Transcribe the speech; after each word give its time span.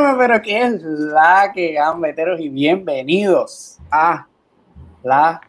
Óyeme, 0.00 0.18
pero 0.18 0.42
¿qué 0.42 0.62
es 0.62 0.82
la 0.82 1.50
que 1.54 1.72
gambeteros 1.72 2.40
y 2.40 2.48
bienvenidos 2.48 3.78
a 3.90 4.26
la. 5.02 5.40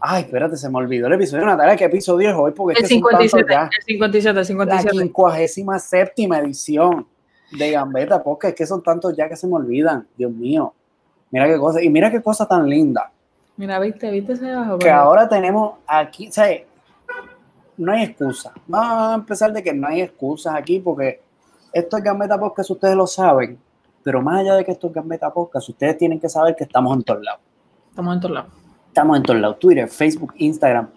Ay, 0.00 0.22
espérate, 0.22 0.56
se 0.56 0.68
me 0.70 0.78
olvidó 0.78 1.06
el 1.08 1.14
episodio 1.14 1.44
Natalia. 1.44 1.76
¿Qué 1.76 1.84
episodio 1.84 2.30
es 2.30 2.34
hoy? 2.34 2.52
Porque 2.52 2.78
el, 2.78 2.84
es 2.84 2.88
que 2.88 2.94
57, 2.94 3.46
ya. 3.50 3.64
el 3.64 3.84
57, 3.84 4.38
el 4.38 4.46
57. 4.46 4.94
La 4.94 5.48
57 5.48 6.22
edición 6.38 7.06
de 7.52 7.70
Gambeta 7.70 8.22
porque 8.22 8.48
es 8.48 8.54
que 8.54 8.66
son 8.66 8.82
tantos 8.82 9.16
ya 9.16 9.28
que 9.28 9.36
se 9.36 9.46
me 9.46 9.54
olvidan. 9.54 10.06
Dios 10.16 10.32
mío. 10.32 10.72
Mira 11.30 11.46
qué 11.46 11.58
cosa. 11.58 11.82
Y 11.82 11.90
mira 11.90 12.10
qué 12.10 12.22
cosa 12.22 12.46
tan 12.46 12.68
linda. 12.68 13.10
Mira, 13.56 13.78
viste, 13.78 14.10
viste 14.10 14.34
ese 14.34 14.50
abajo. 14.50 14.78
Que 14.78 14.90
ahora 14.90 15.28
tenemos 15.28 15.74
aquí, 15.86 16.28
o 16.28 16.32
sea, 16.32 16.48
no 17.76 17.92
hay 17.92 18.04
excusa. 18.04 18.52
Vamos 18.66 19.12
a 19.12 19.14
empezar 19.16 19.52
de 19.52 19.62
que 19.62 19.72
no 19.72 19.86
hay 19.86 20.02
excusas 20.02 20.54
aquí 20.54 20.78
porque 20.78 21.20
esto 21.72 21.96
es 21.96 22.02
Gambeta 22.02 22.38
Podcast, 22.38 22.70
ustedes 22.70 22.94
lo 22.94 23.06
saben, 23.06 23.58
pero 24.08 24.22
más 24.22 24.40
allá 24.40 24.54
de 24.54 24.64
que 24.64 24.70
esto 24.70 24.86
es 24.86 24.94
Gambeta 24.94 25.30
Podcast, 25.30 25.68
ustedes 25.68 25.98
tienen 25.98 26.18
que 26.18 26.30
saber 26.30 26.56
que 26.56 26.64
estamos 26.64 26.96
en 26.96 27.02
todos 27.02 27.22
lados. 27.22 27.42
Estamos 27.90 28.14
en 28.14 28.20
todos 28.22 28.34
lados. 28.36 28.52
Estamos 28.86 29.16
en 29.18 29.22
todos 29.22 29.38
lados, 29.38 29.58
Twitter, 29.58 29.86
Facebook, 29.86 30.32
Instagram. 30.38 30.88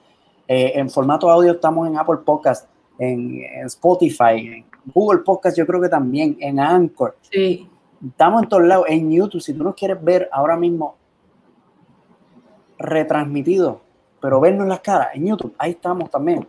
Eh, 0.47 0.71
en 0.75 0.89
formato 0.89 1.29
audio 1.29 1.51
estamos 1.51 1.89
en 1.89 1.97
Apple 1.97 2.19
Podcast, 2.23 2.69
en, 2.97 3.41
en, 3.41 3.65
Spotify, 3.65 4.37
en 4.37 4.65
Google 4.95 5.23
Podcast, 5.25 5.57
yo 5.57 5.67
creo 5.67 5.81
que 5.81 5.89
también, 5.89 6.37
en 6.39 6.57
Anchor. 6.57 7.17
Sí. 7.29 7.67
Estamos 8.01 8.43
en 8.43 8.47
todos 8.47 8.63
lados, 8.63 8.85
en 8.87 9.11
YouTube. 9.11 9.41
Si 9.41 9.53
tú 9.53 9.61
nos 9.61 9.75
quieres 9.75 10.01
ver 10.01 10.29
ahora 10.31 10.55
mismo 10.55 10.95
retransmitido, 12.79 13.81
pero 14.21 14.39
vernos 14.39 14.69
las 14.69 14.79
caras 14.79 15.09
en 15.15 15.25
YouTube, 15.25 15.53
ahí 15.57 15.71
estamos 15.71 16.09
también. 16.09 16.47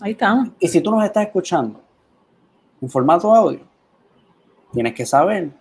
Ahí 0.00 0.12
estamos. 0.12 0.52
Y 0.58 0.68
si 0.68 0.80
tú 0.80 0.90
nos 0.90 1.04
estás 1.04 1.26
escuchando 1.26 1.82
en 2.80 2.88
formato 2.88 3.34
audio, 3.34 3.60
tienes 4.72 4.94
que 4.94 5.04
saber 5.04 5.60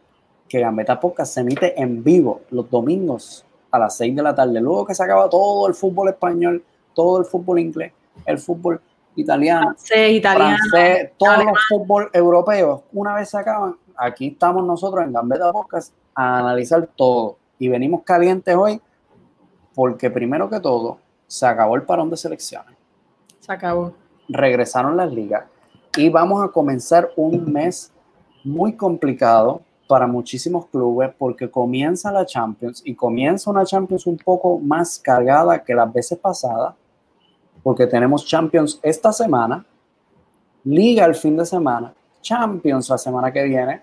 que 0.52 0.60
Gambeta 0.60 1.00
Podcast 1.00 1.34
se 1.34 1.40
emite 1.40 1.82
en 1.82 2.04
vivo 2.04 2.42
los 2.50 2.70
domingos 2.70 3.46
a 3.72 3.80
las 3.80 3.96
6 3.96 4.14
de 4.18 4.22
la 4.22 4.36
tarde. 4.36 4.60
Luego 4.60 4.86
que 4.86 4.94
se 4.94 5.02
acaba 5.02 5.30
todo 5.30 5.66
el 5.66 5.74
fútbol 5.74 6.10
español, 6.10 6.62
todo 6.94 7.20
el 7.20 7.26
fútbol 7.26 7.60
inglés, 7.60 7.94
el 8.26 8.38
fútbol 8.38 8.82
italiano, 9.16 9.68
francés, 9.68 10.12
italiano, 10.12 10.58
francés, 10.70 11.12
todos 11.18 11.46
los 11.46 11.58
fútbol 11.70 12.10
europeos, 12.12 12.82
una 12.92 13.16
vez 13.16 13.30
se 13.30 13.38
acaban, 13.38 13.78
aquí 13.96 14.28
estamos 14.28 14.66
nosotros 14.66 15.06
en 15.06 15.14
Gambeta 15.14 15.54
Podcast 15.54 15.94
a 16.14 16.40
analizar 16.40 16.86
todo. 16.98 17.38
Y 17.58 17.70
venimos 17.70 18.04
calientes 18.04 18.54
hoy 18.54 18.82
porque 19.74 20.10
primero 20.10 20.50
que 20.50 20.60
todo 20.60 20.98
se 21.28 21.46
acabó 21.46 21.78
el 21.78 21.84
parón 21.84 22.10
de 22.10 22.18
selecciones. 22.18 22.76
Se 23.40 23.54
acabó. 23.54 23.94
Regresaron 24.28 24.98
las 24.98 25.14
ligas 25.14 25.46
y 25.96 26.10
vamos 26.10 26.44
a 26.44 26.50
comenzar 26.50 27.10
un 27.16 27.54
mes 27.54 27.94
muy 28.44 28.76
complicado 28.76 29.62
para 29.92 30.08
muchísimos 30.08 30.68
clubes 30.68 31.12
porque 31.18 31.52
comienza 31.52 32.14
la 32.14 32.26
Champions 32.26 32.82
y 32.86 32.96
comienza 32.96 33.52
una 33.52 33.66
Champions 33.66 34.08
un 34.08 34.16
poco 34.16 34.58
más 34.58 34.98
cargada 34.98 35.62
que 35.62 35.76
las 35.76 35.92
veces 35.92 36.18
pasadas 36.18 36.74
porque 37.62 37.86
tenemos 37.88 38.26
Champions 38.26 38.80
esta 38.82 39.12
semana, 39.12 39.66
Liga 40.64 41.04
el 41.04 41.14
fin 41.14 41.36
de 41.36 41.46
semana, 41.46 41.94
Champions 42.22 42.88
la 42.88 42.98
semana 42.98 43.34
que 43.34 43.44
viene, 43.44 43.82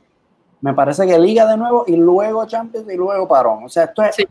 me 0.63 0.73
parece 0.73 1.07
que 1.07 1.19
Liga 1.19 1.45
de 1.45 1.59
nuevo 1.59 1.85
y 1.87 1.97
luego 1.97 2.47
Champions 2.47 2.91
y 2.91 2.97
luego 2.97 3.29
parón. 3.29 3.65
O 3.65 3.69
sea, 3.69 3.85
esto 3.85 4.03
es, 4.03 4.15
sí. 4.15 4.27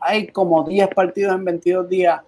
hay 0.00 0.28
como 0.28 0.64
10 0.64 0.88
partidos 0.94 1.34
en 1.34 1.44
22 1.44 1.86
días, 1.86 2.22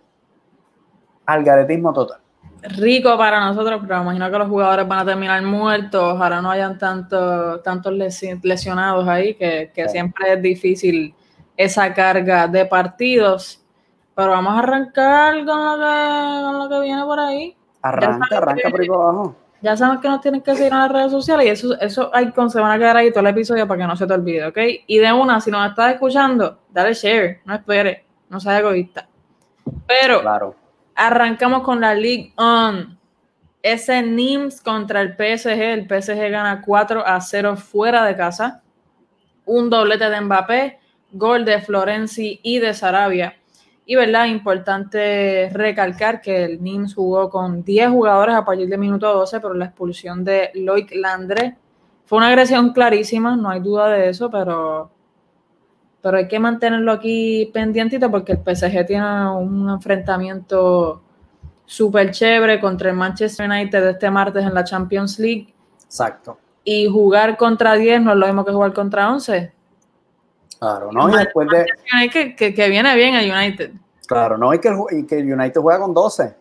algaretismo 1.24 1.94
total 1.94 2.20
rico 2.62 3.16
para 3.18 3.40
nosotros, 3.40 3.80
pero 3.82 3.96
me 3.98 4.02
imagino 4.02 4.30
que 4.30 4.38
los 4.38 4.48
jugadores 4.48 4.86
van 4.86 5.00
a 5.00 5.04
terminar 5.04 5.42
muertos, 5.42 6.14
ojalá 6.14 6.40
no 6.40 6.50
hayan 6.50 6.78
tanto, 6.78 7.60
tantos 7.60 7.92
lesionados 8.42 9.08
ahí, 9.08 9.34
que, 9.34 9.70
que 9.74 9.84
sí. 9.84 9.90
siempre 9.90 10.34
es 10.34 10.42
difícil 10.42 11.14
esa 11.56 11.92
carga 11.92 12.46
de 12.48 12.64
partidos. 12.66 13.58
Pero 14.14 14.30
vamos 14.30 14.54
a 14.54 14.58
arrancar 14.58 15.44
con 15.44 15.64
lo 15.64 15.76
que, 15.76 16.42
con 16.42 16.58
lo 16.58 16.68
que 16.68 16.80
viene 16.80 17.02
por 17.04 17.18
ahí. 17.18 17.56
Arranca, 17.82 18.36
arranca 18.36 18.70
por 18.70 18.80
ahí 18.80 18.86
por 18.86 19.00
abajo. 19.00 19.36
Ya 19.62 19.76
sabes 19.76 20.00
que 20.00 20.08
nos 20.08 20.20
tienen 20.20 20.40
que 20.40 20.54
seguir 20.56 20.72
en 20.72 20.78
las 20.78 20.90
redes 20.90 21.12
sociales 21.12 21.46
y 21.46 21.48
eso, 21.48 21.80
eso 21.80 22.10
hay 22.12 22.32
con, 22.32 22.50
se 22.50 22.60
van 22.60 22.72
a 22.72 22.78
quedar 22.78 22.96
ahí 22.96 23.10
todo 23.10 23.20
el 23.20 23.28
episodio 23.28 23.66
para 23.68 23.80
que 23.80 23.86
no 23.86 23.96
se 23.96 24.06
te 24.08 24.12
olvide, 24.12 24.46
¿ok? 24.46 24.58
Y 24.88 24.98
de 24.98 25.12
una, 25.12 25.40
si 25.40 25.52
nos 25.52 25.70
estás 25.70 25.94
escuchando, 25.94 26.58
dale 26.70 26.94
share, 26.94 27.40
no 27.44 27.54
esperes, 27.54 27.98
no 28.28 28.40
seas 28.40 28.58
egoísta. 28.58 29.08
Pero 29.86 30.20
claro. 30.20 30.56
Arrancamos 30.94 31.62
con 31.62 31.80
la 31.80 31.94
League 31.94 32.32
On. 32.36 32.98
Ese 33.62 34.02
NIMS 34.02 34.60
contra 34.60 35.00
el 35.00 35.14
PSG. 35.16 35.60
El 35.60 35.86
PSG 35.86 36.30
gana 36.30 36.62
4 36.64 37.06
a 37.06 37.20
0 37.20 37.56
fuera 37.56 38.04
de 38.04 38.16
casa. 38.16 38.62
Un 39.44 39.70
doblete 39.70 40.08
de 40.08 40.20
Mbappé, 40.20 40.78
gol 41.12 41.44
de 41.44 41.60
Florenzi 41.60 42.40
y 42.42 42.58
de 42.58 42.74
Sarabia. 42.74 43.36
Y 43.84 43.96
verdad, 43.96 44.26
importante 44.26 45.50
recalcar 45.52 46.20
que 46.20 46.44
el 46.44 46.62
NIMS 46.62 46.94
jugó 46.94 47.28
con 47.28 47.64
10 47.64 47.90
jugadores 47.90 48.34
a 48.34 48.44
partir 48.44 48.68
del 48.68 48.78
minuto 48.78 49.12
12, 49.12 49.40
pero 49.40 49.54
la 49.54 49.66
expulsión 49.66 50.24
de 50.24 50.50
Loic 50.54 50.94
Landre 50.94 51.56
fue 52.04 52.18
una 52.18 52.28
agresión 52.28 52.72
clarísima, 52.72 53.36
no 53.36 53.50
hay 53.50 53.60
duda 53.60 53.88
de 53.88 54.10
eso, 54.10 54.30
pero 54.30 54.90
pero 56.02 56.16
hay 56.16 56.26
que 56.26 56.38
mantenerlo 56.38 56.92
aquí 56.92 57.48
pendientito 57.54 58.10
porque 58.10 58.32
el 58.32 58.38
PSG 58.38 58.84
tiene 58.86 59.30
un 59.30 59.70
enfrentamiento 59.70 61.00
súper 61.64 62.10
chévere 62.10 62.60
contra 62.60 62.90
el 62.90 62.96
Manchester 62.96 63.48
United 63.48 63.88
este 63.88 64.10
martes 64.10 64.44
en 64.44 64.52
la 64.52 64.64
Champions 64.64 65.18
League. 65.20 65.54
Exacto. 65.84 66.36
Y 66.64 66.88
jugar 66.88 67.36
contra 67.36 67.74
10 67.74 68.02
no 68.02 68.12
es 68.12 68.16
lo 68.18 68.26
mismo 68.26 68.44
que 68.44 68.52
jugar 68.52 68.72
contra 68.72 69.10
11. 69.10 69.52
Claro, 70.58 70.92
¿no? 70.92 71.08
Y 71.08 71.16
después 71.16 71.48
de... 71.48 71.66
Que, 72.12 72.34
que, 72.34 72.54
que, 72.54 72.68
viene 72.68 72.94
bien 72.96 73.14
el 73.14 73.30
United. 73.30 73.72
Claro, 74.06 74.36
no, 74.36 74.52
y 74.52 74.58
que, 74.58 74.68
el, 74.68 74.76
y 74.90 75.06
que 75.06 75.18
el 75.18 75.32
United 75.32 75.60
juega 75.60 75.80
con 75.80 75.94
12. 75.94 76.34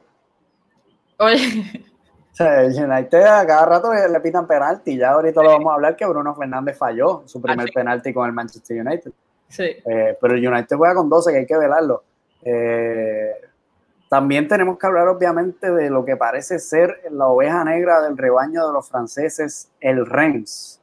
Oye. 1.17 1.85
O 2.31 2.35
sea, 2.35 2.61
el 2.61 2.73
United 2.73 3.23
a 3.23 3.45
cada 3.45 3.65
rato 3.65 3.93
le, 3.93 4.07
le 4.09 4.19
pitan 4.21 4.47
penalti. 4.47 4.97
Ya 4.97 5.11
ahorita 5.11 5.43
lo 5.43 5.49
vamos 5.49 5.71
a 5.71 5.75
hablar 5.75 5.95
que 5.95 6.05
Bruno 6.05 6.33
Fernández 6.33 6.77
falló 6.77 7.23
su 7.25 7.41
primer 7.41 7.65
Así. 7.65 7.73
penalti 7.73 8.13
con 8.13 8.25
el 8.25 8.33
Manchester 8.33 8.85
United. 8.85 9.11
Sí. 9.51 9.63
Eh, 9.63 10.17
pero 10.19 10.33
el 10.33 10.47
United 10.47 10.77
juega 10.77 10.95
con 10.95 11.09
12, 11.09 11.31
que 11.31 11.37
hay 11.39 11.45
que 11.45 11.57
velarlo. 11.57 12.03
Eh, 12.43 13.33
también 14.09 14.47
tenemos 14.47 14.77
que 14.77 14.87
hablar, 14.87 15.07
obviamente, 15.09 15.71
de 15.71 15.89
lo 15.89 16.03
que 16.03 16.17
parece 16.17 16.57
ser 16.57 17.01
la 17.11 17.27
oveja 17.27 17.63
negra 17.63 18.01
del 18.01 18.17
rebaño 18.17 18.65
de 18.65 18.73
los 18.73 18.89
franceses, 18.89 19.69
el 19.79 20.05
Reims, 20.05 20.81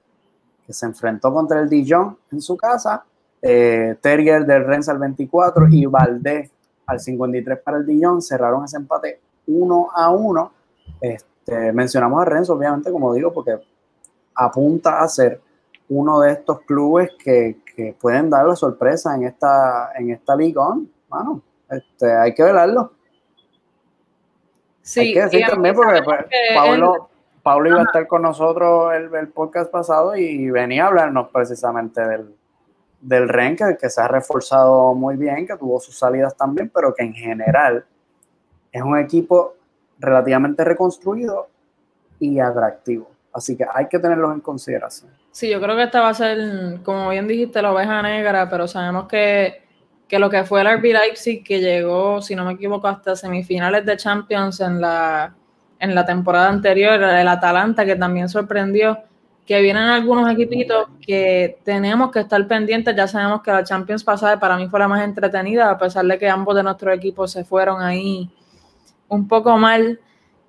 que 0.67 0.73
se 0.73 0.87
enfrentó 0.87 1.33
contra 1.33 1.61
el 1.61 1.69
Dijon 1.69 2.17
en 2.31 2.41
su 2.41 2.57
casa. 2.57 3.05
Eh, 3.41 3.97
Terrier 4.01 4.45
del 4.45 4.65
Reims 4.65 4.89
al 4.89 4.99
24 4.99 5.69
y 5.71 5.87
Valdés 5.87 6.51
al 6.87 7.01
53 7.01 7.59
para 7.61 7.79
el 7.79 7.87
Dijon. 7.87 8.21
Cerraron 8.21 8.65
ese 8.65 8.77
empate 8.77 9.21
1 9.47 9.89
a 9.95 10.11
1. 10.11 10.53
Este, 11.01 11.73
mencionamos 11.73 12.21
a 12.21 12.25
Reims, 12.25 12.51
obviamente, 12.51 12.93
como 12.93 13.15
digo, 13.15 13.33
porque 13.33 13.59
apunta 14.35 15.01
a 15.01 15.09
ser 15.09 15.41
uno 15.89 16.21
de 16.21 16.33
estos 16.33 16.61
clubes 16.63 17.11
que, 17.19 17.59
que 17.75 17.97
pueden 17.99 18.29
dar 18.31 18.47
la 18.47 18.57
sorpresa 18.57 19.15
en 19.15 19.25
esta, 19.25 19.93
en 19.95 20.11
esta 20.11 20.37
Liga 20.37 20.63
On. 20.63 20.91
Bueno, 21.09 21.43
este, 21.71 22.13
hay 22.13 22.35
que 22.35 22.43
velarlo. 22.43 22.93
Sí, 24.83 25.01
hay 25.01 25.15
que 25.15 25.23
decir 25.23 25.47
también 25.49 25.75
porque 25.75 26.03
pues, 26.03 26.25
Pablo, 26.55 26.95
el... 26.95 27.43
Pablo 27.43 27.69
iba 27.69 27.81
a 27.81 27.85
estar 27.85 28.07
con 28.07 28.23
nosotros 28.23 28.95
el, 28.95 29.15
el, 29.15 29.29
podcast 29.29 29.71
pasado 29.71 30.17
y 30.17 30.51
venía 30.51 30.85
a 30.85 30.87
hablarnos 30.89 31.29
precisamente 31.31 32.01
del, 32.01 32.35
del 33.01 33.29
REN 33.29 33.57
que, 33.57 33.77
que, 33.81 33.91
se 33.91 34.01
ha 34.01 34.09
reforzado 34.09 34.95
muy 34.95 35.17
bien, 35.17 35.47
que 35.47 35.57
tuvo 35.57 35.79
sus 35.81 35.99
salidas 35.99 36.37
también, 36.37 36.71
pero 36.75 36.95
que 36.95 37.05
en 37.05 37.15
general 37.15 37.85
es 38.73 38.83
un 38.83 38.99
equipo 38.99 39.55
relativamente 39.99 40.65
reconstruido 40.65 41.49
y 42.19 42.39
atractivo. 42.39 43.11
Así 43.33 43.57
que 43.57 43.67
hay 43.73 43.89
que 43.89 43.99
tenerlos 43.99 44.33
en 44.35 44.41
consideración. 44.41 45.13
Sí, 45.31 45.49
yo 45.49 45.61
creo 45.61 45.77
que 45.77 45.85
esta 45.85 46.01
va 46.01 46.09
a 46.09 46.15
ser, 46.15 46.81
como 46.83 47.11
bien 47.11 47.29
dijiste, 47.29 47.63
la 47.63 47.73
oveja 47.73 48.03
negra, 48.03 48.49
pero 48.49 48.67
sabemos 48.67 49.07
que, 49.07 49.63
que 50.09 50.19
lo 50.19 50.31
que 50.31 50.45
fue 50.45 50.63
el 50.63 50.79
RB 50.79 50.85
Leipzig, 50.93 51.45
que 51.45 51.61
llegó, 51.61 52.21
si 52.23 52.35
no 52.35 52.45
me 52.45 52.55
equivoco, 52.55 52.89
hasta 52.89 53.15
semifinales 53.15 53.87
de 53.87 53.97
Champions 53.97 54.61
en 54.61 54.81
la, 54.81 55.35
en 55.79 55.95
la 55.95 56.05
temporada 56.05 56.49
anterior, 56.49 57.01
el 57.03 57.29
Atalanta, 57.29 57.85
que 57.85 57.95
también 57.95 58.29
sorprendió, 58.29 58.99
que 59.47 59.61
vienen 59.63 59.85
algunos 59.85 60.31
equipitos 60.31 60.89
que 61.01 61.59
tenemos 61.65 62.11
que 62.11 62.21
estar 62.21 62.47
pendientes. 62.47 62.95
Ya 62.97 63.07
sabemos 63.07 63.43
que 63.43 63.51
la 63.51 63.65
Champions 63.65 64.05
pasada 64.05 64.39
para 64.39 64.57
mí 64.57 64.69
fue 64.69 64.81
la 64.81 64.89
más 64.89 65.03
entretenida, 65.05 65.71
a 65.71 65.79
pesar 65.79 66.05
de 66.05 66.19
que 66.19 66.29
ambos 66.29 66.57
de 66.57 66.63
nuestros 66.63 66.95
equipos 66.95 67.33
se 67.33 67.45
fueron 67.45 67.81
ahí 67.81 68.31
un 69.09 69.27
poco 69.27 69.57
mal, 69.57 70.01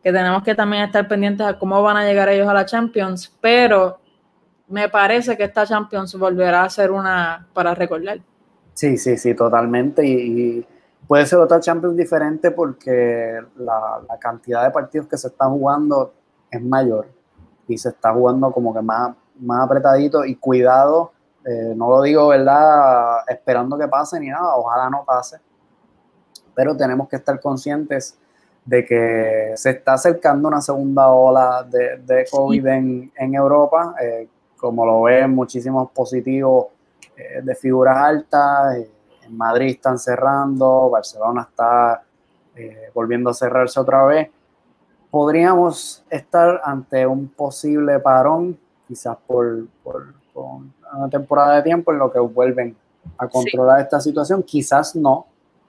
que 0.04 0.12
tenemos 0.12 0.44
que 0.44 0.56
también 0.56 0.84
estar 0.84 1.08
pendientes 1.08 1.46
a 1.46 1.58
cómo 1.58 1.82
van 1.82 1.98
a 1.98 2.06
llegar 2.06 2.30
ellos 2.30 2.48
a 2.48 2.54
la 2.54 2.66
Champions, 2.66 3.34
pero 3.40 4.00
me 4.70 4.90
parece 4.90 5.36
que 5.36 5.44
esta 5.44 5.66
Champions 5.66 6.18
volverá 6.18 6.64
a 6.64 6.70
ser 6.70 6.92
una 6.92 7.48
para 7.54 7.74
recordar. 7.76 8.20
Sí, 8.74 8.98
sí, 8.98 9.18
sí, 9.18 9.34
totalmente. 9.34 10.06
Y, 10.06 10.14
y 10.14 10.68
puede 11.08 11.26
ser 11.26 11.40
otra 11.40 11.60
Champions 11.60 11.98
diferente 11.98 12.52
porque 12.52 13.40
la, 13.58 14.02
la, 14.08 14.18
cantidad 14.20 14.64
de 14.64 14.72
partidos 14.72 15.08
que 15.08 15.18
se 15.18 15.28
están 15.28 15.52
jugando 15.52 16.14
es 16.50 16.62
mayor 16.62 17.08
y 17.68 17.78
se 17.78 17.90
está 17.90 18.14
jugando 18.14 18.52
como 18.52 18.74
que 18.74 18.82
más, 18.82 19.16
más 19.40 19.66
apretadito 19.66 20.26
y 20.26 20.36
cuidado 20.36 21.12
Eh, 21.46 21.74
no 21.76 21.90
lo 21.90 22.02
digo, 22.02 22.28
¿verdad? 22.28 23.24
Esperando 23.28 23.78
que 23.78 23.88
pase 23.88 24.20
ni 24.20 24.28
nada, 24.28 24.56
ojalá 24.56 24.90
no 24.90 25.04
pase. 25.06 25.38
Pero 26.54 26.76
tenemos 26.76 27.08
que 27.08 27.16
estar 27.16 27.40
conscientes 27.40 28.18
de 28.66 28.86
que 28.86 29.54
se 29.56 29.70
está 29.72 29.94
acercando 29.94 30.48
una 30.48 30.62
segunda 30.62 31.08
ola 31.08 31.64
de, 31.64 31.98
de 32.06 32.26
COVID 32.30 32.68
en, 32.68 33.12
en, 33.16 33.34
Europa. 33.34 33.96
Eh, 34.02 34.28
como 34.60 34.86
lo 34.86 35.04
ven, 35.04 35.34
muchísimos 35.34 35.92
positivos 35.92 36.68
eh, 37.16 37.42
de 37.42 37.56
figuras 37.56 37.98
altas. 37.98 38.78
en 39.24 39.38
Madrid 39.38 39.72
están 39.72 39.98
cerrando, 39.98 40.90
Barcelona 40.90 41.48
está 41.50 42.04
volviendo 42.94 43.30
a 43.30 43.34
cerrarse 43.34 43.80
otra 43.80 44.04
vez 44.04 44.30
podríamos 45.12 46.04
estar 46.10 46.62
ante 46.64 47.06
un 47.06 47.30
posible 47.30 48.00
parón, 48.00 48.58
quizás 48.88 49.18
por, 49.26 49.66
una 50.36 51.10
temporada 51.10 51.58
de 51.58 51.64
tiempo 51.64 51.92
en 51.92 52.00
lo 52.00 52.12
que 52.12 52.20
vuelven 52.20 52.76
a 53.18 53.28
controlar 53.28 53.82
esta 53.82 54.00
situación, 54.00 54.44
quizás 54.44 54.96
no, 54.96 55.26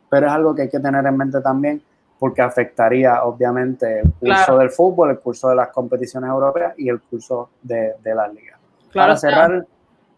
pero 0.09 0.27
es 0.27 0.33
algo 0.33 0.55
que 0.55 0.63
hay 0.63 0.69
que 0.69 0.81
tener 0.81 1.05
en 1.05 1.17
mente 1.17 1.41
también 1.41 1.83
porque 2.19 2.43
afectaría 2.43 3.25
obviamente 3.25 4.01
el 4.01 4.13
curso 4.13 4.59
del 4.59 4.71
fútbol, 4.71 5.11
el 5.11 5.21
curso 5.21 5.49
de 5.49 5.57
las 5.57 5.69
competiciones 5.69 6.29
europeas 6.29 6.75
y 6.77 6.89
el 6.89 7.01
curso 7.01 7.49
de, 7.63 7.95
de 8.03 8.15
la 8.15 8.29
liga. 8.29 8.60
Claro, 8.91 9.09
Para 9.09 9.17
cerrar... 9.17 9.67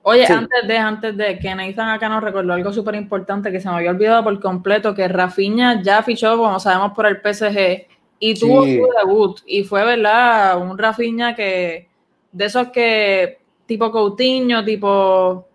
Oye, 0.04 0.26
antes 0.26 0.66
de 0.66 0.76
antes 0.76 1.16
de 1.16 1.38
que 1.38 1.54
Nathan 1.54 1.90
acá 1.90 2.08
nos 2.08 2.24
recordó 2.24 2.54
algo 2.54 2.72
súper 2.72 2.96
importante 2.96 3.52
que 3.52 3.60
se 3.60 3.68
me 3.68 3.76
había 3.76 3.90
olvidado 3.90 4.24
por 4.24 4.40
completo, 4.40 4.94
que 4.94 5.06
Rafinha 5.06 5.80
ya 5.80 6.02
fichó, 6.02 6.36
como 6.36 6.58
sabemos, 6.58 6.92
por 6.92 7.06
el 7.06 7.18
PSG 7.18 7.86
y 8.18 8.34
tuvo 8.34 8.62
su 8.62 8.88
debut. 8.98 9.40
Y 9.46 9.62
fue, 9.62 9.84
¿verdad? 9.84 10.60
Un 10.60 10.76
Rafinha 10.76 11.36
que, 11.36 11.88
de 12.32 12.44
esos 12.44 12.68
que, 12.68 13.38
tipo 13.66 13.92
Coutinho, 13.92 14.64
tipo, 14.64 15.46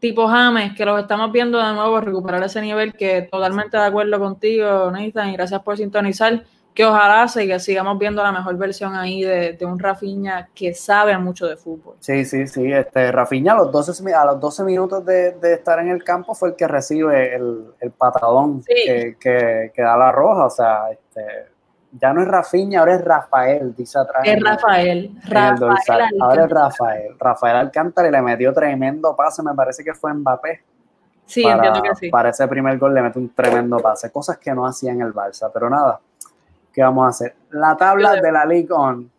tipo 0.00 0.26
James, 0.26 0.74
que 0.74 0.84
los 0.84 1.00
estamos 1.00 1.30
viendo 1.30 1.58
de 1.58 1.72
nuevo 1.72 2.00
recuperar 2.00 2.42
ese 2.42 2.60
nivel, 2.60 2.92
que 2.94 3.22
totalmente 3.22 3.76
de 3.76 3.84
acuerdo 3.84 4.18
contigo, 4.18 4.90
Nathan, 4.90 5.30
y 5.30 5.32
gracias 5.34 5.62
por 5.62 5.76
sintonizar. 5.76 6.44
Que 6.76 6.84
ojalá 6.84 7.26
que 7.34 7.58
sigamos 7.58 7.98
viendo 7.98 8.22
la 8.22 8.30
mejor 8.30 8.54
versión 8.58 8.94
ahí 8.94 9.22
de, 9.22 9.56
un 9.62 9.78
Rafinha 9.78 10.50
que 10.54 10.74
sabe 10.74 11.16
mucho 11.16 11.46
de 11.46 11.56
fútbol. 11.56 11.96
Sí, 12.00 12.26
sí, 12.26 12.46
sí. 12.46 12.70
Este, 12.70 13.10
Rafinha 13.10 13.54
a 13.54 13.56
los 13.56 13.72
12, 13.72 14.14
a 14.14 14.26
los 14.26 14.38
12 14.38 14.62
minutos 14.62 15.02
de, 15.06 15.34
estar 15.54 15.78
en 15.78 15.88
el 15.88 16.04
campo 16.04 16.34
fue 16.34 16.50
el 16.50 16.54
que 16.54 16.68
recibe 16.68 17.34
el, 17.34 17.64
el 17.80 17.90
patadón 17.92 18.62
que, 18.62 19.16
que, 19.18 19.72
que, 19.74 19.82
da 19.82 19.96
la 19.96 20.12
roja. 20.12 20.44
O 20.44 20.50
sea, 20.50 20.90
este, 20.90 21.22
ya 21.92 22.12
no 22.12 22.20
es 22.20 22.28
Rafiña, 22.28 22.80
ahora 22.80 22.96
es 22.96 23.02
Rafael, 23.02 23.74
dice 23.74 23.98
atrás. 23.98 24.22
Es 24.26 24.38
Rafael. 24.42 25.18
Rafael 25.24 26.14
ahora 26.20 26.44
es 26.44 26.50
Rafael. 26.50 27.16
Rafael 27.18 27.56
Alcántara 27.56 28.08
y 28.08 28.10
le 28.10 28.20
metió 28.20 28.52
tremendo 28.52 29.16
pase, 29.16 29.42
me 29.42 29.54
parece 29.54 29.82
que 29.82 29.94
fue 29.94 30.12
Mbappé. 30.12 30.62
Sí, 31.24 31.42
entiendo 31.42 31.80
que 31.80 31.94
sí. 31.94 32.10
Para 32.10 32.28
ese 32.28 32.46
primer 32.46 32.78
gol 32.78 32.92
le 32.92 33.00
mete 33.00 33.18
un 33.18 33.34
tremendo 33.34 33.78
pase, 33.78 34.12
cosas 34.12 34.36
que 34.36 34.52
no 34.52 34.66
hacía 34.66 34.92
en 34.92 35.00
el 35.00 35.14
Barça, 35.14 35.50
pero 35.52 35.70
nada, 35.70 35.98
¿qué 36.76 36.82
vamos 36.82 37.06
a 37.06 37.08
hacer? 37.08 37.34
La 37.50 37.76
tabla 37.76 38.20
de 38.20 38.30
la 38.30 38.46
Ligue 38.46 38.72
On, 38.72 39.10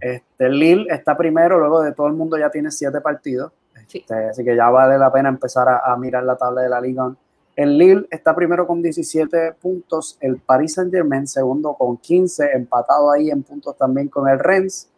este, 0.00 0.48
Lille 0.48 0.86
está 0.90 1.16
primero, 1.16 1.60
luego 1.60 1.82
de 1.82 1.92
todo 1.92 2.08
el 2.08 2.14
mundo 2.14 2.36
ya 2.36 2.50
tiene 2.50 2.72
siete 2.72 3.00
partidos, 3.00 3.52
este, 3.88 4.30
así 4.30 4.42
que 4.42 4.56
ya 4.56 4.68
vale 4.70 4.98
la 4.98 5.12
pena 5.12 5.28
empezar 5.28 5.68
a, 5.68 5.92
a 5.92 5.96
mirar 5.96 6.24
la 6.24 6.36
tabla 6.36 6.62
de 6.62 6.68
la 6.68 6.80
Ligue 6.80 6.98
On 6.98 7.16
el 7.56 7.78
Lille 7.78 8.06
está 8.10 8.36
primero 8.36 8.66
con 8.66 8.82
17 8.82 9.54
puntos, 9.54 10.18
el 10.20 10.36
Paris 10.36 10.74
Saint 10.74 10.92
Germain 10.92 11.26
segundo 11.26 11.72
con 11.72 11.96
15, 11.96 12.52
empatado 12.52 13.10
ahí 13.10 13.30
en 13.30 13.42
puntos 13.42 13.78
también 13.78 14.08
con 14.08 14.28
el 14.28 14.38
Rennes. 14.38 14.90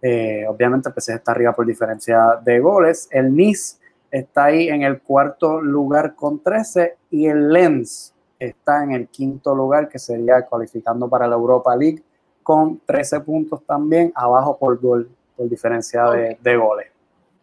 Eh, 0.00 0.44
obviamente 0.46 0.88
el 0.88 0.94
PSG 0.94 1.14
está 1.14 1.32
arriba 1.32 1.52
por 1.52 1.66
diferencia 1.66 2.38
de 2.44 2.60
goles. 2.60 3.08
El 3.10 3.34
Nice 3.34 3.78
está 4.12 4.44
ahí 4.44 4.68
en 4.68 4.82
el 4.82 5.00
cuarto 5.00 5.60
lugar 5.60 6.14
con 6.14 6.40
13 6.40 6.96
y 7.10 7.26
el 7.26 7.52
Lens 7.52 8.13
está 8.46 8.82
en 8.84 8.92
el 8.92 9.08
quinto 9.08 9.54
lugar 9.54 9.88
que 9.88 9.98
sería 9.98 10.42
cualificando 10.42 11.08
para 11.08 11.26
la 11.26 11.36
Europa 11.36 11.74
League 11.76 12.02
con 12.42 12.80
13 12.84 13.20
puntos 13.20 13.62
también 13.64 14.12
abajo 14.14 14.56
por 14.58 14.78
gol 14.80 15.08
por 15.36 15.48
diferencia 15.48 16.04
de, 16.10 16.38
de 16.40 16.56
goles. 16.56 16.86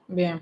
Bien. 0.08 0.42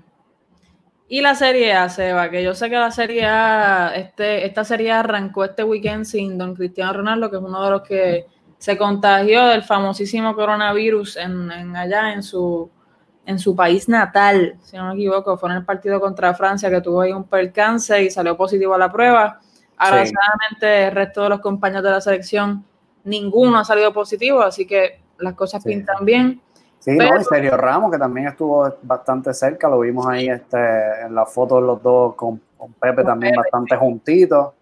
Y 1.08 1.22
la 1.22 1.34
Serie 1.34 1.72
A, 1.72 1.88
Seba, 1.88 2.30
que 2.30 2.40
yo 2.40 2.54
sé 2.54 2.70
que 2.70 2.76
la 2.76 2.92
Serie 2.92 3.26
A, 3.26 3.92
este, 3.96 4.46
esta 4.46 4.62
Serie 4.64 4.92
A 4.92 5.00
arrancó 5.00 5.44
este 5.44 5.64
weekend 5.64 6.04
sin 6.04 6.38
Don 6.38 6.54
Cristiano 6.54 6.92
Ronaldo, 6.92 7.28
que 7.28 7.36
es 7.36 7.42
uno 7.42 7.64
de 7.64 7.70
los 7.70 7.82
que 7.82 8.26
se 8.58 8.78
contagió 8.78 9.46
del 9.46 9.64
famosísimo 9.64 10.36
coronavirus 10.36 11.16
en, 11.16 11.74
allá 11.74 12.12
en 12.12 12.22
su, 12.22 12.70
en 13.26 13.40
su 13.40 13.56
país 13.56 13.88
natal, 13.88 14.56
si 14.62 14.76
no 14.76 14.86
me 14.86 14.94
equivoco, 14.94 15.36
fue 15.36 15.50
en 15.50 15.56
el 15.56 15.64
partido 15.64 15.98
contra 15.98 16.34
Francia 16.34 16.70
que 16.70 16.80
tuvo 16.80 17.00
ahí 17.00 17.10
un 17.10 17.24
percance 17.24 18.00
y 18.04 18.10
salió 18.10 18.36
positivo 18.36 18.74
a 18.74 18.78
la 18.78 18.92
prueba. 18.92 19.40
Agradecidamente, 19.80 20.88
el 20.88 20.92
resto 20.92 21.22
de 21.22 21.30
los 21.30 21.40
compañeros 21.40 21.82
de 21.82 21.90
la 21.90 22.00
selección, 22.02 22.62
ninguno 23.04 23.58
ha 23.58 23.64
salido 23.64 23.94
positivo, 23.94 24.42
así 24.42 24.66
que 24.66 25.00
las 25.18 25.32
cosas 25.32 25.64
pintan 25.64 26.04
bien. 26.04 26.42
Sí, 26.78 26.96
no, 26.96 27.18
y 27.18 27.24
Sergio 27.24 27.56
Ramos, 27.56 27.90
que 27.90 27.98
también 27.98 28.28
estuvo 28.28 28.74
bastante 28.82 29.32
cerca, 29.32 29.68
lo 29.68 29.80
vimos 29.80 30.06
ahí 30.06 30.28
este, 30.28 30.58
en 31.02 31.14
la 31.14 31.24
foto 31.24 31.56
de 31.56 31.62
los 31.62 31.82
dos 31.82 32.14
con, 32.14 32.40
Pepe 32.78 33.02
también 33.04 33.34
bastante 33.34 33.74
juntitos, 33.74 34.52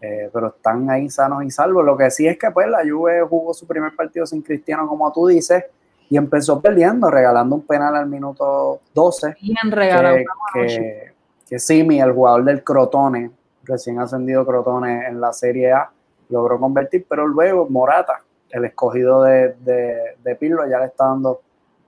eh, 0.00 0.30
pero 0.32 0.54
están 0.56 0.88
ahí 0.88 1.10
sanos 1.10 1.42
y 1.42 1.50
salvos. 1.50 1.84
Lo 1.84 1.96
que 1.96 2.08
sí 2.12 2.28
es 2.28 2.38
que 2.38 2.48
pues 2.52 2.68
la 2.68 2.88
Juve 2.88 3.22
jugó 3.28 3.52
su 3.52 3.66
primer 3.66 3.94
partido 3.96 4.24
sin 4.24 4.40
Cristiano, 4.40 4.86
como 4.86 5.12
tú 5.12 5.26
dices, 5.26 5.64
y 6.08 6.16
empezó 6.16 6.60
perdiendo, 6.60 7.10
regalando 7.10 7.56
un 7.56 7.62
penal 7.62 7.96
al 7.96 8.06
minuto 8.06 8.82
12. 8.94 9.34
Bien 9.40 9.72
regalado. 9.72 10.18
Que, 10.54 11.12
que, 11.48 11.58
Simi, 11.58 12.00
el 12.00 12.12
jugador 12.12 12.44
del 12.44 12.62
Crotone, 12.62 13.32
recién 13.64 13.98
ascendido 13.98 14.46
Crotone 14.46 15.06
en 15.06 15.20
la 15.20 15.32
Serie 15.32 15.72
A, 15.72 15.90
logró 16.28 16.58
convertir, 16.58 17.06
pero 17.08 17.26
luego 17.26 17.68
Morata, 17.68 18.22
el 18.50 18.64
escogido 18.64 19.22
de, 19.22 19.54
de, 19.60 20.16
de 20.22 20.34
Pirlo, 20.36 20.68
ya 20.68 20.78
le 20.78 20.86
está 20.86 21.06
dando 21.06 21.40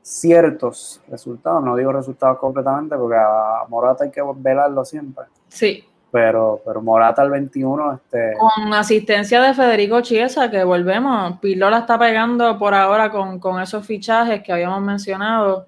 ciertos 0.03 1.01
resultados, 1.09 1.63
no 1.63 1.77
digo 1.77 1.93
resultados 1.93 2.39
completamente 2.39 2.97
porque 2.97 3.17
a 3.17 3.65
Morata 3.69 4.05
hay 4.05 4.11
que 4.11 4.23
velarlo 4.37 4.85
siempre. 4.85 5.25
Sí. 5.49 5.85
Pero, 6.11 6.61
pero 6.67 6.83
Morata 6.83 7.23
el 7.23 7.31
21. 7.31 7.95
Este... 7.95 8.35
Con 8.37 8.75
asistencia 8.75 9.41
de 9.41 9.55
Federico 9.55 10.03
Chiesa, 10.03 10.51
que 10.51 10.63
volvemos. 10.63 11.39
Pilola 11.39 11.79
está 11.79 11.99
pegando 11.99 12.59
por 12.59 12.75
ahora 12.75 13.11
con, 13.11 13.61
esos 13.63 13.87
fichajes 13.87 14.43
que 14.43 14.53
habíamos 14.53 14.83
mencionado. 14.83 15.67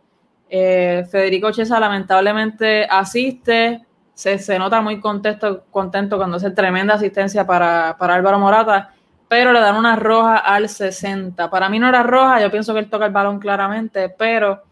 Eh, 0.50 1.06
Federico 1.10 1.50
Chiesa 1.50 1.80
lamentablemente 1.80 2.84
asiste. 2.84 3.86
Se, 4.14 4.38
se 4.38 4.58
nota 4.58 4.80
muy 4.80 5.00
contento, 5.00 5.64
contento 5.70 6.16
cuando 6.16 6.36
hace 6.36 6.50
tremenda 6.50 6.94
asistencia 6.94 7.46
para, 7.46 7.96
para 7.98 8.14
Álvaro 8.14 8.38
Morata 8.38 8.94
pero 9.28 9.52
le 9.52 9.58
dan 9.58 9.76
una 9.76 9.96
roja 9.96 10.36
al 10.36 10.68
60. 10.68 11.50
Para 11.50 11.68
mí 11.68 11.80
no 11.80 11.88
era 11.88 12.02
roja, 12.04 12.40
yo 12.40 12.50
pienso 12.52 12.72
que 12.72 12.80
él 12.80 12.90
toca 12.90 13.06
el 13.06 13.12
balón 13.12 13.38
claramente, 13.40 14.08
pero 14.08 14.62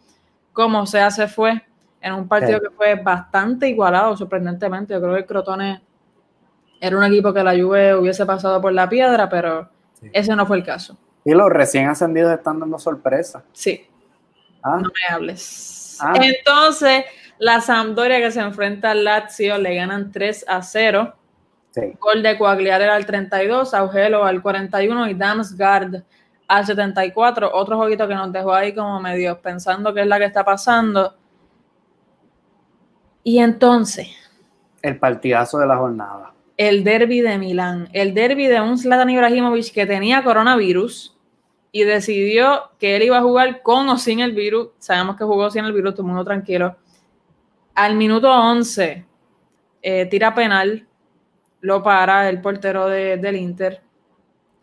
como 0.53 0.87
se 0.87 1.01
hace 1.01 1.27
fue 1.27 1.63
en 2.01 2.13
un 2.13 2.29
partido 2.29 2.61
que 2.61 2.71
fue 2.71 2.95
bastante 2.97 3.69
igualado, 3.69 4.17
sorprendentemente. 4.17 4.95
Yo 4.95 5.01
creo 5.01 5.15
que 5.15 5.21
el 5.21 5.27
Crotone 5.27 5.83
era 6.81 6.97
un 6.97 7.05
equipo 7.05 7.33
que 7.33 7.43
la 7.43 7.53
Juve 7.53 7.97
hubiese 7.97 8.27
pasado 8.27 8.61
por 8.61 8.73
la 8.73 8.89
piedra, 8.89 9.29
pero 9.29 9.69
ese 10.13 10.37
no 10.37 10.47
fue 10.47 10.59
el 10.59 10.65
caso. 10.65 10.97
Y 11.25 11.33
los 11.33 11.49
recién 11.49 11.89
ascendidos 11.89 12.33
están 12.33 12.61
dando 12.61 12.79
sorpresa. 12.79 13.43
Sí. 13.53 13.87
Ah. 14.63 14.79
No 14.81 14.91
me 14.91 15.15
hables. 15.15 15.99
Ah. 16.01 16.15
Entonces, 16.21 17.05
la 17.43 17.61
Sampdoria 17.61 18.21
que 18.21 18.31
se 18.31 18.39
enfrenta 18.39 18.93
al 18.93 19.03
Lazio 19.03 19.59
le 19.59 19.75
ganan 19.75 20.13
3 20.13 20.45
a 20.47 20.63
0. 20.63 21.13
Gol 21.99 22.23
de 22.23 22.39
Coagliare 22.39 22.89
al 22.89 23.05
32, 23.05 23.75
Augelo 23.75 24.25
al 24.25 24.41
41 24.41 25.09
y 25.09 25.15
Damsgaard 25.15 26.05
al 26.47 26.67
74. 26.67 27.51
Otro 27.53 27.79
jueguito 27.79 28.07
que 28.07 28.15
nos 28.15 28.33
dejó 28.33 28.55
ahí 28.55 28.73
como 28.73 29.01
medio 29.01 29.41
pensando 29.41 29.93
qué 29.93 30.03
es 30.03 30.07
la 30.07 30.21
que 30.21 30.27
está 30.27 30.45
pasando. 30.45 31.17
Y 33.25 33.41
entonces. 33.41 34.07
El 34.81 35.01
partidazo 35.01 35.59
de 35.59 35.67
la 35.67 35.77
jornada. 35.77 36.33
El 36.57 36.85
derby 36.85 37.23
de 37.23 37.39
Milán. 37.39 37.89
El 37.93 38.15
derby 38.15 38.47
de 38.47 38.61
un 38.61 38.79
Zlatan 38.79 39.11
Ibrahimovic 39.11 39.73
que 39.73 39.85
tenía 39.85 40.23
coronavirus 40.23 41.19
y 41.73 41.83
decidió 41.83 42.71
que 42.79 42.95
él 42.95 43.03
iba 43.03 43.19
a 43.19 43.23
jugar 43.23 43.63
con 43.63 43.89
o 43.89 43.99
sin 43.99 44.21
el 44.21 44.31
virus. 44.31 44.69
Sabemos 44.79 45.17
que 45.17 45.25
jugó 45.25 45.51
sin 45.51 45.65
el 45.65 45.73
virus, 45.73 45.95
todo 45.95 46.03
el 46.03 46.09
mundo 46.09 46.25
tranquilo. 46.25 46.77
Al 47.75 47.95
minuto 47.97 48.31
11, 48.31 49.07
eh, 49.83 50.07
tira 50.07 50.35
penal 50.35 50.87
lo 51.61 51.83
para 51.83 52.29
el 52.29 52.41
portero 52.41 52.89
del 52.89 53.37
Inter. 53.37 53.83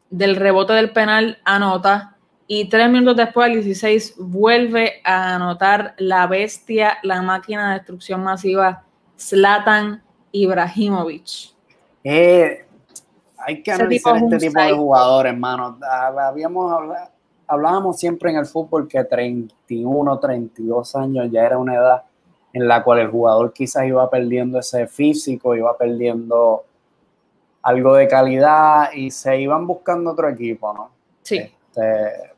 Del 0.10 0.36
rebote 0.36 0.74
del 0.74 0.92
penal 0.92 1.40
anota. 1.46 2.18
Y 2.46 2.68
tres 2.68 2.90
minutos 2.90 3.16
después, 3.16 3.48
al 3.48 3.54
16, 3.54 4.16
vuelve 4.18 5.02
a 5.04 5.36
anotar 5.36 5.94
la 5.98 6.26
bestia, 6.28 6.98
la 7.04 7.22
máquina 7.22 7.70
de 7.70 7.74
destrucción 7.76 8.24
masiva, 8.24 8.84
Zlatan 9.18 10.02
Ibrahimovic. 10.32 11.54
Eh, 12.04 12.66
hay 13.38 13.64
que 13.64 13.72
analizar 13.72 14.18
este 14.18 14.38
tipo 14.38 14.62
de 14.62 14.72
jugadores, 14.72 15.32
hermano. 15.32 15.78
Habíamos 16.20 16.96
hablábamos 17.48 17.98
siempre 17.98 18.30
en 18.32 18.38
el 18.38 18.46
fútbol 18.46 18.88
que 18.88 19.04
31, 19.04 20.20
32 20.20 20.96
años 20.96 21.30
ya 21.32 21.44
era 21.44 21.58
una 21.58 21.76
edad 21.76 22.04
en 22.54 22.68
la 22.68 22.84
cual 22.84 23.00
el 23.00 23.10
jugador 23.10 23.54
quizás 23.54 23.86
iba 23.86 24.10
perdiendo 24.10 24.60
ese 24.60 24.88
físico, 24.88 25.56
iba 25.56 25.78
perdiendo 25.78 26.66
algo 27.62 27.96
de 27.96 28.08
calidad 28.08 28.92
y 28.94 29.12
se 29.12 29.40
iban 29.40 29.68
buscando 29.68 30.12
otro 30.12 30.30
equipo, 30.30 30.74
¿no? 30.74 30.90
Sí. 31.22 31.38
Este, 31.38 32.34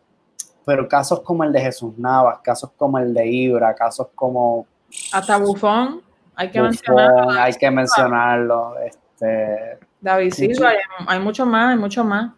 pero 0.65 0.87
casos 0.87 1.21
como 1.21 1.43
el 1.43 1.51
de 1.51 1.61
Jesús 1.61 1.97
Navas, 1.97 2.39
casos 2.43 2.71
como 2.75 2.97
el 2.97 3.13
de 3.13 3.27
Ibra, 3.27 3.73
casos 3.73 4.07
como... 4.13 4.65
Hasta 5.13 5.37
Bufón, 5.37 6.01
hay 6.35 6.49
que 6.51 6.59
Buffon, 6.59 6.71
mencionarlo. 6.71 7.31
Hay 7.31 7.53
que 7.53 7.71
mencionarlo. 7.71 8.79
Este, 8.79 9.79
David 9.99 10.33
Silva, 10.33 10.69
hay, 10.69 10.77
hay 11.07 11.19
mucho 11.19 11.45
más, 11.45 11.71
hay 11.71 11.77
mucho 11.77 12.03
más. 12.03 12.31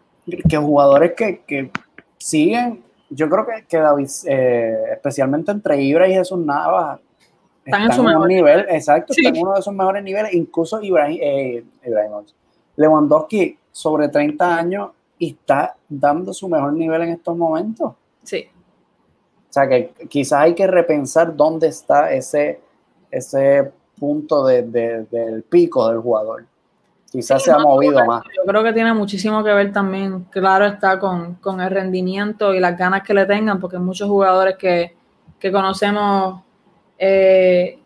que 0.48 0.56
jugadores 0.56 1.12
que, 1.14 1.42
que 1.46 1.70
siguen, 2.18 2.82
yo 3.10 3.28
creo 3.28 3.46
que, 3.46 3.64
que 3.66 3.78
David, 3.78 4.08
eh, 4.26 4.76
especialmente 4.92 5.52
entre 5.52 5.80
Ibra 5.82 6.08
y 6.08 6.14
Jesús 6.14 6.38
Navas, 6.38 7.00
Están 7.64 7.82
en 7.82 7.90
están 7.90 7.96
su 7.96 8.00
en 8.02 8.06
mejor 8.14 8.28
nivel, 8.28 8.66
exacto, 8.68 9.12
Sí. 9.14 9.20
están 9.22 9.36
en 9.36 9.42
uno 9.42 9.54
de 9.54 9.62
sus 9.62 9.72
mejores 9.72 10.02
niveles, 10.04 10.34
incluso 10.34 10.82
Ibrahim, 10.82 11.18
eh. 11.22 11.64
Lewandowski 12.76 13.58
sobre 13.70 14.08
30 14.08 14.56
años 14.56 14.90
y 15.18 15.30
está 15.30 15.76
dando 15.88 16.32
su 16.32 16.48
mejor 16.48 16.72
nivel 16.72 17.02
en 17.02 17.08
estos 17.10 17.36
momentos. 17.36 17.92
Sí. 18.22 18.46
O 19.48 19.52
sea 19.52 19.68
que 19.68 19.92
quizás 20.08 20.40
hay 20.40 20.54
que 20.54 20.66
repensar 20.66 21.34
dónde 21.36 21.68
está 21.68 22.12
ese, 22.12 22.60
ese 23.10 23.70
punto 23.98 24.44
de- 24.44 24.62
de- 24.62 25.04
del 25.04 25.42
pico 25.44 25.88
del 25.88 25.98
jugador. 26.00 26.44
Quizás 27.10 27.42
Sí, 27.42 27.50
se 27.50 27.52
ha 27.52 27.58
movido 27.58 28.04
más. 28.04 28.24
Yo 28.36 28.42
creo 28.44 28.64
que 28.64 28.72
tiene 28.72 28.92
muchísimo 28.92 29.44
que 29.44 29.52
ver 29.52 29.72
también, 29.72 30.24
claro 30.30 30.66
está, 30.66 30.98
con, 30.98 31.34
con 31.36 31.60
el 31.60 31.70
rendimiento 31.70 32.52
y 32.52 32.58
las 32.58 32.76
ganas 32.76 33.04
que 33.04 33.14
le 33.14 33.24
tengan, 33.24 33.60
porque 33.60 33.78
muchos 33.78 34.08
jugadores 34.08 34.56
que, 34.56 34.96
que 35.38 35.52
conocemos, 35.52 36.42
eh, 37.06 37.78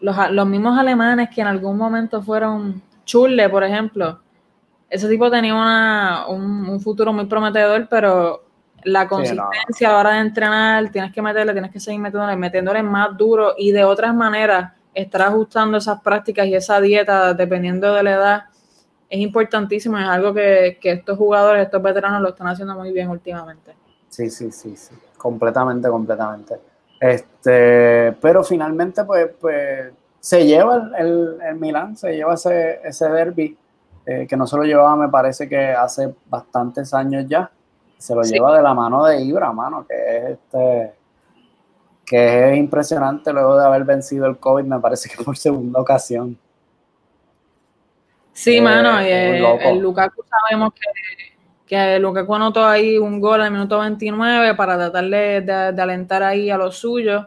los, 0.00 0.14
los 0.30 0.46
mismos 0.46 0.78
alemanes 0.78 1.30
que 1.34 1.40
en 1.40 1.46
algún 1.46 1.78
momento 1.78 2.20
fueron 2.20 2.82
Churle, 3.06 3.48
por 3.48 3.64
ejemplo, 3.64 4.20
ese 4.90 5.08
tipo 5.08 5.30
tenía 5.30 5.54
una, 5.54 6.26
un, 6.28 6.68
un 6.68 6.80
futuro 6.80 7.14
muy 7.14 7.24
prometedor, 7.24 7.88
pero 7.88 8.44
la 8.84 9.08
consistencia 9.08 9.88
a 9.88 9.92
la 9.92 9.98
hora 9.98 10.10
de 10.10 10.20
entrenar, 10.20 10.90
tienes 10.90 11.12
que 11.12 11.22
meterle, 11.22 11.52
tienes 11.52 11.70
que 11.70 11.80
seguir 11.80 12.00
metiéndole, 12.00 12.36
metiéndole 12.36 12.82
más 12.82 13.16
duro 13.16 13.54
y 13.56 13.72
de 13.72 13.84
otras 13.84 14.14
maneras 14.14 14.72
estar 14.92 15.22
ajustando 15.22 15.78
esas 15.78 16.02
prácticas 16.02 16.46
y 16.46 16.54
esa 16.54 16.78
dieta 16.78 17.32
dependiendo 17.32 17.94
de 17.94 18.02
la 18.02 18.12
edad 18.12 18.42
es 19.08 19.20
importantísimo, 19.20 19.96
es 19.98 20.06
algo 20.06 20.34
que, 20.34 20.78
que 20.78 20.92
estos 20.92 21.16
jugadores, 21.16 21.64
estos 21.64 21.82
veteranos 21.82 22.20
lo 22.20 22.28
están 22.30 22.48
haciendo 22.48 22.74
muy 22.74 22.92
bien 22.92 23.08
últimamente. 23.08 23.74
Sí, 24.08 24.28
sí, 24.28 24.52
sí, 24.52 24.76
sí. 24.76 24.94
Completamente, 25.16 25.88
completamente. 25.88 26.71
Este, 27.02 28.12
pero 28.20 28.44
finalmente, 28.44 29.02
pues, 29.04 29.28
pues 29.40 29.92
se 30.20 30.46
lleva 30.46 30.76
el, 30.76 30.94
el, 30.94 31.38
el 31.48 31.54
Milán, 31.56 31.96
se 31.96 32.14
lleva 32.14 32.34
ese, 32.34 32.80
ese 32.84 33.08
derby, 33.08 33.58
eh, 34.06 34.24
que 34.28 34.36
no 34.36 34.46
se 34.46 34.56
lo 34.56 34.62
llevaba, 34.62 34.94
me 34.94 35.08
parece 35.08 35.48
que 35.48 35.58
hace 35.72 36.14
bastantes 36.26 36.94
años 36.94 37.24
ya. 37.28 37.50
Se 37.98 38.14
lo 38.14 38.22
Sí. 38.22 38.34
lleva 38.34 38.56
de 38.56 38.62
la 38.62 38.72
mano 38.74 39.04
de 39.04 39.20
Ibra, 39.20 39.52
mano, 39.52 39.84
que 39.88 39.94
es 40.16 40.24
este 40.30 40.92
que 42.04 42.52
es 42.52 42.58
impresionante 42.58 43.32
luego 43.32 43.56
de 43.58 43.64
haber 43.64 43.84
vencido 43.84 44.26
el 44.26 44.36
COVID, 44.38 44.64
me 44.64 44.78
parece 44.80 45.08
que 45.08 45.22
por 45.24 45.36
segunda 45.36 45.80
ocasión. 45.80 46.38
Sí, 48.32 48.56
Eh, 48.58 48.62
mano, 48.62 49.00
y 49.02 49.06
el, 49.10 49.42
loco. 49.42 49.62
el 49.62 49.78
Lukaku 49.78 50.22
sabemos 50.28 50.72
que, 50.74 50.80
que 51.72 51.98
Lukaku 51.98 52.34
anotó 52.34 52.66
ahí 52.66 52.98
un 52.98 53.18
gol 53.18 53.40
en 53.40 53.46
el 53.46 53.52
minuto 53.52 53.78
29 53.78 54.54
para 54.56 54.76
tratar 54.76 55.04
de, 55.04 55.40
de- 55.40 55.72
de 55.72 55.82
alentar 55.82 56.22
ahí 56.22 56.50
a 56.50 56.58
los 56.58 56.76
suyos, 56.76 57.26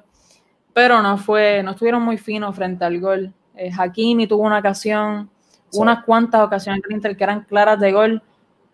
pero 0.72 1.02
no 1.02 1.18
fue, 1.18 1.64
no 1.64 1.72
estuvieron 1.72 2.04
muy 2.04 2.20
finos 2.20 2.56
frente 2.56 2.86
al 2.86 3.00
gol. 3.00 3.34
Eh, 3.56 3.72
Hakimi 3.76 4.28
tuvo 4.28 4.44
una 4.44 4.60
ocasión, 4.60 5.32
Sí. 5.70 5.80
unas 5.82 6.04
cuantas 6.06 6.42
ocasiones 6.44 6.84
del 6.84 6.92
Inter 6.92 7.18
que 7.18 7.24
eran 7.24 7.42
claras 7.46 7.80
de 7.80 7.92
gol, 7.92 8.22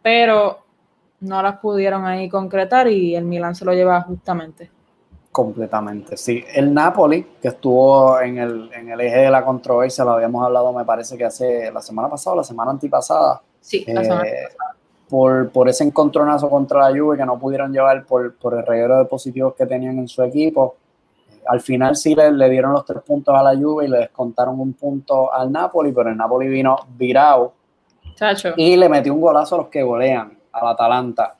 pero 0.02 0.60
no 1.22 1.42
las 1.42 1.58
pudieron 1.60 2.04
ahí 2.06 2.28
concretar 2.28 2.90
y 2.90 3.16
el 3.16 3.24
Milan 3.24 3.56
se 3.56 3.64
lo 3.64 3.72
lleva 3.72 4.02
justamente. 4.02 4.70
Completamente, 5.32 6.18
sí. 6.18 6.44
El 6.54 6.74
Napoli, 6.74 7.26
que 7.42 7.48
estuvo 7.48 8.20
en 8.20 8.40
el, 8.40 8.70
en 8.74 8.90
el 8.90 9.00
eje 9.00 9.20
de 9.20 9.32
la 9.32 9.46
controversia, 9.46 10.04
lo 10.04 10.12
habíamos 10.12 10.44
hablado, 10.46 10.74
me 10.74 10.84
parece 10.84 11.18
que 11.18 11.24
hace 11.24 11.72
la 11.72 11.82
semana 11.82 12.10
pasada 12.10 12.34
o 12.34 12.38
la 12.40 12.44
semana 12.44 12.72
antipasada, 12.72 13.42
Sí, 13.62 13.86
la 13.88 14.04
semana 14.04 14.24
eh, 14.28 14.50
por, 15.12 15.50
por 15.50 15.68
ese 15.68 15.84
encontronazo 15.84 16.50
contra 16.50 16.90
la 16.90 16.98
Juve 16.98 17.18
que 17.18 17.26
no 17.26 17.38
pudieron 17.38 17.74
llevar 17.74 18.06
por, 18.06 18.34
por 18.36 18.58
el 18.58 18.66
reguero 18.66 18.98
de 18.98 19.04
positivos 19.04 19.54
que 19.56 19.66
tenían 19.66 20.00
en 20.00 20.08
su 20.08 20.24
equipo. 20.24 20.78
Al 21.48 21.60
final 21.60 21.98
sí 21.98 22.16
le, 22.16 22.32
le 22.32 22.50
dieron 22.50 22.72
los 22.72 22.86
tres 22.86 23.04
puntos 23.04 23.36
a 23.36 23.44
la 23.44 23.54
Juve 23.54 23.86
y 23.86 23.88
le 23.90 23.98
descontaron 23.98 24.58
un 24.58 24.72
punto 24.72 25.34
al 25.34 25.52
Napoli, 25.52 25.92
pero 25.92 26.10
el 26.10 26.16
Napoli 26.16 26.48
vino 26.48 26.78
virado 26.96 27.52
Chacho. 28.16 28.54
y 28.56 28.78
le 28.78 28.88
metió 28.88 29.14
un 29.14 29.20
golazo 29.20 29.56
a 29.56 29.58
los 29.58 29.68
que 29.68 29.84
golean, 29.84 30.32
al 30.54 30.68
Atalanta. 30.70 31.36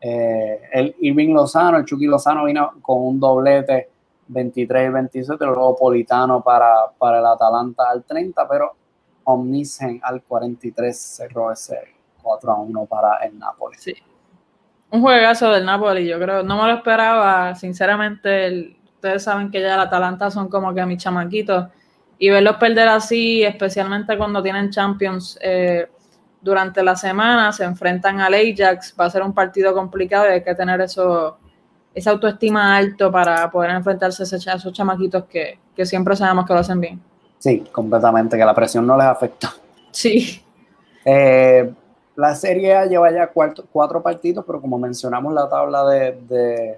Eh, 0.00 0.60
el 0.72 0.94
Irving 1.00 1.34
Lozano, 1.34 1.78
el 1.78 1.84
Chucky 1.84 2.06
Lozano 2.06 2.44
vino 2.44 2.74
con 2.80 3.02
un 3.02 3.18
doblete 3.18 3.90
23 4.28 4.88
y 4.88 4.92
27, 4.92 5.44
luego 5.46 5.74
Politano 5.74 6.44
para, 6.44 6.92
para 6.96 7.18
el 7.18 7.26
Atalanta 7.26 7.90
al 7.90 8.04
30, 8.04 8.46
pero 8.46 8.72
Omnisen 9.24 9.98
al 10.04 10.22
43 10.22 10.96
cerró 10.96 11.50
ese 11.50 11.95
4 12.26 12.50
a 12.52 12.56
1 12.60 12.86
para 12.86 13.18
el 13.24 13.38
Napoli. 13.38 13.76
Sí. 13.78 13.94
Un 14.90 15.00
juegazo 15.00 15.50
del 15.50 15.64
Napoli, 15.64 16.06
yo 16.06 16.18
creo. 16.18 16.42
No 16.42 16.60
me 16.60 16.68
lo 16.68 16.74
esperaba, 16.78 17.54
sinceramente. 17.54 18.46
el- 18.46 18.76
ustedes 18.96 19.22
saben 19.22 19.50
que 19.50 19.60
ya 19.60 19.74
el 19.74 19.80
Atalanta 19.80 20.30
son 20.30 20.48
como 20.48 20.74
que 20.74 20.84
mis 20.84 21.00
chamaquitos. 21.02 21.66
Y 22.18 22.30
verlos 22.30 22.56
perder 22.56 22.88
así, 22.88 23.42
especialmente 23.44 24.16
cuando 24.18 24.42
tienen 24.42 24.70
Champions 24.70 25.38
eh, 25.42 25.86
durante 26.40 26.82
la 26.82 26.96
semana, 26.96 27.52
se 27.52 27.62
enfrentan 27.64 28.20
al 28.20 28.34
Ajax, 28.34 28.94
va 28.98 29.04
a 29.04 29.10
ser 29.10 29.22
un 29.22 29.32
partido 29.34 29.72
complicado 29.74 30.26
y 30.26 30.32
hay 30.32 30.42
que 30.42 30.54
tener 30.54 30.80
eso, 30.80 31.36
esa 31.94 32.10
autoestima 32.10 32.74
alto 32.76 33.12
para 33.12 33.48
poder 33.50 33.70
enfrentarse 33.72 34.22
a 34.22 34.54
esos 34.54 34.72
chamaquitos 34.72 35.24
que, 35.26 35.58
que 35.74 35.84
siempre 35.86 36.16
sabemos 36.16 36.46
que 36.46 36.54
lo 36.54 36.60
hacen 36.60 36.80
bien. 36.80 37.00
Sí, 37.38 37.62
completamente, 37.70 38.36
que 38.38 38.44
la 38.44 38.54
presión 38.54 38.86
no 38.86 38.96
les 38.96 39.06
afectó. 39.06 39.48
Sí, 39.90 40.42
Eh, 41.04 41.72
la 42.16 42.34
Serie 42.34 42.74
A 42.74 42.86
lleva 42.86 43.10
ya 43.12 43.28
cuatro, 43.28 43.64
cuatro 43.70 44.02
partidos, 44.02 44.44
pero 44.46 44.60
como 44.60 44.78
mencionamos 44.78 45.32
la 45.34 45.48
tabla 45.48 45.84
de, 45.86 46.76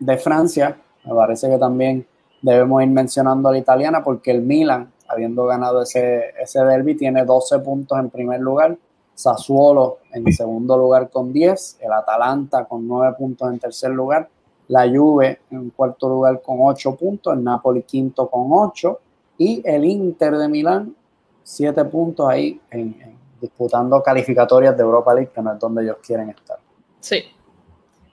de, 0.00 0.18
Francia, 0.18 0.76
me 1.04 1.14
parece 1.14 1.48
que 1.48 1.58
también 1.58 2.06
debemos 2.40 2.82
ir 2.82 2.88
mencionando 2.88 3.48
a 3.48 3.52
la 3.52 3.58
italiana 3.58 4.02
porque 4.02 4.30
el 4.30 4.40
Milan, 4.40 4.90
habiendo 5.08 5.44
ganado 5.44 5.82
ese, 5.82 6.32
ese 6.40 6.64
derby, 6.64 6.94
tiene 6.96 7.24
12 7.24 7.58
puntos 7.60 7.98
en 7.98 8.10
primer 8.10 8.40
lugar, 8.40 8.76
Sassuolo 9.14 9.98
en 10.12 10.32
segundo 10.32 10.76
lugar 10.78 11.10
con 11.10 11.32
10, 11.32 11.78
el 11.80 11.92
Atalanta 11.92 12.64
con 12.64 12.88
9 12.88 13.14
puntos 13.18 13.52
en 13.52 13.58
tercer 13.58 13.90
lugar, 13.90 14.28
la 14.68 14.88
Juve 14.88 15.40
en 15.50 15.68
cuarto 15.70 16.08
lugar 16.08 16.40
con 16.40 16.56
8 16.60 16.96
puntos, 16.96 17.34
el 17.34 17.44
Napoli 17.44 17.82
quinto 17.82 18.28
con 18.28 18.46
8 18.50 19.00
y 19.36 19.62
el 19.66 19.84
Inter 19.84 20.38
de 20.38 20.48
Milán 20.48 20.96
7 21.42 21.84
puntos 21.86 22.28
ahí 22.28 22.60
en 22.70 22.94
disputando 23.42 24.02
calificatorias 24.02 24.76
de 24.76 24.82
Europa 24.82 25.12
League, 25.12 25.30
que 25.34 25.42
no 25.42 25.52
es 25.52 25.58
donde 25.58 25.82
ellos 25.82 25.96
quieren 26.00 26.30
estar. 26.30 26.58
Sí. 27.00 27.24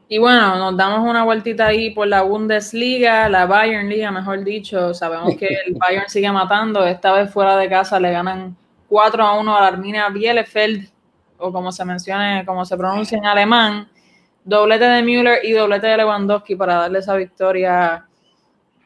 Y 0.10 0.18
bueno, 0.18 0.58
nos 0.58 0.76
damos 0.76 1.08
una 1.08 1.24
vueltita 1.24 1.68
ahí 1.68 1.92
por 1.92 2.08
la 2.08 2.24
Bundesliga, 2.24 3.30
la 3.30 3.46
Bayern 3.46 3.88
Liga, 3.88 4.12
mejor 4.12 4.44
dicho. 4.44 4.92
Sabemos 4.94 5.36
que 5.38 5.48
el 5.68 5.76
Bayern 5.80 6.10
sigue 6.10 6.32
matando. 6.32 6.84
Esta 6.84 7.14
vez 7.14 7.32
fuera 7.32 7.56
de 7.58 7.70
casa 7.70 8.00
le 8.00 8.12
ganan 8.12 8.58
4 8.90 9.24
a 9.24 9.40
1 9.40 9.56
a 9.56 9.62
la 9.62 9.68
Arminia 9.68 10.10
Bielefeld, 10.10 10.90
o 11.38 11.54
como 11.54 11.72
se 11.72 11.86
mencione, 11.86 12.44
como 12.44 12.66
se 12.66 12.76
pronuncia 12.76 13.20
en 13.20 13.26
alemán. 13.28 13.88
Doblete 14.44 14.86
de 14.86 15.04
Müller 15.04 15.46
y 15.46 15.52
doblete 15.52 15.86
de 15.86 15.98
Lewandowski 15.98 16.56
para 16.56 16.76
darle 16.76 17.00
esa 17.00 17.16
victoria 17.16 18.08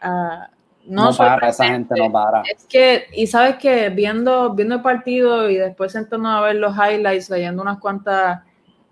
a. 0.02 0.50
No, 0.86 1.14
para, 1.16 1.48
esa 1.48 1.66
gente 1.66 1.96
no 1.98 2.12
para. 2.12 2.42
Es 2.42 2.66
que, 2.66 3.08
y 3.14 3.28
sabes 3.28 3.56
que 3.56 3.90
viendo, 3.90 4.54
viendo 4.54 4.76
el 4.76 4.82
partido 4.82 5.50
y 5.50 5.56
después 5.56 5.94
sentándonos 5.94 6.38
a 6.38 6.42
ver 6.42 6.56
los 6.58 6.76
highlights, 6.76 7.30
leyendo 7.30 7.62
unas 7.62 7.80
cuantas, 7.80 8.42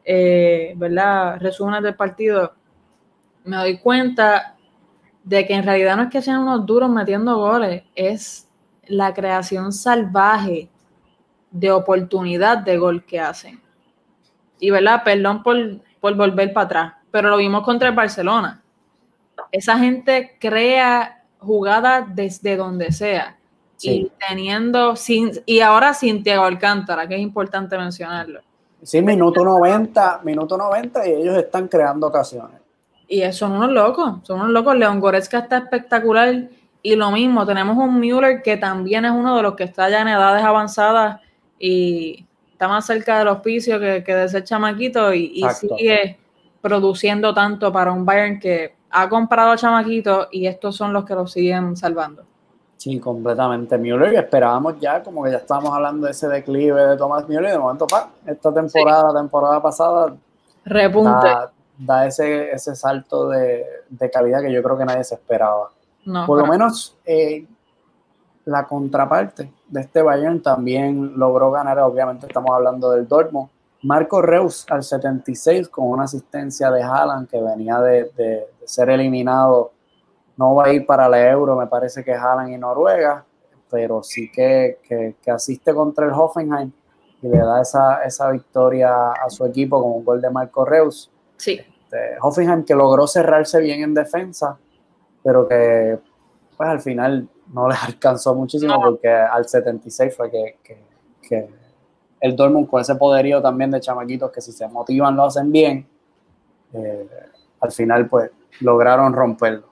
eh, 0.06 0.74
¿verdad? 0.78 1.38
Resúmenes 1.40 1.84
del 1.84 1.96
partido, 1.96 2.54
me 3.44 3.58
doy 3.58 3.78
cuenta 3.80 4.56
de 5.24 5.46
que 5.46 5.54
en 5.54 5.64
realidad 5.64 5.98
no 5.98 6.04
es 6.04 6.10
que 6.10 6.22
sean 6.22 6.40
unos 6.40 6.66
duros 6.66 6.90
metiendo 6.90 7.36
goles, 7.38 7.84
es 7.94 8.48
la 8.88 9.14
creación 9.14 9.72
salvaje 9.74 10.70
de 11.52 11.72
oportunidad 11.72 12.60
de 12.60 12.78
gol 12.78 13.04
que 13.06 13.20
hacen. 13.20 13.62
Y, 14.60 14.70
¿verdad? 14.70 15.04
Perdón 15.04 15.44
por, 15.44 15.58
por 16.00 16.16
volver 16.16 16.54
para 16.54 16.66
atrás, 16.66 16.94
pero 17.12 17.30
lo 17.30 17.38
vimos 17.38 17.64
contra 17.64 17.90
el 17.90 17.96
Barcelona. 17.96 18.62
Esa 19.52 19.78
gente 19.78 20.38
crea 20.40 21.21
jugadas 21.42 22.06
desde 22.16 22.56
donde 22.56 22.92
sea. 22.92 23.38
Sí. 23.76 23.90
Y 23.90 24.12
teniendo, 24.28 24.96
sin, 24.96 25.32
y 25.46 25.60
ahora 25.60 25.94
sin 25.94 26.24
Thiago 26.24 26.46
Alcántara, 26.46 27.08
que 27.08 27.16
es 27.16 27.22
importante 27.22 27.78
mencionarlo. 27.78 28.42
Sí, 28.84 29.02
minuto 29.02 29.44
90, 29.44 30.22
minuto 30.24 30.58
90 30.58 31.08
y 31.08 31.12
ellos 31.14 31.38
están 31.38 31.68
creando 31.68 32.08
ocasiones. 32.08 32.60
Y 33.08 33.30
son 33.34 33.52
unos 33.54 33.72
locos, 33.72 34.20
son 34.24 34.40
unos 34.40 34.52
locos. 34.52 34.76
León 34.76 35.00
Goretzka 35.00 35.40
está 35.40 35.58
espectacular 35.58 36.48
Y 36.82 36.96
lo 36.96 37.12
mismo, 37.12 37.46
tenemos 37.46 37.78
un 37.78 38.00
Mueller 38.00 38.42
que 38.42 38.58
también 38.58 39.06
es 39.06 39.12
uno 39.12 39.36
de 39.36 39.44
los 39.44 39.56
que 39.56 39.66
está 39.66 39.90
ya 39.90 40.02
en 40.02 40.08
edades 40.08 40.44
avanzadas 40.44 41.20
y 41.60 42.26
está 42.52 42.68
más 42.68 42.86
cerca 42.86 43.20
del 43.20 43.28
hospicio 43.28 43.80
que, 43.80 44.04
que 44.04 44.16
de 44.16 44.26
ese 44.26 44.44
chamaquito 44.44 45.14
y, 45.14 45.44
sigue 45.60 46.18
produciendo 46.62 47.34
tanto 47.34 47.72
para 47.72 47.92
un 47.92 48.06
Bayern 48.06 48.40
que 48.40 48.76
ha 48.92 49.10
comprado 49.10 49.52
a 49.52 49.58
chamaquito 49.58 50.28
y 50.32 50.48
estos 50.48 50.76
son 50.76 50.94
los 50.94 51.06
que 51.06 51.16
lo 51.16 51.28
siguen 51.28 51.76
salvando. 51.76 52.24
Sí, 52.82 53.00
completamente. 53.00 53.78
Müller, 53.78 54.16
esperábamos 54.16 54.80
ya, 54.80 55.04
como 55.04 55.24
que 55.24 55.30
ya 55.30 55.38
estábamos 55.38 55.72
hablando 55.72 56.08
de 56.08 56.14
ese 56.14 56.28
declive 56.28 56.82
de 56.82 56.98
Thomas 56.98 57.28
Müller, 57.28 57.50
y 57.50 57.52
de 57.52 57.60
momento, 57.60 57.86
pa, 57.86 58.10
esta 58.26 58.52
temporada, 58.52 59.14
temporada 59.14 59.62
pasada, 59.62 60.16
repunte. 60.66 61.28
Da, 61.78 62.08
ese, 62.08 62.52
ese 62.52 62.76
salto 62.76 63.30
de, 63.30 63.66
calidad 64.12 64.42
que 64.42 64.52
yo 64.52 64.64
creo 64.64 64.78
que 64.80 64.86
nadie 64.86 65.04
se 65.04 65.14
esperaba. 65.14 65.70
Por 66.26 66.40
lo 66.40 66.48
menos 66.48 66.96
eh, 67.06 67.46
la 68.46 68.66
contraparte 68.66 69.52
de 69.68 69.82
este 69.82 70.02
Bayern 70.02 70.42
también 70.42 71.18
logró 71.18 71.52
ganar, 71.52 71.78
obviamente 71.80 72.26
estamos 72.26 72.52
hablando 72.52 72.92
del 72.92 73.08
Dortmund. 73.08 73.50
Marco 73.84 74.22
Reus 74.22 74.66
al 74.70 74.84
76 74.84 75.70
con 75.70 75.88
una 75.88 76.04
asistencia 76.04 76.70
de 76.72 76.84
Haaland 76.84 77.28
que 77.28 77.42
venía 77.42 77.80
de, 77.80 78.12
de 78.16 78.48
ser 78.72 78.90
eliminado 78.90 79.74
no 80.38 80.56
va 80.56 80.66
a 80.66 80.74
ir 80.74 80.86
para 80.86 81.08
la 81.10 81.30
Euro, 81.30 81.56
me 81.56 81.68
parece 81.68 82.04
que 82.04 82.12
es 82.12 82.18
Haaland 82.18 82.54
y 82.54 82.58
Noruega, 82.58 83.26
pero 83.70 84.02
sí 84.02 84.32
que, 84.32 84.80
asiste 85.28 85.74
contra 85.74 86.06
el 86.06 86.14
Hoffenheim 86.14 86.72
y 87.22 87.28
le 87.28 87.38
da 87.38 87.62
esa, 87.62 88.04
esa 88.04 88.32
victoria 88.32 89.12
a 89.12 89.30
su 89.30 89.46
equipo 89.46 89.82
con 89.82 89.92
un 89.92 90.04
gol 90.04 90.22
de 90.22 90.30
Marco 90.30 90.66
Reus. 90.66 91.12
Sí. 91.38 91.60
Este, 91.60 92.18
Hoffenheim 92.22 92.64
que 92.64 92.74
logró 92.74 93.06
cerrarse 93.06 93.60
bien 93.60 93.84
en 93.84 93.94
defensa, 93.94 94.58
pero 95.24 95.48
que 95.48 96.00
pues 96.58 96.70
al 96.70 96.80
final 96.80 97.28
no 97.54 97.68
les 97.68 97.84
alcanzó 97.84 98.34
muchísimo 98.34 98.82
porque 98.82 99.10
al 99.10 99.48
76 99.48 100.16
fue 100.16 100.32
que, 100.32 100.58
que, 101.22 101.50
el 102.20 102.36
Dortmund 102.36 102.70
con 102.70 102.82
ese 102.82 102.96
poderío 102.96 103.42
también 103.42 103.72
de 103.72 103.80
chamaquitos 103.80 104.32
que 104.32 104.42
si 104.42 104.52
se 104.52 104.68
motivan 104.68 105.16
lo 105.16 105.26
hacen 105.26 105.52
bien, 105.52 105.88
eh, 106.74 107.08
al 107.60 107.72
final 107.72 108.08
pues 108.08 108.32
lograron 108.60 109.14
romperlo. 109.14 109.72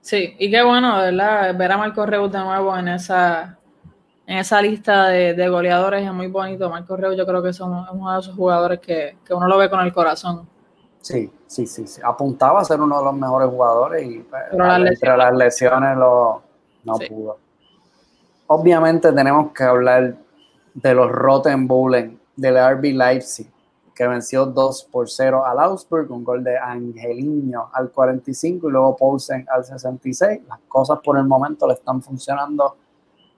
Sí, 0.00 0.34
y 0.38 0.50
qué 0.50 0.62
bueno, 0.62 0.96
¿verdad? 0.98 1.56
Ver 1.56 1.72
a 1.72 1.76
Marco 1.76 2.06
Reus 2.06 2.32
de 2.32 2.38
nuevo 2.38 2.76
en 2.76 2.88
esa, 2.88 3.58
en 4.26 4.38
esa 4.38 4.62
lista 4.62 5.08
de, 5.08 5.48
goleadores 5.48 6.04
es 6.04 6.12
muy 6.12 6.28
bonito. 6.28 6.70
Marco 6.70 6.96
Reus 6.96 7.16
yo 7.16 7.26
creo 7.26 7.42
que 7.42 7.50
es 7.50 7.60
uno 7.60 7.84
de 7.84 8.18
esos 8.18 8.34
jugadores 8.34 8.80
que, 8.80 9.16
uno 9.30 9.46
lo 9.46 9.58
ve 9.58 9.68
con 9.68 9.80
el 9.80 9.92
corazón. 9.92 10.48
Sí, 11.00 11.30
sí, 11.46 11.66
sí, 11.66 11.86
sí. 11.86 12.00
Apuntaba 12.04 12.60
a 12.60 12.64
ser 12.64 12.80
uno 12.80 12.98
de 12.98 13.04
los 13.04 13.14
mejores 13.14 13.48
jugadores 13.48 14.06
y 14.06 14.18
pues, 14.20 14.42
entre 14.52 15.16
las 15.16 15.34
lesiones 15.34 15.96
lo, 15.96 16.42
no 16.84 16.94
pudo. 17.08 17.38
Obviamente 18.46 19.12
tenemos 19.12 19.52
que 19.52 19.64
hablar 19.64 20.14
de 20.74 20.94
los 20.94 21.10
Rotten 21.10 21.66
Bullen 21.68 22.18
del 22.34 22.56
RB 22.56 22.94
Leipzig 22.94 23.50
que 23.98 24.06
venció 24.06 24.46
2 24.46 24.88
por 24.92 25.10
0 25.10 25.44
al 25.44 25.58
Augsburg, 25.58 26.08
un 26.12 26.22
gol 26.22 26.44
de 26.44 26.56
Angeliño 26.56 27.68
al 27.72 27.90
45 27.90 28.68
y 28.68 28.70
luego 28.70 28.96
Poulsen 28.96 29.44
al 29.52 29.64
66. 29.64 30.42
Las 30.48 30.60
cosas 30.68 31.00
por 31.02 31.18
el 31.18 31.24
momento 31.24 31.66
le 31.66 31.74
están 31.74 32.00
funcionando 32.00 32.76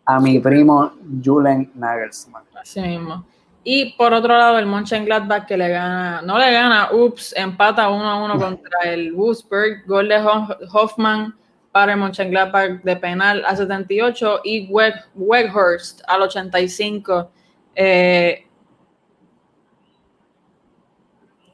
a 0.05 0.21
mi 0.21 0.39
primo 0.39 0.93
Julen 1.25 1.73
Nagelsmann. 1.75 2.45
Así 2.61 2.79
mismo. 2.83 3.25
Y 3.65 3.95
por 3.97 4.13
otro 4.13 4.37
lado, 4.37 4.59
el 4.59 4.67
Mönchengladbach 4.67 5.47
que 5.47 5.57
le 5.57 5.71
gana, 5.71 6.21
no 6.21 6.39
le 6.39 6.53
gana, 6.53 6.91
ups, 6.93 7.35
empata 7.35 7.89
1 7.89 8.11
a 8.11 8.23
1 8.23 8.39
contra 8.39 8.81
el 8.85 9.15
Wolfsburg, 9.15 9.87
gol 9.87 10.09
de 10.11 10.19
Hoffman 10.73 11.35
para 11.73 11.95
el 11.95 11.99
Mönchengladbach 11.99 12.83
de 12.83 12.97
penal 12.97 13.43
a 13.47 13.57
78 13.57 14.41
y 14.45 14.69
Weghorst 14.71 16.03
al 16.07 16.21
85. 16.21 17.31
Eh, 17.75 18.47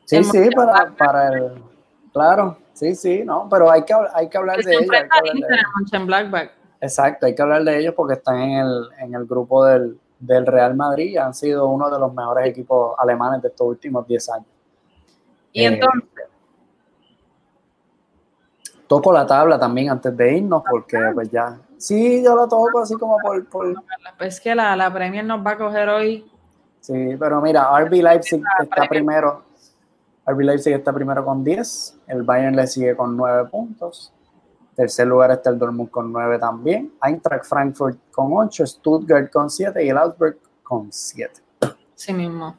Sí, 0.07 0.23
sí, 0.23 0.51
para, 0.55 0.91
para 0.97 1.29
el. 1.29 1.63
Claro, 2.13 2.57
sí, 2.73 2.95
sí, 2.95 3.23
no, 3.25 3.49
pero 3.51 3.71
hay 3.71 3.85
que, 3.85 3.93
hay 4.15 4.29
que 4.29 4.39
hablar 4.39 4.63
de 4.63 4.73
ellos. 4.73 4.89
Exacto, 6.81 7.27
hay 7.27 7.35
que 7.35 7.43
hablar 7.43 7.65
de 7.65 7.79
ellos 7.79 7.95
porque 7.95 8.15
están 8.15 8.41
en 8.41 8.59
el, 8.59 8.89
en 9.01 9.15
el 9.15 9.27
grupo 9.27 9.65
del, 9.65 9.99
del 10.19 10.47
Real 10.47 10.75
Madrid 10.75 11.11
y 11.11 11.17
han 11.17 11.35
sido 11.35 11.67
uno 11.67 11.91
de 11.91 11.99
los 11.99 12.15
mejores 12.15 12.49
equipos 12.49 12.95
alemanes 12.99 13.43
de 13.43 13.49
estos 13.49 13.67
últimos 13.67 14.07
10 14.07 14.31
años. 14.31 14.47
Y 15.53 15.65
eh, 15.65 15.67
entonces. 15.67 16.03
Toco 18.87 19.13
la 19.13 19.27
tabla 19.27 19.59
también 19.59 19.91
antes 19.91 20.17
de 20.17 20.37
irnos 20.37 20.63
porque 20.71 20.99
pues 21.13 21.29
ya. 21.29 21.59
Sí, 21.77 22.23
yo 22.23 22.37
la 22.37 22.47
toco 22.47 22.79
así 22.79 22.95
como 22.95 23.19
por. 23.19 23.45
por... 23.49 23.75
Es 24.21 24.41
que 24.41 24.55
la, 24.55 24.77
la 24.77 24.93
Premier 24.93 25.25
nos 25.25 25.45
va 25.45 25.51
a 25.51 25.59
coger 25.59 25.89
hoy. 25.89 26.31
Sí, 26.81 27.17
pero 27.19 27.41
mira, 27.41 27.69
RB 27.81 27.95
Leipzig 27.95 28.41
está 28.63 28.87
primero 28.89 29.43
RB 30.27 30.41
Leipzig 30.41 30.75
está 30.75 30.93
primero 30.93 31.25
con 31.25 31.45
10, 31.45 32.01
el 32.09 32.23
Bayern 32.23 32.57
le 32.57 32.67
sigue 32.67 32.97
con 32.97 33.17
9 33.17 33.49
puntos. 33.49 34.13
Tercer 34.75 35.07
lugar 35.07 35.31
está 35.31 35.51
el 35.51 35.59
Dortmund 35.59 35.91
con 35.91 36.13
9 36.13 36.39
también. 36.39 36.93
Eintracht 37.03 37.47
Frankfurt 37.47 37.99
con 38.11 38.33
8, 38.33 38.67
Stuttgart 38.67 39.33
con 39.33 39.49
7 39.49 39.83
y 39.85 39.89
el 39.89 39.97
Augsburg 39.97 40.39
con 40.63 40.93
7. 40.93 41.43
Sí 41.95 42.13
mismo. 42.13 42.57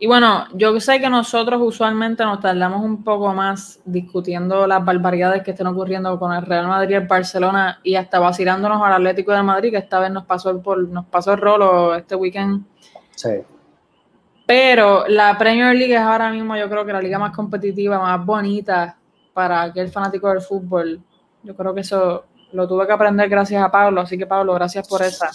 Y 0.00 0.06
bueno, 0.06 0.44
yo 0.54 0.78
sé 0.78 1.00
que 1.00 1.08
nosotros 1.08 1.60
usualmente 1.60 2.22
nos 2.24 2.40
tardamos 2.40 2.84
un 2.84 3.02
poco 3.02 3.32
más 3.32 3.80
discutiendo 3.84 4.66
las 4.66 4.84
barbaridades 4.84 5.42
que 5.42 5.50
están 5.52 5.66
ocurriendo 5.68 6.18
con 6.20 6.32
el 6.32 6.44
Real 6.46 6.68
Madrid 6.68 6.96
el 6.96 7.06
Barcelona 7.06 7.80
y 7.82 7.96
hasta 7.96 8.20
vacilándonos 8.20 8.80
al 8.80 8.92
Atlético 8.92 9.32
de 9.32 9.42
Madrid, 9.42 9.70
que 9.70 9.78
esta 9.78 9.98
vez 9.98 10.12
nos 10.12 10.24
pasó 10.24 10.60
por, 10.62 10.78
nos 10.88 11.06
pasó 11.06 11.32
el 11.32 11.40
rolo 11.40 11.96
este 11.96 12.14
weekend. 12.14 12.64
Sí. 13.16 13.30
Pero 14.48 15.06
la 15.08 15.36
Premier 15.36 15.76
League 15.76 15.94
es 15.94 16.00
ahora 16.00 16.30
mismo, 16.30 16.56
yo 16.56 16.70
creo 16.70 16.82
que 16.82 16.92
la 16.94 17.02
liga 17.02 17.18
más 17.18 17.36
competitiva, 17.36 17.98
más 17.98 18.24
bonita 18.24 18.96
para 19.34 19.60
aquel 19.60 19.90
fanático 19.90 20.26
del 20.30 20.40
fútbol. 20.40 20.98
Yo 21.42 21.54
creo 21.54 21.74
que 21.74 21.82
eso 21.82 22.24
lo 22.52 22.66
tuve 22.66 22.86
que 22.86 22.94
aprender 22.94 23.28
gracias 23.28 23.62
a 23.62 23.70
Pablo, 23.70 24.00
así 24.00 24.16
que 24.16 24.26
Pablo, 24.26 24.54
gracias 24.54 24.88
por 24.88 25.02
esa. 25.02 25.28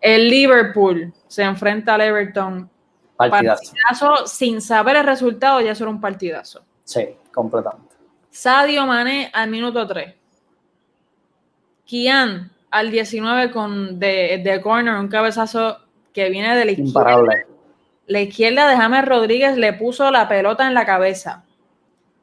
El 0.00 0.30
Liverpool 0.30 1.12
se 1.28 1.42
enfrenta 1.42 1.96
al 1.96 2.00
Everton. 2.00 2.70
Partidazo. 3.18 4.26
sin 4.26 4.62
saber 4.62 4.96
el 4.96 5.04
resultado, 5.04 5.60
ya 5.60 5.74
será 5.74 5.90
un 5.90 6.00
partidazo. 6.00 6.62
Sí, 6.84 7.06
completamente. 7.34 7.96
Sadio 8.30 8.86
Mané 8.86 9.30
al 9.30 9.50
minuto 9.50 9.86
3. 9.86 10.14
Kian 11.84 12.50
al 12.70 12.90
19 12.90 13.50
con 13.50 13.98
de, 13.98 14.40
de 14.42 14.58
corner, 14.62 14.94
un 14.94 15.08
cabezazo 15.08 15.76
que 16.14 16.30
viene 16.30 16.56
de 16.56 16.64
la 16.64 16.72
Imparable 16.72 17.49
la 18.10 18.22
izquierda 18.22 18.68
de 18.68 18.76
James 18.76 19.04
Rodríguez 19.04 19.56
le 19.56 19.72
puso 19.72 20.10
la 20.10 20.28
pelota 20.28 20.66
en 20.66 20.74
la 20.74 20.84
cabeza. 20.84 21.44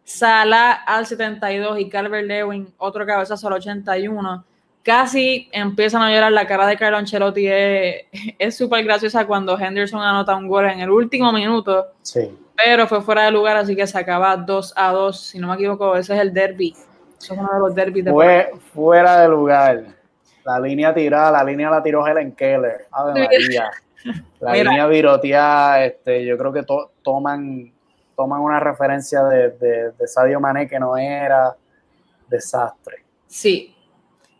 Sala 0.03 0.73
al 0.73 1.05
72 1.05 1.79
y 1.79 1.87
Calvert 1.87 2.27
Lewin, 2.27 2.73
otro 2.77 3.05
cabezazo 3.05 3.47
al 3.47 3.53
81. 3.53 4.43
Casi 4.83 5.47
empiezan 5.53 6.01
a 6.01 6.11
llorar 6.11 6.33
la 6.33 6.45
cara 6.45 6.67
de 6.67 6.75
Carlo 6.75 6.97
Ancelotti. 6.97 7.47
Es 8.37 8.57
súper 8.57 8.83
graciosa 8.83 9.25
cuando 9.25 9.57
Henderson 9.57 10.01
anota 10.01 10.35
un 10.35 10.49
gol 10.49 10.65
en 10.65 10.81
el 10.81 10.89
último 10.89 11.31
minuto. 11.31 11.87
Sí. 12.01 12.37
Pero 12.61 12.85
fue 12.85 13.01
fuera 13.01 13.23
de 13.23 13.31
lugar, 13.31 13.55
así 13.55 13.73
que 13.73 13.87
se 13.87 13.97
acaba 13.97 14.35
2 14.35 14.73
a 14.75 14.91
2. 14.91 15.17
Si 15.17 15.39
no 15.39 15.47
me 15.47 15.55
equivoco, 15.55 15.95
ese 15.95 16.15
es 16.15 16.19
el 16.19 16.33
derby. 16.33 16.75
Eso 17.17 17.33
es 17.33 17.39
uno 17.39 17.49
de 17.53 17.59
los 17.59 17.73
derbis 17.73 18.03
de 18.03 18.11
Fue 18.11 18.51
fuera 18.73 19.21
de 19.21 19.29
lugar. 19.29 19.85
La 20.43 20.59
línea 20.59 20.93
tirada, 20.93 21.31
la 21.31 21.43
línea 21.45 21.69
la 21.69 21.81
tiró 21.81 22.05
Helen 22.05 22.33
Keller. 22.33 22.87
Ave 22.91 23.21
María. 23.21 23.71
La 24.39 24.53
línea 24.53 24.87
viroteada, 24.87 25.85
este, 25.85 26.25
yo 26.25 26.37
creo 26.37 26.53
que 26.53 26.63
toman, 27.01 27.71
toman 28.15 28.41
una 28.41 28.59
referencia 28.59 29.23
de, 29.23 29.51
de, 29.97 30.07
Sadio 30.07 30.39
Mané 30.39 30.67
que 30.67 30.79
no 30.79 30.97
era 30.97 31.55
desastre. 32.27 33.03
Sí. 33.27 33.73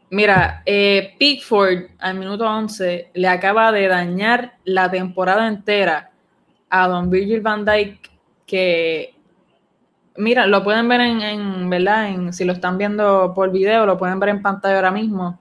Mira, 0.10 0.62
eh, 0.65 1.15
Pickford 1.19 1.89
al 1.99 2.15
minuto 2.15 2.45
11 2.45 3.12
le 3.13 3.27
acaba 3.27 3.71
de 3.71 3.88
dañar 3.88 4.53
la 4.63 4.89
temporada 4.89 5.47
entera 5.47 6.12
a 6.69 6.88
Don 6.88 7.10
Virgil 7.10 7.41
van 7.41 7.65
Dyke, 7.65 8.10
que 8.45 9.15
mira, 10.17 10.47
lo 10.47 10.63
pueden 10.63 10.88
ver 10.88 11.01
en, 11.01 11.21
en, 11.21 11.69
¿verdad? 11.69 12.10
En, 12.10 12.34
si 12.34 12.43
lo 12.45 12.53
están 12.53 12.77
viendo 12.77 13.34
por 13.34 13.51
video, 13.51 13.86
lo 13.86 13.97
pueden 13.97 14.19
ver 14.19 14.30
en 14.30 14.41
pantalla 14.41 14.77
ahora 14.77 14.91
mismo. 14.91 15.39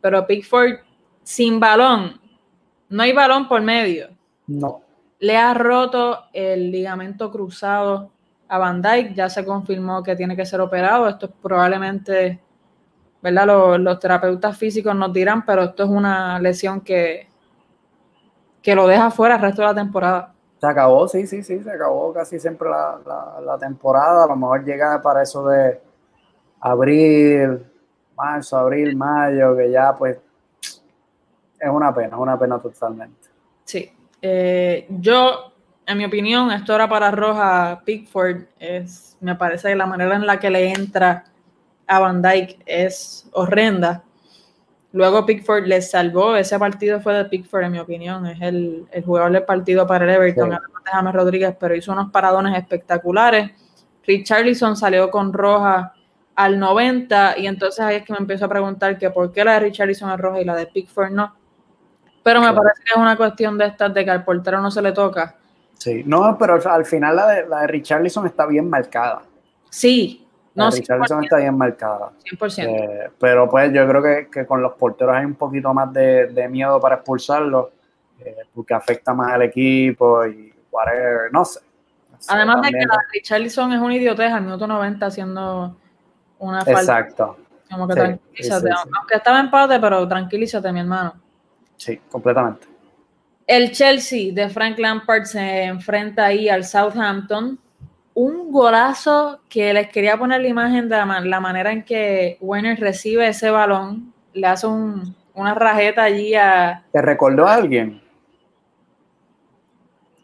Pero 0.00 0.26
Pickford 0.26 0.78
sin 1.22 1.60
balón 1.60 2.20
no 2.88 3.02
hay 3.02 3.12
balón 3.12 3.48
por 3.48 3.60
medio. 3.62 4.08
No. 4.46 4.82
Le 5.20 5.36
ha 5.36 5.52
roto 5.54 6.24
el 6.32 6.70
ligamento 6.70 7.30
cruzado 7.30 8.10
a 8.48 8.58
Van 8.58 8.80
Dyke. 8.80 9.14
Ya 9.14 9.28
se 9.28 9.44
confirmó 9.44 10.02
que 10.02 10.16
tiene 10.16 10.36
que 10.36 10.46
ser 10.46 10.60
operado. 10.60 11.08
Esto 11.08 11.26
es 11.26 11.32
probablemente, 11.42 12.40
¿verdad? 13.22 13.78
Los, 13.78 13.98
terapeutas 13.98 14.56
físicos 14.56 14.94
nos 14.94 15.12
dirán, 15.12 15.44
pero 15.44 15.64
esto 15.64 15.84
es 15.84 15.90
una 15.90 16.38
lesión 16.38 16.80
que, 16.80 17.28
que 18.62 18.74
lo 18.74 18.86
deja 18.86 19.10
fuera 19.10 19.36
el 19.36 19.42
resto 19.42 19.62
de 19.62 19.68
la 19.68 19.74
temporada. 19.74 20.34
Se 20.60 20.66
acabó, 20.66 21.06
sí, 21.06 21.26
sí, 21.26 21.42
sí, 21.42 21.62
se 21.62 21.70
acabó 21.70 22.12
casi 22.12 22.40
siempre 22.40 22.68
la, 22.68 22.98
la 23.44 23.58
temporada. 23.58 24.24
A 24.24 24.28
lo 24.28 24.36
mejor 24.36 24.64
llega 24.64 25.00
para 25.02 25.22
eso 25.22 25.46
de 25.46 25.80
abril, 26.60 27.64
marzo, 28.16 28.56
abril, 28.56 28.96
mayo, 28.96 29.56
que 29.56 29.70
ya 29.70 29.94
pues 29.96 30.18
es 31.60 31.70
una 31.70 31.94
pena, 31.94 32.08
es 32.16 32.20
una 32.22 32.38
pena 32.38 32.58
totalmente. 32.58 33.28
Sí. 33.64 33.90
Eh, 34.20 34.86
yo, 34.88 35.52
en 35.86 35.98
mi 35.98 36.04
opinión, 36.04 36.50
esto 36.50 36.74
era 36.74 36.88
para 36.88 37.10
Roja 37.10 37.82
Pickford. 37.84 38.44
Es, 38.58 39.16
me 39.20 39.34
parece 39.34 39.68
que 39.68 39.76
la 39.76 39.86
manera 39.86 40.16
en 40.16 40.26
la 40.26 40.38
que 40.38 40.50
le 40.50 40.72
entra 40.72 41.24
a 41.86 41.98
Van 41.98 42.22
Dyke 42.22 42.62
es 42.66 43.28
horrenda. 43.32 44.04
Luego 44.92 45.26
Pickford 45.26 45.66
le 45.66 45.82
salvó, 45.82 46.34
ese 46.34 46.58
partido 46.58 47.00
fue 47.00 47.12
de 47.14 47.26
Pickford 47.26 47.64
en 47.64 47.72
mi 47.72 47.78
opinión, 47.78 48.26
es 48.26 48.40
el, 48.40 48.86
el 48.90 49.04
jugador 49.04 49.32
del 49.32 49.44
partido 49.44 49.86
para 49.86 50.06
el 50.06 50.10
Everton, 50.10 50.50
sí. 50.50 50.56
James 50.90 51.14
Rodríguez, 51.14 51.54
pero 51.60 51.74
hizo 51.74 51.92
unos 51.92 52.10
paradones 52.10 52.56
espectaculares. 52.56 53.50
Richarlison 54.06 54.76
salió 54.76 55.10
con 55.10 55.34
roja 55.34 55.92
al 56.34 56.58
90 56.58 57.38
y 57.38 57.46
entonces 57.46 57.80
ahí 57.84 57.96
es 57.96 58.04
que 58.04 58.12
me 58.14 58.18
empiezo 58.18 58.46
a 58.46 58.48
preguntar 58.48 58.96
que 58.96 59.10
por 59.10 59.30
qué 59.30 59.44
la 59.44 59.54
de 59.54 59.60
Richarlison 59.60 60.10
es 60.10 60.18
roja 60.18 60.40
y 60.40 60.44
la 60.44 60.56
de 60.56 60.66
Pickford 60.66 61.10
no. 61.10 61.34
Pero 62.28 62.42
me 62.42 62.52
parece 62.52 62.82
que 62.84 62.90
es 62.90 62.96
una 62.98 63.16
cuestión 63.16 63.56
de 63.56 63.64
estas 63.64 63.94
de 63.94 64.04
que 64.04 64.10
al 64.10 64.22
portero 64.22 64.60
no 64.60 64.70
se 64.70 64.82
le 64.82 64.92
toca. 64.92 65.34
Sí, 65.78 66.02
no, 66.04 66.36
pero 66.36 66.60
al 66.70 66.84
final 66.84 67.16
la 67.16 67.26
de, 67.26 67.48
la 67.48 67.60
de 67.62 67.68
Richarlison 67.68 68.26
está 68.26 68.44
bien 68.44 68.68
marcada. 68.68 69.22
Sí, 69.70 70.28
no, 70.54 70.70
Richarlison 70.70 71.24
está 71.24 71.38
bien 71.38 71.56
marcada. 71.56 72.10
100%. 72.30 72.66
Eh, 72.66 73.10
pero 73.18 73.48
pues 73.48 73.72
yo 73.72 73.88
creo 73.88 74.02
que, 74.02 74.28
que, 74.30 74.44
con 74.44 74.60
los 74.60 74.74
porteros 74.74 75.16
hay 75.16 75.24
un 75.24 75.36
poquito 75.36 75.72
más 75.72 75.90
de, 75.90 76.26
de 76.26 76.48
miedo 76.50 76.78
para 76.78 76.96
expulsarlos, 76.96 77.68
eh, 78.20 78.36
porque 78.54 78.74
afecta 78.74 79.14
más 79.14 79.32
al 79.32 79.40
equipo 79.40 80.26
y 80.26 80.52
whatever, 80.70 81.32
no 81.32 81.46
sé. 81.46 81.60
Además 82.28 82.60
de 82.60 82.72
que 82.72 82.84
la 82.84 82.98
Richarlison 83.10 83.72
es 83.72 83.80
un 83.80 83.92
idiotez 83.92 84.30
al 84.30 84.42
minuto 84.42 84.66
90 84.66 85.06
haciendo 85.06 85.74
una 86.40 86.62
falta. 86.62 86.80
Exacto. 86.80 87.38
Como 87.70 87.88
que 87.88 87.94
Sí, 87.94 88.00
tranquilízate. 88.00 88.66
sí, 88.66 88.72
sí, 88.76 88.82
sí. 88.84 88.90
Aunque 88.98 89.14
estaba 89.14 89.40
empate, 89.40 89.80
pero 89.80 90.06
tranquilízate, 90.06 90.70
mi 90.72 90.80
hermano. 90.80 91.14
Sí, 91.78 91.98
completamente. 92.10 92.66
El 93.46 93.72
Chelsea 93.72 94.34
de 94.34 94.50
Frank 94.50 94.78
Lampard 94.78 95.24
se 95.24 95.62
enfrenta 95.64 96.26
ahí 96.26 96.50
al 96.50 96.64
Southampton. 96.64 97.58
Un 98.12 98.52
golazo 98.52 99.40
que 99.48 99.72
les 99.72 99.88
quería 99.88 100.18
poner 100.18 100.42
la 100.42 100.48
imagen 100.48 100.88
de 100.88 100.96
la, 100.96 101.06
man- 101.06 101.30
la 101.30 101.40
manera 101.40 101.72
en 101.72 101.82
que 101.82 102.36
Werner 102.42 102.78
recibe 102.78 103.26
ese 103.28 103.50
balón. 103.50 104.12
Le 104.34 104.46
hace 104.46 104.66
un- 104.66 105.16
una 105.34 105.54
rajeta 105.54 106.02
allí 106.02 106.34
a. 106.34 106.84
¿Te 106.92 107.00
recordó 107.00 107.46
a 107.46 107.54
alguien? 107.54 108.02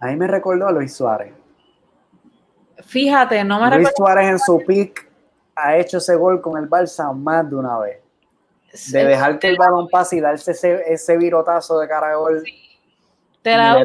A 0.01 0.09
mí 0.09 0.17
me 0.17 0.27
recordó 0.27 0.67
a 0.67 0.73
Luis 0.73 0.93
Suárez. 0.95 1.33
Fíjate, 2.85 3.43
no 3.45 3.59
me 3.61 3.67
Luis 3.77 3.89
recuerdo. 3.89 3.97
Suárez 3.97 4.31
en 4.33 4.39
su 4.39 4.59
pick 4.67 5.09
ha 5.55 5.77
hecho 5.77 5.99
ese 5.99 6.15
gol 6.17 6.43
con 6.43 6.63
el 6.63 6.69
Barça 6.69 7.15
más 7.17 7.49
de 7.49 7.57
una 7.57 7.79
vez. 7.79 7.99
De 8.91 9.05
dejar 9.05 9.39
que 9.39 9.49
el 9.49 9.57
balón 9.57 9.89
pase 9.89 10.17
y 10.17 10.21
darse 10.21 10.51
ese, 10.51 10.83
ese 10.87 11.17
virotazo 11.17 11.79
de 11.79 11.89
cara 11.89 12.17
gol. 12.17 12.43
Te 13.43 13.57
la 13.57 13.85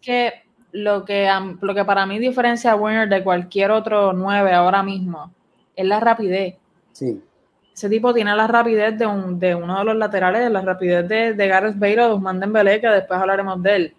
que 0.00 0.42
lo 0.72 1.04
que, 1.04 1.28
lo 1.60 1.74
que 1.74 1.84
para 1.84 2.06
mí 2.06 2.18
diferencia 2.18 2.72
a 2.72 2.76
Werner 2.76 3.08
de 3.08 3.22
cualquier 3.22 3.70
otro 3.70 4.12
9 4.12 4.52
ahora 4.52 4.82
mismo 4.82 5.32
es 5.76 5.86
la 5.86 6.00
rapidez. 6.00 6.56
Sí, 6.92 7.22
Ese 7.74 7.88
tipo 7.88 8.12
tiene 8.12 8.34
la 8.34 8.46
rapidez 8.46 8.98
de, 8.98 9.06
un, 9.06 9.38
de 9.38 9.54
uno 9.54 9.78
de 9.78 9.84
los 9.84 9.96
laterales, 9.96 10.50
la 10.50 10.62
rapidez 10.62 11.06
de, 11.08 11.34
de 11.34 11.48
Gareth 11.48 11.78
Bale 11.78 12.00
o 12.00 12.06
de 12.06 12.12
Ousmane 12.12 12.40
Dembélé, 12.40 12.80
que 12.80 12.88
después 12.88 13.20
hablaremos 13.20 13.62
de 13.62 13.76
él. 13.76 13.96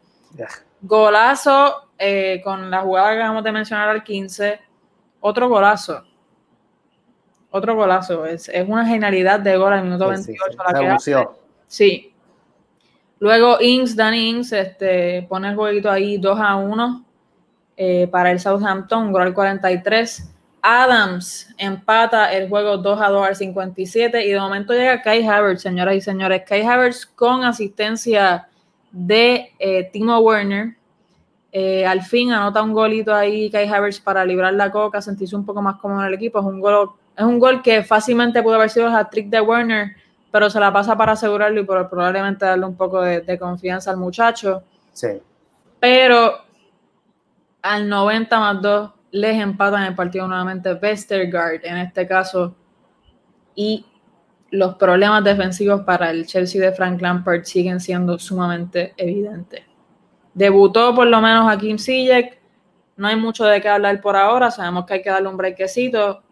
Golazo 0.82 1.90
eh, 1.98 2.42
con 2.44 2.70
la 2.70 2.82
jugada 2.82 3.12
que 3.12 3.18
acabamos 3.18 3.44
de 3.44 3.52
mencionar 3.52 3.90
al 3.90 4.04
15. 4.04 4.60
Otro 5.22 5.48
golazo. 5.48 6.04
Otro 7.56 7.76
golazo. 7.76 8.26
Es, 8.26 8.50
es 8.50 8.68
una 8.68 8.84
genialidad 8.84 9.40
de 9.40 9.56
gol 9.58 9.74
al 9.74 9.84
minuto 9.84 10.10
Sí, 10.16 10.24
sí, 10.24 10.32
28. 10.32 11.00
sí. 11.00 11.12
la 11.12 11.24
que. 11.24 11.30
Sí. 11.68 12.14
Luego 13.20 13.62
Ings, 13.62 13.96
Danny 13.96 14.30
Ings, 14.30 14.52
este, 14.52 15.22
pone 15.30 15.50
el 15.50 15.56
jueguito 15.56 15.90
ahí 15.90 16.18
2 16.18 16.40
a 16.42 16.56
1 16.56 17.06
eh, 17.78 18.08
para 18.08 18.32
el 18.32 18.40
Southampton, 18.40 19.12
gol 19.12 19.22
al 19.22 19.34
43. 19.36 20.32
Adams 20.64 21.54
empata 21.60 22.34
el 22.34 22.50
juego 22.50 22.78
2 22.78 23.00
a 23.00 23.10
2 23.10 23.28
al 23.28 23.36
57 23.36 24.26
y 24.26 24.32
de 24.32 24.40
momento 24.40 24.74
llega 24.74 25.04
Kai 25.04 25.24
Havertz, 25.24 25.62
señoras 25.62 25.96
y 25.96 26.02
señores. 26.02 26.42
Kai 26.48 26.64
Havertz 26.64 27.06
con 27.06 27.44
asistencia 27.44 28.48
de 28.92 29.52
eh, 29.60 29.90
Timo 29.94 30.18
Werner. 30.20 30.76
Eh, 31.52 31.86
al 31.86 32.02
fin 32.02 32.32
anota 32.32 32.64
un 32.64 32.74
golito 32.74 33.14
ahí 33.14 33.52
Kai 33.52 33.68
Havertz 33.68 34.00
para 34.00 34.26
librar 34.26 34.56
la 34.56 34.72
coca, 34.72 35.04
sentirse 35.04 35.36
un 35.36 35.46
poco 35.46 35.62
más 35.62 35.76
cómodo 35.80 36.02
en 36.02 36.08
el 36.08 36.14
equipo. 36.16 36.40
Es 36.40 36.46
un 36.46 36.60
gol, 36.60 36.90
es 37.16 37.24
un 37.24 37.40
gol 37.40 37.62
que 37.62 37.84
fácilmente 37.84 38.42
pudo 38.42 38.56
haber 38.56 38.70
sido 38.70 38.88
el 38.88 38.96
hat-trick 38.96 39.30
de 39.30 39.42
Werner, 39.42 39.96
pero 40.32 40.50
se 40.50 40.60
la 40.60 40.74
pasa 40.74 40.98
para 40.98 41.14
asegurarlo 41.14 41.62
y 41.62 41.64
por, 41.64 41.90
probablemente 41.90 42.46
darle 42.46 42.66
un 42.66 42.76
poco 42.76 43.02
de, 43.02 43.22
de 43.22 43.38
confianza 43.38 43.92
al 43.92 43.98
muchacho. 43.98 44.64
Sí, 44.92 45.22
Pero 45.80 46.40
al 47.62 47.88
90 47.88 48.40
más 48.40 48.62
2 48.62 48.92
les 49.12 49.40
empatan 49.40 49.84
el 49.84 49.96
partido 49.96 50.28
nuevamente 50.28 50.74
Vestergaard 50.74 51.64
en 51.64 51.78
este 51.78 52.08
caso. 52.08 52.56
Y 53.56 53.86
los 54.50 54.76
problemas 54.76 55.24
defensivos 55.24 55.82
para 55.82 56.10
el 56.10 56.26
Chelsea 56.26 56.60
de 56.60 56.72
Frank 56.74 57.00
Lampard 57.00 57.44
siguen 57.44 57.80
siendo 57.80 58.18
sumamente 58.18 58.94
evidentes. 58.98 59.62
Debutó 60.34 60.96
por 60.96 61.06
lo 61.06 61.22
menos 61.22 61.52
a 61.52 61.58
Kim 61.58 61.78
Ziyech. 61.78 62.40
No 62.98 63.08
hay 63.08 63.16
mucho 63.16 63.46
de 63.46 63.62
qué 63.62 63.70
hablar 63.70 64.02
por 64.02 64.16
ahora. 64.16 64.50
Sabemos 64.50 64.86
que 64.86 64.96
hay 64.96 65.02
que 65.04 65.12
darle 65.12 65.30
un 65.30 65.38
brequecito. 65.38 66.23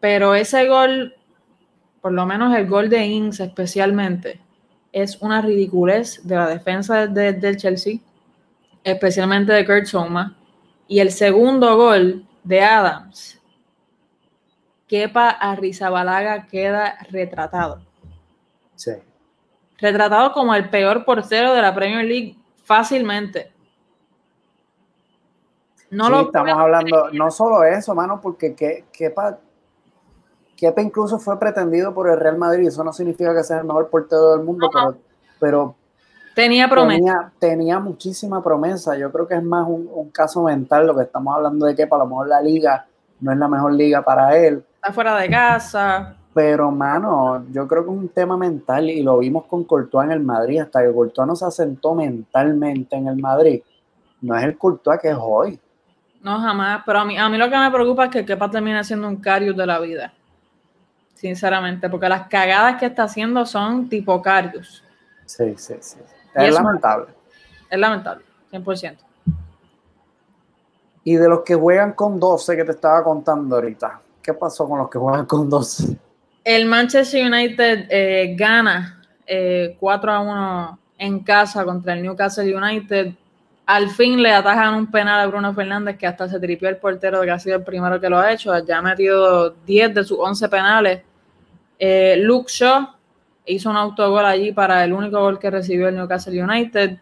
Pero 0.00 0.34
ese 0.34 0.66
gol, 0.66 1.14
por 2.00 2.12
lo 2.12 2.24
menos 2.26 2.54
el 2.56 2.66
gol 2.66 2.88
de 2.88 3.04
Ings 3.06 3.40
especialmente, 3.40 4.40
es 4.92 5.20
una 5.20 5.40
ridiculez 5.42 6.26
de 6.26 6.34
la 6.36 6.48
defensa 6.48 7.06
de- 7.06 7.32
del 7.34 7.56
Chelsea, 7.56 7.98
especialmente 8.82 9.52
de 9.52 9.64
Kurt 9.66 9.86
Zouma. 9.86 10.36
Y 10.88 10.98
el 11.00 11.12
segundo 11.12 11.76
gol 11.76 12.26
de 12.42 12.62
Adams, 12.62 13.40
Kepa 14.88 15.28
Arrizabalaga 15.30 16.46
queda 16.46 16.96
retratado. 17.10 17.82
sí. 18.74 18.92
Retratado 19.78 20.32
como 20.32 20.54
el 20.54 20.68
peor 20.68 21.06
portero 21.06 21.54
de 21.54 21.62
la 21.62 21.74
Premier 21.74 22.04
League 22.04 22.36
fácilmente. 22.64 23.50
No 25.90 26.04
Sí, 26.04 26.10
lo 26.10 26.20
estamos 26.22 26.52
hablando, 26.54 27.10
no 27.12 27.30
solo 27.30 27.64
eso, 27.64 27.94
mano, 27.94 28.20
porque 28.20 28.54
que, 28.54 28.84
Kepa, 28.92 29.38
Kepa 30.60 30.82
incluso 30.82 31.18
fue 31.18 31.38
pretendido 31.40 31.94
por 31.94 32.08
el 32.08 32.20
Real 32.20 32.36
Madrid, 32.36 32.68
eso 32.68 32.84
no 32.84 32.92
significa 32.92 33.34
que 33.34 33.42
sea 33.42 33.58
el 33.58 33.64
mejor 33.64 33.88
portero 33.88 34.36
del 34.36 34.44
mundo, 34.44 34.68
pero, 34.72 34.96
pero 35.40 35.74
tenía 36.34 36.68
promesa. 36.68 36.98
tenía, 36.98 37.32
tenía 37.38 37.78
muchísima 37.80 38.42
promesa. 38.42 38.96
Yo 38.96 39.10
creo 39.10 39.26
que 39.26 39.34
es 39.34 39.42
más 39.42 39.66
un, 39.66 39.88
un 39.92 40.10
caso 40.10 40.42
mental 40.44 40.86
lo 40.86 40.94
que 40.94 41.04
estamos 41.04 41.34
hablando 41.34 41.64
de 41.66 41.74
Kepa, 41.74 41.96
a 41.96 42.00
lo 42.00 42.06
mejor 42.06 42.28
la 42.28 42.42
liga 42.42 42.86
no 43.20 43.32
es 43.32 43.38
la 43.38 43.48
mejor 43.48 43.72
liga 43.72 44.02
para 44.02 44.36
él, 44.36 44.64
Está 44.76 44.92
fuera 44.92 45.16
de 45.16 45.28
casa. 45.28 46.16
pero 46.32 46.70
mano, 46.70 47.44
yo 47.50 47.66
creo 47.68 47.84
que 47.84 47.90
es 47.90 47.96
un 47.96 48.08
tema 48.08 48.36
mental 48.36 48.88
y 48.88 49.02
lo 49.02 49.18
vimos 49.18 49.44
con 49.46 49.64
Courtois 49.64 50.06
en 50.06 50.12
el 50.12 50.20
Madrid, 50.20 50.60
hasta 50.60 50.82
que 50.82 50.92
Courtois 50.92 51.26
no 51.26 51.36
se 51.36 51.44
asentó 51.44 51.94
mentalmente 51.94 52.96
en 52.96 53.08
el 53.08 53.16
Madrid, 53.16 53.62
no 54.22 54.36
es 54.36 54.44
el 54.44 54.56
Courtois 54.56 55.00
que 55.00 55.08
es 55.10 55.16
hoy. 55.18 55.58
No, 56.22 56.38
jamás. 56.38 56.82
Pero 56.84 56.98
a 57.00 57.04
mí, 57.04 57.16
a 57.16 57.28
mí 57.30 57.38
lo 57.38 57.48
que 57.48 57.56
me 57.58 57.70
preocupa 57.70 58.04
es 58.04 58.10
que 58.10 58.24
Kepa 58.26 58.50
termine 58.50 58.84
siendo 58.84 59.08
un 59.08 59.16
Carius 59.16 59.56
de 59.56 59.66
la 59.66 59.78
vida. 59.80 60.12
Sinceramente, 61.20 61.90
porque 61.90 62.08
las 62.08 62.28
cagadas 62.28 62.80
que 62.80 62.86
está 62.86 63.02
haciendo 63.02 63.44
son 63.44 63.90
tipo 63.90 64.22
Carius. 64.22 64.82
Sí, 65.26 65.54
sí, 65.58 65.74
sí. 65.80 65.98
Es 66.34 66.54
lamentable. 66.54 67.08
Es 67.68 67.78
lamentable, 67.78 68.24
100%. 68.50 68.96
Y 71.04 71.16
de 71.16 71.28
los 71.28 71.40
que 71.40 71.54
juegan 71.54 71.92
con 71.92 72.18
12 72.18 72.56
que 72.56 72.64
te 72.64 72.70
estaba 72.70 73.04
contando 73.04 73.54
ahorita, 73.56 74.00
¿qué 74.22 74.32
pasó 74.32 74.66
con 74.66 74.78
los 74.78 74.88
que 74.88 74.98
juegan 74.98 75.26
con 75.26 75.50
12? 75.50 75.94
El 76.42 76.64
Manchester 76.64 77.30
United 77.30 77.86
eh, 77.90 78.34
gana 78.34 79.02
eh, 79.26 79.76
4 79.78 80.12
a 80.12 80.20
1 80.20 80.78
en 80.96 81.20
casa 81.20 81.66
contra 81.66 81.92
el 81.92 82.02
Newcastle 82.02 82.56
United. 82.56 83.12
Al 83.66 83.90
fin 83.90 84.22
le 84.22 84.32
atajan 84.32 84.74
un 84.74 84.90
penal 84.90 85.20
a 85.20 85.26
Bruno 85.26 85.52
Fernández, 85.52 85.98
que 85.98 86.06
hasta 86.06 86.30
se 86.30 86.40
tripió 86.40 86.66
el 86.70 86.78
portero, 86.78 87.20
que 87.20 87.30
ha 87.30 87.38
sido 87.38 87.56
el 87.56 87.62
primero 87.62 88.00
que 88.00 88.08
lo 88.08 88.18
ha 88.18 88.32
hecho. 88.32 88.58
Ya 88.64 88.78
ha 88.78 88.82
metido 88.82 89.50
10 89.50 89.94
de 89.94 90.02
sus 90.02 90.18
11 90.18 90.48
penales. 90.48 91.02
Eh, 91.82 92.18
Luke 92.18 92.50
Shaw 92.52 92.88
hizo 93.46 93.70
un 93.70 93.76
autogol 93.76 94.26
allí 94.26 94.52
para 94.52 94.84
el 94.84 94.92
único 94.92 95.18
gol 95.18 95.38
que 95.38 95.50
recibió 95.50 95.88
el 95.88 95.96
Newcastle 95.96 96.42
United. 96.42 96.98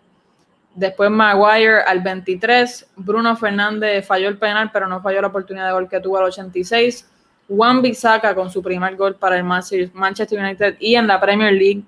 Después 0.72 1.10
Maguire 1.10 1.82
al 1.82 2.00
23. 2.00 2.92
Bruno 2.96 3.36
Fernández 3.36 4.06
falló 4.06 4.28
el 4.28 4.38
penal, 4.38 4.70
pero 4.72 4.86
no 4.86 5.02
falló 5.02 5.20
la 5.20 5.26
oportunidad 5.26 5.66
de 5.66 5.72
gol 5.72 5.88
que 5.88 5.98
tuvo 5.98 6.18
al 6.18 6.24
86. 6.26 7.10
Juan 7.48 7.82
Bisaca 7.82 8.34
con 8.36 8.50
su 8.50 8.62
primer 8.62 8.94
gol 8.94 9.16
para 9.16 9.36
el 9.36 9.42
Manchester 9.42 10.38
United 10.38 10.76
y 10.78 10.94
en 10.94 11.08
la 11.08 11.20
Premier 11.20 11.52
League. 11.52 11.82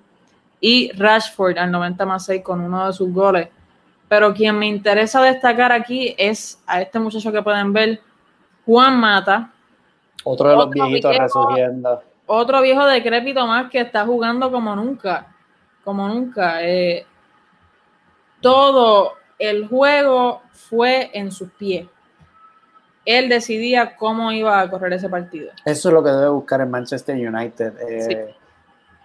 Y 0.59 0.91
Rashford 0.91 1.57
al 1.57 1.71
90 1.71 2.05
más 2.05 2.25
6 2.25 2.43
con 2.43 2.59
uno 2.59 2.87
de 2.87 2.93
sus 2.93 3.11
goles. 3.13 3.47
Pero 4.09 4.33
quien 4.33 4.59
me 4.59 4.67
interesa 4.67 5.21
destacar 5.21 5.71
aquí 5.71 6.13
es 6.17 6.61
a 6.67 6.81
este 6.81 6.99
muchacho 6.99 7.31
que 7.31 7.41
pueden 7.41 7.71
ver, 7.71 8.01
Juan 8.65 8.99
Mata. 8.99 9.53
Otro 10.25 10.49
de 10.49 10.55
los 10.55 10.65
Otro 10.65 10.85
viejitos 10.85 11.11
viejo. 11.11 11.23
resurgiendo. 11.23 12.03
Otro 12.25 12.61
viejo 12.61 12.85
decrépito 12.85 13.45
más 13.45 13.69
que 13.69 13.81
está 13.81 14.05
jugando 14.05 14.51
como 14.51 14.75
nunca, 14.75 15.27
como 15.83 16.07
nunca. 16.07 16.63
Eh, 16.63 17.05
todo 18.41 19.13
el 19.37 19.67
juego 19.67 20.41
fue 20.51 21.11
en 21.13 21.31
sus 21.31 21.51
pies. 21.51 21.87
Él 23.05 23.29
decidía 23.29 23.95
cómo 23.95 24.31
iba 24.31 24.59
a 24.59 24.69
correr 24.69 24.93
ese 24.93 25.09
partido. 25.09 25.51
Eso 25.65 25.89
es 25.89 25.93
lo 25.93 26.03
que 26.03 26.11
debe 26.11 26.29
buscar 26.29 26.61
en 26.61 26.69
Manchester 26.69 27.15
United. 27.15 27.73
Eh, 27.89 28.35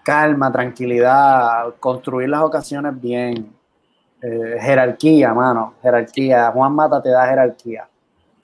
calma, 0.03 0.53
tranquilidad, 0.53 1.75
construir 1.81 2.29
las 2.29 2.43
ocasiones 2.43 3.01
bien. 3.01 3.55
Eh, 4.23 4.57
jerarquía, 4.61 5.33
mano, 5.33 5.75
jerarquía. 5.83 6.51
Juan 6.53 6.75
Mata 6.75 7.03
te 7.03 7.11
da 7.11 7.27
jerarquía. 7.27 7.89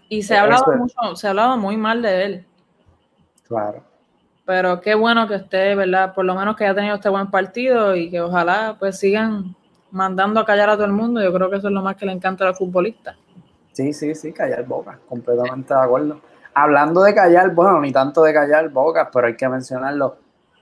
Y 0.09 0.23
se 0.23 0.37
ha 0.37 0.43
hablado 0.43 0.65
mucho, 0.77 1.17
se 1.17 1.27
ha 1.27 1.31
hablado 1.31 1.57
muy 1.57 1.77
mal 1.77 2.03
de 2.03 2.25
él. 2.25 2.47
Claro. 3.47 3.92
Pero 4.45 4.81
qué 4.81 4.95
bueno 4.95 5.29
que 5.29 5.37
esté, 5.37 5.75
¿verdad? 5.75 6.15
Por 6.15 6.25
lo 6.25 6.35
menos 6.35 6.57
que 6.57 6.65
haya 6.65 6.75
tenido 6.75 6.97
este 6.97 7.09
buen 7.09 7.31
partido 7.31 7.95
y 7.95 8.11
que 8.11 8.21
ojalá 8.21 8.77
pues 8.79 8.99
sigan 8.99 9.55
mandando 9.93 10.41
a 10.41 10.45
callar 10.45 10.71
a 10.71 10.75
todo 10.75 10.87
el 10.87 10.93
mundo. 10.93 11.23
Yo 11.23 11.33
creo 11.33 11.49
que 11.49 11.57
eso 11.57 11.69
es 11.69 11.75
lo 11.75 11.83
más 11.83 11.97
que 11.97 12.07
le 12.07 12.13
encanta 12.13 12.45
a 12.45 12.49
los 12.49 12.59
futbolistas. 12.59 13.17
Sí, 13.73 13.93
sí, 13.93 14.15
sí, 14.15 14.33
callar 14.33 14.65
bocas, 14.65 14.99
completamente 15.09 15.73
de 15.73 15.81
acuerdo. 15.81 16.21
Hablando 16.55 17.03
de 17.03 17.15
callar, 17.15 17.55
bueno, 17.55 17.81
ni 17.81 17.93
tanto 17.93 18.23
de 18.25 18.35
callar 18.35 18.69
bocas, 18.69 19.09
pero 19.13 19.29
hay 19.29 19.37
que 19.37 19.49
mencionarlo. 19.49 20.17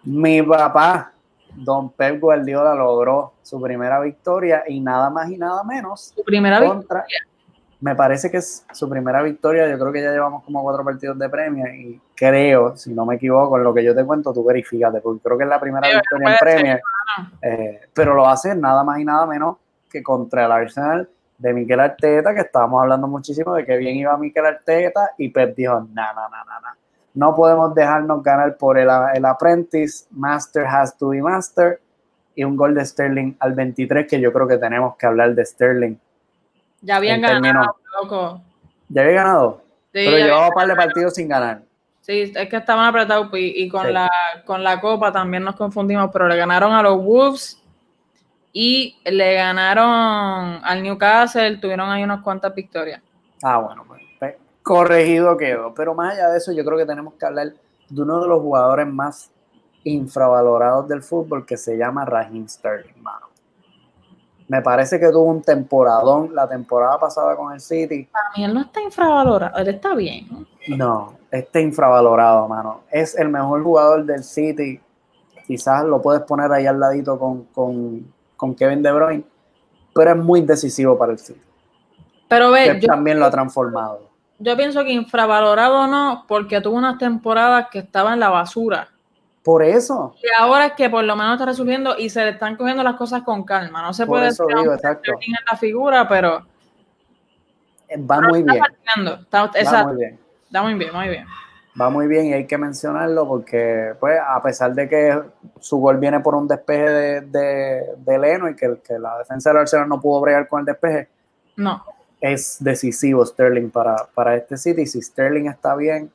Mi 0.05 0.43
papá, 0.43 1.12
don 1.55 1.90
Pep 1.90 2.21
Guardiola, 2.21 2.75
logró 2.75 3.33
su 3.43 3.61
primera 3.61 3.99
victoria 4.01 4.62
y 4.69 4.81
nada 4.81 5.11
más 5.11 5.29
y 5.31 5.37
nada 5.37 5.64
menos. 5.64 6.12
Su 6.14 6.23
primera 6.23 6.61
victoria. 6.61 7.05
Me 7.81 7.95
parece 7.95 8.31
que 8.31 8.38
es 8.38 8.66
su 8.73 8.88
primera 8.88 9.23
victoria. 9.23 9.69
Yo 9.69 9.79
creo 9.79 9.93
que 9.93 10.03
ya 10.03 10.12
llevamos 10.12 10.45
como 10.45 10.62
cuatro 10.62 10.85
partidos 10.85 11.19
de 11.19 11.29
premio 11.29 11.66
y 11.66 12.01
creo, 12.14 12.77
si 12.77 12.93
no 12.93 13.07
me 13.07 13.16
equivoco, 13.16 13.57
en 13.57 13.64
lo 13.64 13.73
que 13.73 13.83
yo 13.83 13.95
te 13.95 14.05
cuento, 14.05 14.33
tú 14.35 14.45
verifícate, 14.45 15.01
porque 15.01 15.23
creo 15.23 15.38
que 15.38 15.45
es 15.45 15.51
la 15.51 15.61
primera 15.61 15.88
victoria 15.88 16.31
en 16.31 16.37
Premier. 16.38 16.81
Eh, 17.43 17.81
pero 17.95 18.14
lo 18.14 18.29
hace 18.29 18.55
nada 18.55 18.85
más 18.85 18.99
y 18.99 19.05
nada 19.05 19.27
menos 19.27 19.57
que 19.90 20.03
contra 20.03 20.45
el 20.45 20.53
Arsenal 20.53 21.09
de 21.38 21.55
Miquel 21.55 21.81
Arteta, 21.81 22.35
que 22.35 22.43
estábamos 22.43 22.83
hablando 22.83 23.09
muchísimo 23.09 23.55
de 23.55 23.64
que 23.64 23.77
bien 23.79 23.97
iba 23.97 24.16
Miquel 24.16 24.45
Arteta, 24.45 25.12
y 25.16 25.31
Pep 25.31 25.57
dijo, 25.57 25.81
no, 25.81 25.87
no, 25.88 26.29
no, 26.29 26.45
no, 26.45 26.61
no. 26.61 26.69
No 27.12 27.35
podemos 27.35 27.75
dejarnos 27.75 28.23
ganar 28.23 28.57
por 28.57 28.79
el, 28.79 28.88
el 29.14 29.25
apprentice, 29.25 30.07
master 30.11 30.64
has 30.66 30.97
to 30.97 31.09
be 31.09 31.21
master, 31.21 31.81
y 32.35 32.45
un 32.45 32.57
gol 32.57 32.75
de 32.75 32.85
Sterling 32.85 33.37
al 33.40 33.55
23, 33.55 34.07
que 34.07 34.21
yo 34.21 34.33
creo 34.33 34.47
que 34.47 34.59
tenemos 34.59 34.97
que 34.97 35.07
hablar 35.07 35.35
de 35.35 35.45
Sterling. 35.45 35.97
Ya 36.83 36.97
habían 36.97 37.21
ganado, 37.21 37.77
loco. 38.01 38.43
¿Ya 38.88 39.03
había 39.03 39.14
ganado? 39.14 39.62
Pero 39.93 40.16
llevaba 40.16 40.49
un 40.49 40.55
par 40.55 40.69
de 40.69 40.77
partidos 40.77 41.14
sin 41.14 41.29
ganar. 41.29 41.62
Sí, 42.01 42.33
es 42.35 42.49
que 42.49 42.57
estaban 42.57 42.87
apretados 42.87 43.29
y, 43.35 43.69
con, 43.69 43.93
la, 43.93 44.11
con 44.45 44.64
la 44.64 44.81
copa 44.81 45.12
también 45.12 45.45
nos 45.45 45.57
confundimos, 45.57 46.11
pero 46.12 46.27
le 46.29 46.37
ganaron 46.37 46.73
a 46.73 46.83
los 46.83 47.03
Wolves 47.03 47.62
y 48.53 48.97
le 49.05 49.35
ganaron 49.35 50.61
al 50.64 50.83
Newcastle, 50.83 51.59
tuvieron 51.59 51.90
ahí 51.90 52.03
unas 52.03 52.23
cuantas 52.23 52.55
victorias. 52.55 53.01
Ah, 53.43 53.59
bueno, 53.59 53.85
pues, 53.87 54.03
pues, 54.19 54.35
corregido 54.62 55.37
quedó. 55.37 55.75
Pero 55.75 55.95
más 55.95 56.14
allá 56.14 56.31
de 56.31 56.38
eso, 56.38 56.53
yo 56.53 56.64
creo 56.64 56.79
que 56.79 56.87
tenemos 56.87 57.14
que 57.14 57.27
hablar 57.27 57.53
de 57.88 58.03
uno 58.03 58.21
de 58.21 58.29
los 58.29 58.40
jugadores 58.40 58.87
más 58.87 59.31
infravalorados 59.85 60.88
del 60.88 61.03
fútbol 61.03 61.47
que 61.47 61.57
se 61.57 61.77
llama 61.77 62.05
Raheem 62.05 62.49
Sterling, 62.49 63.03
mano. 63.03 63.30
Me 64.51 64.63
parece 64.63 64.99
que 64.99 65.11
tuvo 65.11 65.31
un 65.31 65.43
temporadón 65.43 66.35
la 66.35 66.49
temporada 66.49 66.99
pasada 66.99 67.37
con 67.37 67.53
el 67.53 67.61
City. 67.61 68.09
Para 68.11 68.31
mí 68.37 68.43
él 68.43 68.53
no 68.53 68.63
está 68.63 68.83
infravalorado, 68.83 69.57
él 69.57 69.69
está 69.69 69.95
bien. 69.95 70.27
No, 70.67 71.15
está 71.31 71.61
infravalorado, 71.61 72.49
mano. 72.49 72.81
Es 72.91 73.17
el 73.17 73.29
mejor 73.29 73.63
jugador 73.63 74.05
del 74.05 74.25
City. 74.25 74.81
Quizás 75.47 75.85
lo 75.85 76.03
puedes 76.03 76.23
poner 76.23 76.51
ahí 76.51 76.67
al 76.67 76.81
ladito 76.81 77.17
con, 77.17 77.45
con 78.37 78.55
Kevin 78.57 78.83
De 78.83 78.91
Bruyne, 78.91 79.25
pero 79.95 80.11
es 80.11 80.17
muy 80.17 80.41
decisivo 80.41 80.99
para 80.99 81.13
el 81.13 81.21
City. 81.21 81.41
Pero 82.27 82.51
ve, 82.51 82.81
yo, 82.81 82.89
también 82.89 83.21
lo 83.21 83.27
ha 83.27 83.31
transformado. 83.31 84.01
Yo 84.41 84.57
pienso 84.57 84.83
que 84.83 84.91
infravalorado 84.91 85.87
no, 85.87 86.25
porque 86.27 86.61
tuvo 86.61 86.77
unas 86.77 86.99
temporadas 86.99 87.69
que 87.71 87.79
estaba 87.79 88.15
en 88.15 88.19
la 88.19 88.31
basura. 88.31 88.89
Por 89.42 89.62
eso. 89.62 90.14
Y 90.22 90.26
ahora 90.38 90.66
es 90.66 90.72
que 90.74 90.90
por 90.90 91.03
lo 91.05 91.16
menos 91.16 91.33
está 91.33 91.46
resolviendo 91.46 91.96
y 91.98 92.11
se 92.11 92.22
le 92.24 92.31
están 92.31 92.57
cogiendo 92.57 92.83
las 92.83 92.96
cosas 92.96 93.22
con 93.22 93.44
calma. 93.44 93.83
No 93.83 93.94
se 93.94 94.07
puede 94.07 94.29
exacto. 94.29 95.12
en 95.20 95.35
la 95.50 95.57
figura, 95.57 96.09
pero 96.09 96.46
va 98.11 98.20
muy 98.20 98.42
bien. 98.42 98.62
va 98.62 99.87
muy 99.87 99.96
bien. 99.96 100.18
Está 100.46 100.62
muy 100.62 100.74
bien, 100.74 100.92
muy 100.92 101.09
bien 101.09 101.26
va 101.81 101.90
muy 101.90 102.07
bien 102.07 102.26
y 102.26 102.33
hay 102.33 102.46
que 102.46 102.59
mencionarlo 102.59 103.26
porque, 103.26 103.94
pues, 103.98 104.18
a 104.24 104.42
pesar 104.42 104.74
de 104.74 104.88
que 104.88 105.20
su 105.61 105.79
gol 105.79 105.98
viene 105.98 106.20
por 106.20 106.35
un 106.35 106.48
despeje 106.48 106.90
de, 107.22 107.85
de, 107.96 108.18
Leno 108.18 108.48
y 108.48 108.57
que, 108.57 108.79
que, 108.87 108.98
la 108.98 109.18
defensa 109.18 109.50
del 109.50 109.59
Arsenal 109.59 109.88
no 109.88 110.00
pudo 110.00 110.20
bregar 110.20 110.48
con 110.48 110.61
el 110.61 110.66
despeje, 110.66 111.09
no. 111.57 111.83
es 112.20 112.57
decisivo 112.61 113.24
Sterling 113.24 113.70
para, 113.70 113.96
para 114.14 114.37
este 114.37 114.57
City. 114.57 114.87
Si 114.87 115.00
Sterling 115.00 115.46
está 115.46 115.74
bien, 115.76 116.11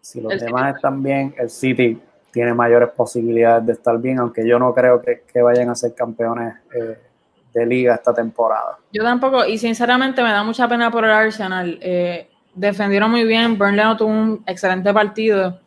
si 0.00 0.20
los 0.20 0.40
demás 0.40 0.76
están 0.76 1.02
bien, 1.02 1.34
el 1.38 1.50
City 1.50 2.00
tiene 2.30 2.54
mayores 2.54 2.90
posibilidades 2.90 3.66
de 3.66 3.72
estar 3.72 3.98
bien, 3.98 4.18
aunque 4.18 4.46
yo 4.46 4.58
no 4.58 4.72
creo 4.72 5.02
que, 5.02 5.24
que 5.32 5.42
vayan 5.42 5.68
a 5.68 5.74
ser 5.74 5.94
campeones 5.94 6.54
eh, 6.74 6.98
de 7.52 7.66
liga 7.66 7.94
esta 7.94 8.14
temporada. 8.14 8.78
Yo 8.92 9.02
tampoco, 9.02 9.44
y 9.44 9.58
sinceramente 9.58 10.22
me 10.22 10.30
da 10.30 10.42
mucha 10.42 10.68
pena 10.68 10.90
por 10.90 11.04
el 11.04 11.10
Arsenal. 11.10 11.78
Eh, 11.80 12.28
defendieron 12.54 13.10
muy 13.10 13.24
bien. 13.24 13.58
Burnley 13.58 13.84
no 13.84 13.96
tuvo 13.96 14.10
un 14.10 14.42
excelente 14.46 14.92
partido, 14.92 15.58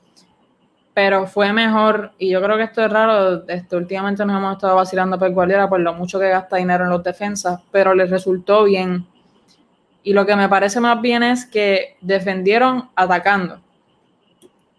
pero 0.93 1.28
fue 1.28 1.52
mejor. 1.52 2.12
Y 2.17 2.30
yo 2.30 2.41
creo 2.41 2.58
que 2.58 2.63
esto 2.63 2.84
es 2.84 2.91
raro. 2.91 3.48
Esto, 3.48 3.78
últimamente 3.78 4.26
nos 4.26 4.38
hemos 4.38 4.54
estado 4.54 4.76
vacilando 4.76 5.19
por 5.19 5.32
Guardiola 5.32 5.69
por 5.69 5.80
lo 5.80 5.93
mucho 5.93 6.19
que 6.19 6.30
gasta 6.30 6.58
dinero 6.58 6.86
en 6.86 6.89
los 6.89 7.04
defensas, 7.04 7.60
pero 7.72 7.93
les 7.93 8.10
resultó 8.10 8.63
bien. 8.63 9.06
Y 10.04 10.13
lo 10.13 10.26
que 10.26 10.36
me 10.36 10.50
parece 10.50 10.80
más 10.80 11.02
bien 11.02 11.24
es 11.24 11.46
que 11.46 11.98
defendieron 12.02 12.89
atacando. 12.96 13.62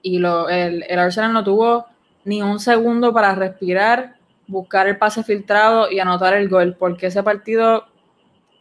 Y 0.05 0.19
lo, 0.19 0.51
el, 0.51 0.85
el 0.87 0.99
Arsenal 0.99 1.33
no 1.33 1.43
tuvo 1.43 1.87
ni 2.25 2.43
un 2.43 2.61
segundo 2.61 3.13
para 3.13 3.35
respirar, 3.35 4.17
buscar 4.47 4.87
el 4.87 4.99
pase 4.99 5.25
filtrado 5.25 5.91
y 5.91 5.99
anotar 5.99 6.35
el 6.35 6.49
gol, 6.49 6.77
porque 6.79 7.07
ese 7.07 7.23
partido 7.23 7.87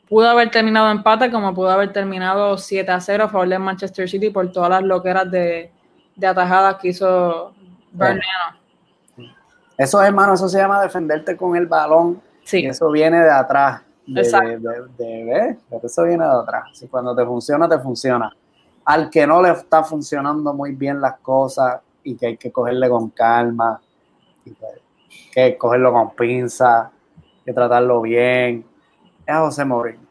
pudo 0.08 0.29
haber 0.29 0.51
terminado 0.51 0.89
empate 0.89 1.29
como 1.29 1.53
pudo 1.53 1.69
haber 1.69 1.91
terminado 1.91 2.58
7 2.58 2.89
a 2.89 2.99
0 3.01 3.25
a 3.25 3.29
favor 3.29 3.49
de 3.49 3.60
Manchester 3.60 4.10
City 4.10 4.29
por 4.29 4.51
todas 4.51 4.69
las 4.69 4.84
loqueras 4.84 5.29
de, 5.29 5.69
de 6.15 6.27
atajadas 6.27 6.75
que 6.75 6.89
hizo 6.89 7.53
Bernardo. 7.91 8.60
Eso, 9.77 10.01
hermano, 10.01 10.36
eso 10.36 10.47
se 10.47 10.60
llama 10.60 10.82
defenderte 10.82 11.36
con 11.36 11.56
el 11.56 11.65
balón. 11.65 12.21
Sí. 12.43 12.65
eso 12.65 12.89
viene 12.91 13.21
de 13.21 13.32
atrás. 13.32 13.82
De, 14.06 14.21
de, 14.21 15.58
eso 15.82 16.03
viene 16.03 16.25
de 16.25 16.32
atrás. 16.32 16.65
Si 16.73 16.88
cuando 16.88 17.15
te 17.15 17.25
funciona, 17.25 17.67
te 17.67 17.79
funciona. 17.79 18.32
Al 18.85 19.09
que 19.09 19.25
no 19.25 19.41
le 19.41 19.51
está 19.51 19.83
funcionando 19.83 20.53
muy 20.53 20.73
bien 20.73 20.99
las 20.99 21.19
cosas 21.19 21.81
y 22.03 22.15
que 22.15 22.27
hay 22.27 22.37
que 22.37 22.51
cogerle 22.51 22.89
con 22.89 23.09
calma, 23.09 23.81
que 25.31 25.57
cogerlo 25.57 25.93
con 25.93 26.11
pinza, 26.11 26.91
que 27.45 27.53
tratarlo 27.53 28.01
bien, 28.01 28.65
es 29.25 29.33
a 29.33 29.39
José 29.39 29.65
Mourinho. 29.65 30.07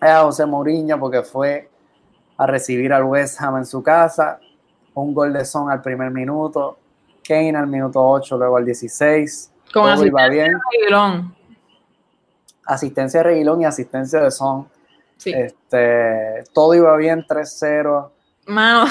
Es 0.00 0.08
a 0.08 0.22
José 0.22 0.46
Mourinho 0.46 0.98
porque 0.98 1.22
fue 1.22 1.70
a 2.36 2.46
recibir 2.46 2.92
al 2.92 3.04
West 3.04 3.40
Ham 3.40 3.58
en 3.58 3.66
su 3.66 3.82
casa, 3.82 4.40
un 4.94 5.14
gol 5.14 5.32
de 5.32 5.44
Son 5.44 5.70
al 5.70 5.80
primer 5.80 6.10
minuto, 6.10 6.78
Kane 7.26 7.56
al 7.56 7.68
minuto 7.68 8.02
8, 8.04 8.36
luego 8.36 8.56
al 8.56 8.64
16. 8.64 9.52
Con 9.72 9.94
todo 9.94 10.04
iba 10.04 10.28
bien. 10.28 10.52
Reguilón. 10.72 11.34
Asistencia 12.66 13.20
de 13.20 13.24
Reguilón 13.24 13.62
y 13.62 13.64
asistencia 13.64 14.20
de 14.20 14.30
Son. 14.30 14.66
Este, 15.26 16.44
todo 16.52 16.74
iba 16.74 16.96
bien, 16.96 17.24
3-0. 17.26 18.10
Mano. 18.46 18.86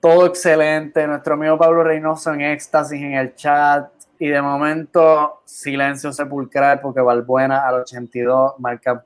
todo 0.00 0.26
excelente. 0.26 1.06
Nuestro 1.06 1.34
amigo 1.34 1.56
Pablo 1.56 1.82
Reynoso 1.82 2.32
en 2.32 2.42
éxtasis 2.42 3.00
en 3.00 3.14
el 3.14 3.34
chat. 3.34 3.90
Y 4.18 4.28
de 4.28 4.42
momento, 4.42 5.40
silencio 5.44 6.12
sepulcral 6.12 6.80
porque 6.80 7.00
Valbuena 7.00 7.66
al 7.66 7.76
82 7.80 8.54
marca 8.58 9.04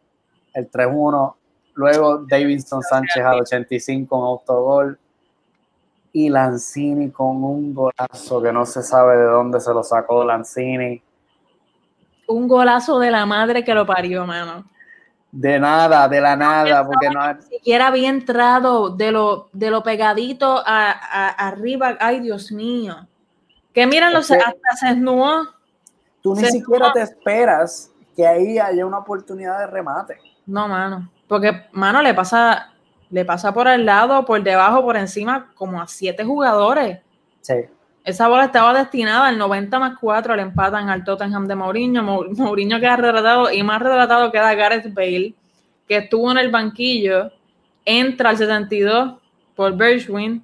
el 0.55 0.71
3-1. 0.71 1.35
Luego 1.75 2.19
Davidson 2.27 2.83
Sánchez 2.83 3.25
al 3.25 3.41
85 3.43 4.09
con 4.09 4.27
autogol. 4.27 4.99
Y 6.13 6.31
Lanzini 6.31 7.11
con 7.11 7.45
un 7.45 7.75
golazo 7.75 8.43
que 8.43 8.53
no 8.53 8.67
se 8.67 8.83
sabe 8.83 9.17
de 9.19 9.25
dónde 9.25 9.61
se 9.61 9.73
lo 9.73 9.85
sacó 9.85 10.25
Lanzini. 10.25 11.01
Un 12.27 12.49
golazo 12.49 12.99
de 12.99 13.11
la 13.11 13.25
madre 13.25 13.65
que 13.65 13.73
lo 13.73 13.87
parió, 13.87 14.27
mano. 14.27 14.65
De 15.31 15.61
nada, 15.61 16.09
de 16.09 16.21
la 16.21 16.37
nada, 16.37 16.87
porque 16.87 17.11
no. 17.11 17.35
Ni 17.35 17.43
siquiera 17.43 17.89
había 17.89 18.09
entrado 18.09 18.91
de 18.91 19.13
lo, 19.13 19.49
de 19.53 19.71
lo 19.71 19.83
pegadito 19.83 20.63
a, 20.65 21.29
arriba. 21.49 21.97
Ay, 22.01 22.21
Dios 22.21 22.51
mío. 22.51 23.07
Que 23.75 23.87
miren, 23.87 24.13
los, 24.13 24.31
hasta 24.31 24.77
se 24.81 24.89
esnuó. 24.91 25.47
Tú 26.23 26.35
ni 26.35 26.45
siquiera 26.47 26.93
te 26.93 27.03
esperas 27.03 27.91
que 28.17 28.27
ahí 28.27 28.59
haya 28.59 28.87
una 28.87 28.99
oportunidad 28.99 29.59
de 29.59 29.67
remate. 29.67 30.19
No, 30.47 30.67
mano. 30.67 31.11
Porque, 31.29 31.67
mano, 31.73 32.01
le 32.03 32.15
pasa 32.15 32.73
le 33.11 33.25
pasa 33.25 33.53
por 33.53 33.69
al 33.69 33.87
lado, 33.87 34.25
por 34.25 34.43
debajo, 34.43 34.83
por 34.83 34.97
encima, 34.97 35.51
como 35.55 35.81
a 35.81 35.87
siete 35.87 36.25
jugadores. 36.25 37.01
Sí. 37.41 37.55
Esa 38.09 38.27
bola 38.27 38.47
estaba 38.47 38.73
destinada 38.73 39.27
al 39.27 39.37
90 39.37 39.79
más 39.79 39.99
4, 40.01 40.33
al 40.33 40.41
empatan 40.41 40.89
al 40.89 41.05
Tottenham 41.05 41.47
de 41.47 41.55
Mourinho. 41.55 42.03
Mourinho 42.03 42.81
queda 42.81 42.97
retratado 42.97 43.53
y 43.53 43.63
más 43.63 43.83
retratado 43.83 44.33
queda 44.33 44.55
Gareth 44.55 44.95
Bale, 44.95 45.35
que 45.87 45.99
estuvo 45.99 46.33
en 46.33 46.39
el 46.39 46.51
banquillo, 46.51 47.31
entra 47.85 48.31
al 48.31 48.39
72 48.39 49.13
por 49.55 49.77
Bergwijn, 49.77 50.43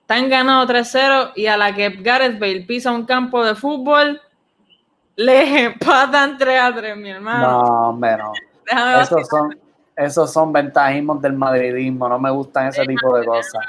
están 0.00 0.30
ganado 0.30 0.66
3-0 0.66 1.32
y 1.36 1.48
a 1.48 1.58
la 1.58 1.74
que 1.74 1.90
Gareth 1.90 2.38
Bale 2.38 2.62
pisa 2.62 2.92
un 2.92 3.04
campo 3.04 3.44
de 3.44 3.54
fútbol, 3.54 4.22
le 5.16 5.64
empatan 5.66 6.38
3-3, 6.38 6.96
mi 6.96 7.10
hermano. 7.10 7.62
No, 7.62 7.88
hombre, 7.90 8.16
no. 8.16 8.32
Esos 9.02 9.28
son, 9.28 9.54
esos 9.96 10.32
son 10.32 10.52
ventajismos 10.52 11.20
del 11.22 11.34
madridismo, 11.34 12.08
no 12.08 12.18
me 12.18 12.30
gustan 12.30 12.68
ese 12.68 12.84
tipo 12.84 13.16
de 13.16 13.24
cosas. 13.24 13.64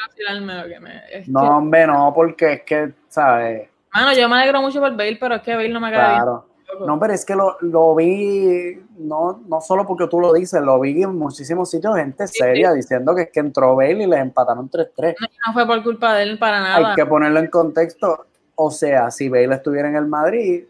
No, 1.27 1.57
hombre, 1.57 1.87
no, 1.87 2.13
porque 2.13 2.53
es 2.53 2.61
que, 2.63 2.93
¿sabes? 3.07 3.69
Mano, 3.93 4.13
yo 4.13 4.27
me 4.27 4.35
alegro 4.35 4.61
mucho 4.61 4.79
por 4.79 4.91
Bale, 4.91 5.17
pero 5.19 5.35
es 5.35 5.41
que 5.41 5.55
Bale 5.55 5.69
no 5.69 5.79
me 5.79 5.91
cae 5.91 6.15
claro. 6.15 6.45
No, 6.85 6.99
pero 6.99 7.13
es 7.13 7.23
que 7.23 7.35
lo, 7.35 7.57
lo, 7.61 7.95
vi, 7.95 8.83
no, 8.97 9.41
no 9.47 9.61
solo 9.61 9.85
porque 9.85 10.07
tú 10.07 10.19
lo 10.19 10.33
dices, 10.33 10.61
lo 10.61 10.79
vi 10.79 11.03
en 11.03 11.17
muchísimos 11.17 11.69
sitios, 11.69 11.95
gente 11.95 12.27
seria 12.27 12.73
diciendo 12.73 13.15
que 13.15 13.23
es 13.23 13.31
que 13.31 13.39
entró 13.39 13.75
Bale 13.75 14.03
y 14.03 14.07
les 14.07 14.19
empataron 14.19 14.69
3-3. 14.69 15.15
No, 15.47 15.53
fue 15.53 15.65
por 15.65 15.81
culpa 15.83 16.15
de 16.15 16.23
él 16.23 16.39
para 16.39 16.59
nada. 16.59 16.89
Hay 16.89 16.95
que 16.95 17.05
ponerlo 17.05 17.39
en 17.39 17.47
contexto. 17.47 18.25
O 18.55 18.71
sea, 18.71 19.11
si 19.11 19.29
Bale 19.29 19.55
estuviera 19.55 19.87
en 19.87 19.95
el 19.95 20.07
Madrid, 20.07 20.65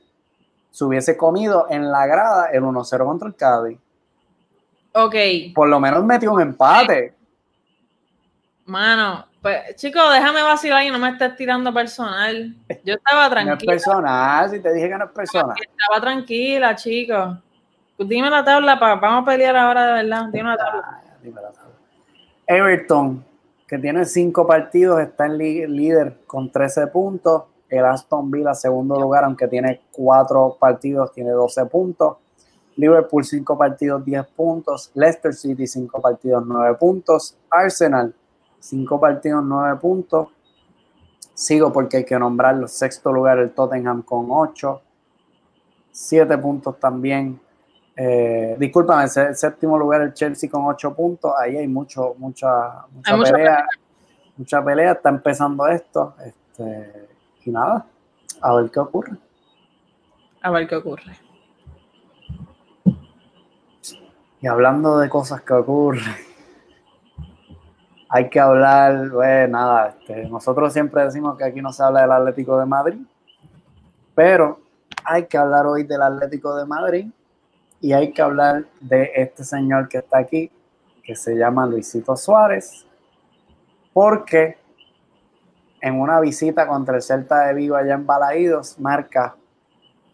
se 0.70 0.84
hubiese 0.84 1.18
comido 1.18 1.68
en 1.70 1.89
la 1.91 2.06
grada 2.06 2.50
el 2.52 2.62
1-0 2.62 3.06
contra 3.06 3.28
el 3.28 3.36
Cádiz. 3.36 3.80
Ok. 4.95 5.15
Por 5.53 5.67
lo 5.67 5.79
menos 5.79 6.03
metió 6.05 6.31
un 6.31 6.41
empate. 6.41 7.13
Mano, 8.65 9.25
pues, 9.41 9.75
chico, 9.75 9.99
déjame 10.10 10.41
vacilar 10.41 10.84
y 10.86 10.89
no 10.89 10.97
me 10.97 11.10
estés 11.10 11.36
tirando 11.36 11.73
personal. 11.73 12.55
Yo 12.84 12.93
estaba 12.95 13.29
tranquila. 13.29 13.55
No 13.65 13.73
es 13.73 13.84
personal, 13.84 14.49
si 14.49 14.60
te 14.62 14.73
dije 14.73 14.89
que 14.89 14.97
no 14.97 15.05
es 15.05 15.12
personal. 15.12 15.55
Estaba 15.60 16.01
tranquila, 16.01 16.75
chico. 16.75 17.38
Pues 17.97 18.08
dime 18.08 18.29
la 18.29 18.43
tabla, 18.43 18.79
para, 18.79 18.95
vamos 18.95 19.23
a 19.23 19.25
pelear 19.25 19.55
ahora 19.58 19.86
de 19.86 19.93
verdad. 20.03 20.29
Dime 20.31 20.49
la 20.49 20.58
tabla. 20.58 20.81
Ah, 20.84 21.01
dime 21.21 21.41
la 21.41 21.51
tabla. 21.51 21.75
Everton, 22.47 23.25
que 23.67 23.77
tiene 23.77 24.05
cinco 24.05 24.47
partidos, 24.47 25.01
está 25.01 25.25
en 25.25 25.38
líder 25.38 26.21
con 26.25 26.49
13 26.49 26.88
puntos. 26.88 27.43
El 27.69 27.84
Aston 27.86 28.31
Villa, 28.31 28.53
segundo 28.53 28.99
lugar, 28.99 29.25
aunque 29.25 29.47
tiene 29.47 29.81
cuatro 29.91 30.55
partidos, 30.58 31.12
tiene 31.12 31.31
12 31.31 31.65
puntos. 31.65 32.17
Liverpool 32.78 33.24
5 33.24 33.58
partidos 33.58 34.04
10 34.04 34.28
puntos, 34.28 34.92
Leicester 34.94 35.34
City 35.34 35.66
5 35.66 36.02
partidos 36.02 36.44
9 36.46 36.76
puntos, 36.76 37.38
Arsenal 37.50 38.14
5 38.66 39.00
partidos 39.00 39.44
9 39.44 39.80
puntos. 39.80 40.30
Sigo 41.34 41.72
porque 41.72 41.98
hay 41.98 42.06
que 42.06 42.18
nombrarlo. 42.18 42.68
Sexto 42.68 43.12
lugar 43.12 43.38
el 43.40 43.52
Tottenham 43.52 44.02
con 44.02 44.28
8. 44.30 44.82
7 45.92 46.38
puntos 46.38 46.80
también. 46.80 47.40
Eh, 47.96 48.56
discúlpame, 48.60 49.08
séptimo 49.08 49.78
lugar 49.78 50.02
el 50.02 50.14
Chelsea 50.14 50.50
con 50.50 50.66
8 50.66 50.94
puntos. 50.96 51.34
Ahí 51.40 51.58
hay 51.58 51.68
mucho, 51.68 52.16
mucha, 52.18 52.86
mucha 52.92 53.18
pelea, 53.18 53.66
Mucha 54.38 54.64
pelea. 54.64 54.92
Está 54.94 55.10
empezando 55.10 55.68
esto. 55.68 56.16
Este, 56.26 57.08
y 57.46 57.52
nada, 57.52 57.86
a 58.42 58.56
ver 58.56 58.72
qué 58.72 58.80
ocurre. 58.80 59.12
A 60.42 60.50
ver 60.52 60.68
qué 60.68 60.76
ocurre. 60.76 61.25
Y 64.45 64.47
hablando 64.47 64.99
de 64.99 65.10
cosas 65.10 65.41
que 65.41 65.53
ocurren, 65.53 66.03
hay 68.10 68.29
que 68.29 68.39
hablar, 68.39 69.10
pues 69.12 69.49
nada, 69.49 69.97
este, 69.97 70.29
nosotros 70.29 70.71
siempre 70.71 71.03
decimos 71.03 71.36
que 71.36 71.45
aquí 71.45 71.63
no 71.63 71.73
se 71.73 71.81
habla 71.81 72.01
del 72.01 72.12
Atlético 72.12 72.60
de 72.60 72.67
Madrid, 72.67 72.99
pero 74.13 74.60
hay 75.03 75.25
que 75.25 75.39
hablar 75.39 75.65
hoy 75.65 75.81
del 75.81 76.03
Atlético 76.03 76.55
de 76.55 76.65
Madrid 76.67 77.08
y 77.81 77.93
hay 77.93 78.13
que 78.13 78.21
hablar 78.21 78.65
de 78.81 79.13
este 79.15 79.43
señor 79.43 79.89
que 79.89 79.97
está 79.97 80.19
aquí, 80.19 80.51
que 81.03 81.15
se 81.15 81.36
llama 81.36 81.65
Luisito 81.65 82.15
Suárez, 82.15 82.86
porque 83.93 84.60
en 85.81 85.99
una 85.99 86.19
visita 86.19 86.67
contra 86.67 86.97
el 86.97 87.01
Celta 87.01 87.47
de 87.47 87.55
Vigo 87.55 87.77
allá 87.77 87.95
en 87.95 88.05
Balaídos, 88.05 88.77
marca 88.79 89.36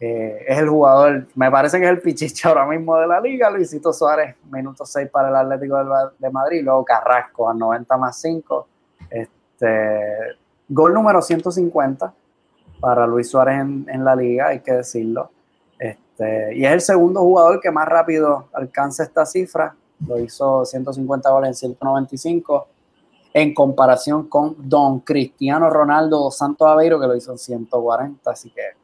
eh, 0.04 0.46
es 0.48 0.58
el 0.58 0.68
jugador, 0.68 1.28
me 1.36 1.52
parece 1.52 1.78
que 1.78 1.86
es 1.86 1.92
el 1.92 2.02
pichicho 2.02 2.50
ahora 2.50 2.66
mismo 2.66 2.98
de 2.98 3.06
la 3.06 3.22
liga, 3.22 3.52
Luisito 3.52 3.94
Suárez, 3.94 4.36
minuto 4.52 4.84
6 4.84 5.08
para 5.12 5.30
el 5.30 5.36
Atlético 5.36 6.12
de 6.18 6.30
Madrid, 6.32 6.64
luego 6.64 6.84
Carrasco 6.84 7.48
a 7.48 7.54
90 7.54 7.98
más 7.98 8.20
5, 8.20 8.68
este, 9.12 10.00
gol 10.68 10.96
número 10.96 11.22
150 11.22 12.12
para 12.80 13.06
Luis 13.06 13.30
Suárez 13.30 13.60
en, 13.60 14.04
la 14.04 14.16
liga, 14.16 14.48
hay 14.48 14.62
que 14.62 14.72
decirlo. 14.72 15.30
Este, 15.78 16.56
y 16.56 16.66
es 16.66 16.72
el 16.72 16.82
segundo 16.82 17.20
jugador 17.20 17.62
que 17.62 17.70
más 17.70 17.88
rápido 17.88 18.48
alcanza 18.54 19.04
esta 19.04 19.24
cifra, 19.24 19.76
lo 20.08 20.18
hizo 20.18 20.66
150 20.66 21.30
goles 21.30 21.50
en 21.50 21.54
195 21.54 22.68
en 23.34 23.54
comparación 23.54 24.28
con 24.28 24.56
Don 24.58 25.02
Cristiano 25.02 25.70
Ronaldo 25.70 26.32
Santos 26.32 26.68
Aveiro 26.68 27.00
que 27.00 27.06
lo 27.06 27.16
hizo 27.16 27.34
en 27.34 27.38
140, 27.38 28.32
así 28.32 28.50
que 28.50 28.81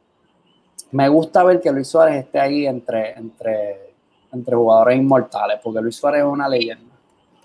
me 0.90 1.08
gusta 1.08 1.44
ver 1.44 1.60
que 1.60 1.70
Luis 1.70 1.88
Suárez 1.88 2.24
esté 2.24 2.40
ahí 2.40 2.66
entre, 2.66 3.12
entre, 3.12 3.94
entre 4.32 4.56
jugadores 4.56 4.98
inmortales, 4.98 5.58
porque 5.62 5.80
Luis 5.80 5.96
Suárez 5.96 6.20
es 6.20 6.26
una 6.26 6.48
leyenda. 6.48 6.94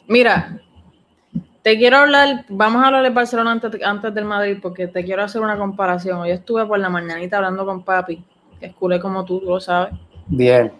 Mira, 0.08 0.60
te 1.62 1.78
quiero 1.78 1.98
hablar, 1.98 2.46
vamos 2.50 2.84
a 2.84 2.88
hablar 2.88 3.04
de 3.04 3.10
Barcelona 3.10 3.52
antes, 3.52 3.82
antes 3.84 4.14
del 4.14 4.26
Madrid, 4.26 4.58
porque 4.62 4.88
te 4.88 5.04
quiero 5.04 5.24
hacer 5.24 5.42
una 5.42 5.58
comparación. 5.58 6.20
Hoy 6.20 6.32
estuve 6.32 6.66
por 6.66 6.80
la 6.80 6.90
mañanita 6.90 7.38
hablando 7.38 7.66
con 7.66 7.84
papi, 7.84 8.24
que 8.60 8.68
es 8.68 8.76
culé 8.76 9.00
como 9.00 9.26
tú, 9.26 9.40
tú 9.40 9.48
lo 9.48 9.60
sabes. 9.60 9.94
Bien. 10.28 10.72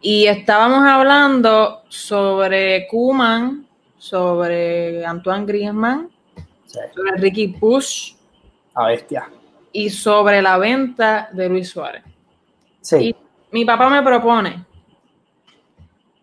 Y 0.00 0.26
estábamos 0.26 0.86
hablando 0.86 1.82
sobre 1.88 2.86
Kuman, 2.88 3.66
sobre 3.96 5.04
Antoine 5.04 5.46
Griezmann, 5.46 6.10
sobre 6.66 7.16
Ricky 7.16 7.48
Push. 7.48 8.14
A 8.74 8.88
bestia 8.88 9.30
y 9.76 9.90
sobre 9.90 10.40
la 10.40 10.56
venta 10.56 11.28
de 11.32 11.50
Luis 11.50 11.68
Suárez. 11.68 12.02
Sí. 12.80 13.14
mi 13.50 13.66
papá 13.66 13.90
me 13.90 14.02
propone 14.02 14.64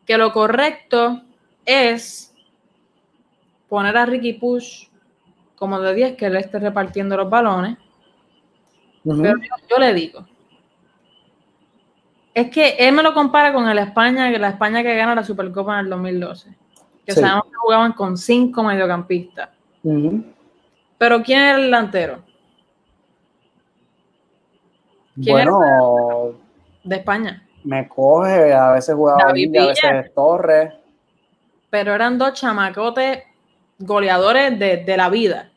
que 0.07 0.17
lo 0.17 0.33
correcto 0.33 1.21
es 1.63 2.33
poner 3.69 3.95
a 3.95 4.07
Ricky 4.07 4.33
Push 4.33 4.87
como 5.55 5.79
de 5.79 5.93
10 5.93 6.15
que 6.15 6.31
le 6.31 6.39
esté 6.39 6.57
repartiendo 6.57 7.15
los 7.15 7.29
balones. 7.29 7.77
Pero 9.03 9.35
yo, 9.69 9.77
le 9.77 9.93
digo, 9.93 10.25
es 12.33 12.49
que 12.49 12.69
él 12.79 12.95
me 12.95 13.03
lo 13.03 13.13
compara 13.13 13.53
con 13.53 13.69
el 13.69 13.77
España, 13.77 14.31
la 14.31 14.49
España 14.49 14.81
que 14.81 14.95
gana 14.95 15.13
la 15.13 15.23
Supercopa 15.23 15.75
en 15.75 15.85
el 15.85 15.89
2012. 15.91 16.57
Que 17.05 17.11
sabemos 17.11 17.45
que 17.45 17.55
jugaban 17.57 17.93
con 17.93 18.17
cinco 18.17 18.63
mediocampistas. 18.63 19.49
Pero 20.97 21.21
¿quién 21.21 21.39
era 21.39 21.57
el 21.57 21.63
delantero? 21.65 22.32
Bueno, 25.15 26.33
de 26.83 26.95
España. 26.95 27.47
Me 27.63 27.87
coge, 27.87 28.53
a 28.53 28.71
veces 28.71 28.95
jugaba 28.95 29.25
David 29.27 29.55
a 29.57 29.67
veces 29.67 30.13
Torres. 30.13 30.73
Pero 31.69 31.93
eran 31.93 32.17
dos 32.17 32.33
chamacotes 32.33 33.23
goleadores 33.79 34.57
de, 34.59 34.97
la 34.97 35.09
vida. 35.09 35.51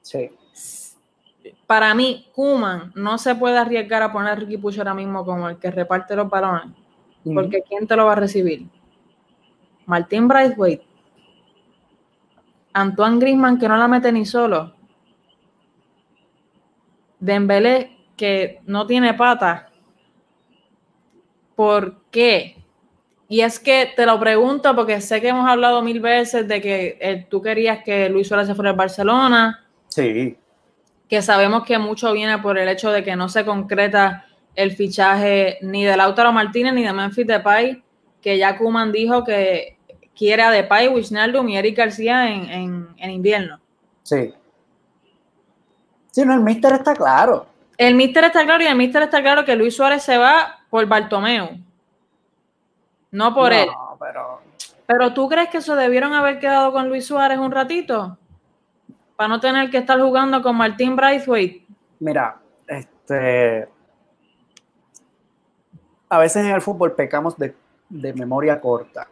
Sí. 0.00 0.30
Para 1.66 1.94
mí, 1.94 2.28
Kuman 2.34 2.92
no 2.94 3.18
se 3.18 3.34
puede 3.34 3.58
arriesgar 3.58 4.02
a 4.02 4.12
poner 4.12 4.32
a 4.32 4.34
Ricky 4.34 4.58
Pucho 4.58 4.80
ahora 4.80 4.94
mismo 4.94 5.24
como 5.24 5.48
el 5.48 5.58
que 5.58 5.70
reparte 5.70 6.16
los 6.16 6.28
balones. 6.28 6.74
Porque 7.24 7.62
¿quién 7.62 7.86
te 7.86 7.96
lo 7.96 8.06
va 8.06 8.12
a 8.12 8.16
recibir? 8.16 8.66
Martín 9.86 10.28
Braithwaite. 10.28 10.84
Antoine 12.74 13.18
Grisman, 13.18 13.58
que 13.58 13.68
no 13.68 13.76
la 13.76 13.86
mete 13.86 14.10
ni 14.10 14.24
solo. 14.24 14.74
Dembélé, 17.20 17.96
que 18.16 18.60
no 18.66 18.86
tiene 18.86 19.14
pata. 19.14 19.70
¿Por 21.54 22.02
qué? 22.10 22.56
Y 23.28 23.40
es 23.40 23.58
que 23.58 23.92
te 23.96 24.04
lo 24.04 24.20
pregunto 24.20 24.74
porque 24.76 25.00
sé 25.00 25.20
que 25.20 25.28
hemos 25.28 25.48
hablado 25.48 25.80
mil 25.82 26.00
veces 26.00 26.46
de 26.46 26.60
que 26.60 26.98
eh, 27.00 27.26
tú 27.30 27.40
querías 27.40 27.82
que 27.82 28.08
Luis 28.08 28.28
Suárez 28.28 28.46
se 28.46 28.54
fuera 28.54 28.70
al 28.70 28.76
Barcelona. 28.76 29.64
Sí. 29.88 30.36
Que 31.08 31.22
sabemos 31.22 31.64
que 31.64 31.78
mucho 31.78 32.12
viene 32.12 32.38
por 32.38 32.58
el 32.58 32.68
hecho 32.68 32.90
de 32.90 33.02
que 33.02 33.16
no 33.16 33.28
se 33.28 33.44
concreta 33.44 34.26
el 34.54 34.72
fichaje 34.72 35.58
ni 35.62 35.84
de 35.84 35.96
Lautaro 35.96 36.32
Martínez 36.32 36.74
ni 36.74 36.84
de 36.84 36.92
Memphis 36.92 37.26
Depay, 37.26 37.82
que 38.20 38.36
ya 38.36 38.58
Kuman 38.58 38.92
dijo 38.92 39.24
que 39.24 39.78
quiere 40.14 40.42
a 40.42 40.50
Depay, 40.50 40.88
Wijnaldum 40.88 41.48
y 41.48 41.56
Eric 41.56 41.78
García 41.78 42.30
en, 42.30 42.88
en 42.96 43.10
invierno. 43.10 43.60
Sí. 44.02 44.34
Sí, 46.10 46.24
no, 46.26 46.34
el 46.34 46.40
mister 46.40 46.74
está 46.74 46.94
claro. 46.94 47.46
El 47.78 47.94
míster 47.94 48.24
está 48.24 48.44
claro 48.44 48.62
y 48.62 48.66
el 48.66 48.76
míster 48.76 49.02
está 49.02 49.22
claro 49.22 49.44
que 49.44 49.56
Luis 49.56 49.76
Suárez 49.76 50.02
se 50.02 50.18
va 50.18 50.60
por 50.70 50.86
Bartomeu. 50.86 51.58
No 53.10 53.34
por 53.34 53.52
él. 53.52 53.68
pero 53.98 54.40
Pero 54.86 55.14
tú 55.14 55.28
crees 55.28 55.48
que 55.48 55.60
se 55.60 55.74
debieron 55.74 56.12
haber 56.14 56.38
quedado 56.38 56.72
con 56.72 56.88
Luis 56.88 57.06
Suárez 57.06 57.38
un 57.38 57.50
ratito? 57.50 58.16
Para 59.16 59.28
no 59.28 59.40
tener 59.40 59.70
que 59.70 59.78
estar 59.78 60.00
jugando 60.00 60.42
con 60.42 60.56
Martín 60.56 60.96
Braithwaite. 60.96 61.66
Mira, 62.00 62.38
este. 62.66 63.68
A 66.08 66.18
veces 66.18 66.44
en 66.44 66.52
el 66.52 66.60
fútbol 66.60 66.92
pecamos 66.94 67.36
de, 67.36 67.54
de 67.88 68.12
memoria 68.14 68.60
corta. 68.60 69.08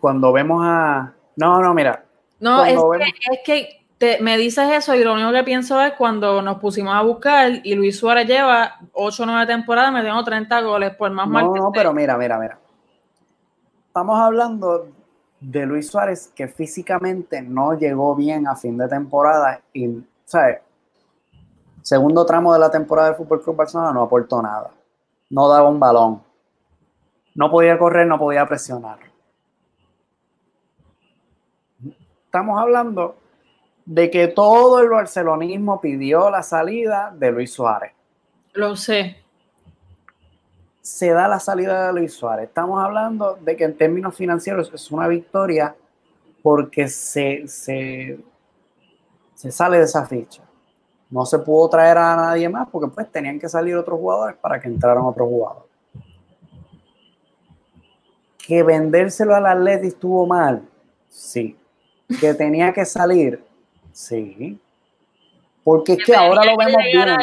Cuando 0.00 0.32
vemos 0.32 0.62
a. 0.64 1.12
No, 1.36 1.60
no, 1.60 1.74
mira. 1.74 2.04
No, 2.40 2.64
es 2.64 2.76
que, 2.76 3.32
es 3.32 3.40
que 3.44 3.77
te, 3.98 4.22
me 4.22 4.38
dices 4.38 4.70
eso 4.70 4.94
y 4.94 5.02
lo 5.02 5.14
único 5.14 5.32
que 5.32 5.42
pienso 5.42 5.80
es 5.82 5.92
cuando 5.94 6.40
nos 6.40 6.58
pusimos 6.58 6.94
a 6.94 7.02
buscar 7.02 7.50
y 7.64 7.74
Luis 7.74 7.98
Suárez 7.98 8.26
lleva 8.26 8.76
8 8.92 9.22
o 9.22 9.26
9 9.26 9.46
temporadas 9.46 9.92
metiendo 9.92 10.22
30 10.22 10.60
goles 10.62 10.94
por 10.94 11.10
más 11.10 11.28
mal. 11.28 11.46
No, 11.46 11.54
no, 11.54 11.72
pero 11.72 11.92
mira, 11.92 12.16
mira, 12.16 12.38
mira. 12.38 12.58
Estamos 13.88 14.20
hablando 14.20 14.86
de 15.40 15.66
Luis 15.66 15.88
Suárez 15.88 16.32
que 16.34 16.46
físicamente 16.46 17.42
no 17.42 17.74
llegó 17.74 18.14
bien 18.14 18.46
a 18.46 18.54
fin 18.54 18.78
de 18.78 18.88
temporada 18.88 19.60
y, 19.72 20.04
¿sabes? 20.24 20.60
Segundo 21.82 22.24
tramo 22.24 22.52
de 22.52 22.60
la 22.60 22.70
temporada 22.70 23.08
del 23.08 23.16
Fútbol 23.16 23.42
Club 23.42 23.56
Barcelona 23.56 23.92
no 23.92 24.02
aportó 24.02 24.40
nada. 24.40 24.70
No 25.30 25.48
daba 25.48 25.68
un 25.68 25.80
balón. 25.80 26.22
No 27.34 27.50
podía 27.50 27.78
correr, 27.78 28.06
no 28.06 28.18
podía 28.18 28.46
presionar. 28.46 28.98
Estamos 32.26 32.60
hablando 32.60 33.16
de 33.88 34.10
que 34.10 34.28
todo 34.28 34.80
el 34.80 34.90
barcelonismo 34.90 35.80
pidió 35.80 36.28
la 36.28 36.42
salida 36.42 37.10
de 37.16 37.32
Luis 37.32 37.54
Suárez. 37.54 37.92
Lo 38.52 38.76
sé. 38.76 39.16
Se 40.82 41.08
da 41.08 41.26
la 41.26 41.40
salida 41.40 41.86
de 41.86 41.94
Luis 41.94 42.12
Suárez. 42.12 42.48
Estamos 42.48 42.84
hablando 42.84 43.38
de 43.40 43.56
que 43.56 43.64
en 43.64 43.78
términos 43.78 44.14
financieros 44.14 44.70
es 44.74 44.90
una 44.92 45.08
victoria 45.08 45.74
porque 46.42 46.86
se, 46.86 47.48
se, 47.48 48.20
se 49.34 49.50
sale 49.50 49.78
de 49.78 49.84
esa 49.84 50.04
ficha. 50.04 50.42
No 51.08 51.24
se 51.24 51.38
pudo 51.38 51.70
traer 51.70 51.96
a 51.96 52.14
nadie 52.14 52.46
más 52.50 52.68
porque 52.70 52.94
pues 52.94 53.10
tenían 53.10 53.40
que 53.40 53.48
salir 53.48 53.74
otros 53.74 53.98
jugadores 53.98 54.36
para 54.36 54.60
que 54.60 54.68
entraran 54.68 55.02
otros 55.02 55.28
jugadores. 55.28 55.70
Que 58.36 58.62
vendérselo 58.62 59.34
al 59.34 59.46
Atleti 59.46 59.86
estuvo 59.86 60.26
mal, 60.26 60.68
sí. 61.08 61.56
Que 62.20 62.34
tenía 62.34 62.70
que 62.74 62.84
salir, 62.84 63.47
Sí. 63.98 64.56
Porque 65.64 65.94
es 65.94 66.04
que, 66.06 66.14
ahora 66.14 66.44
lo 66.44 66.56
vemos 66.56 66.82
bien. 66.84 67.18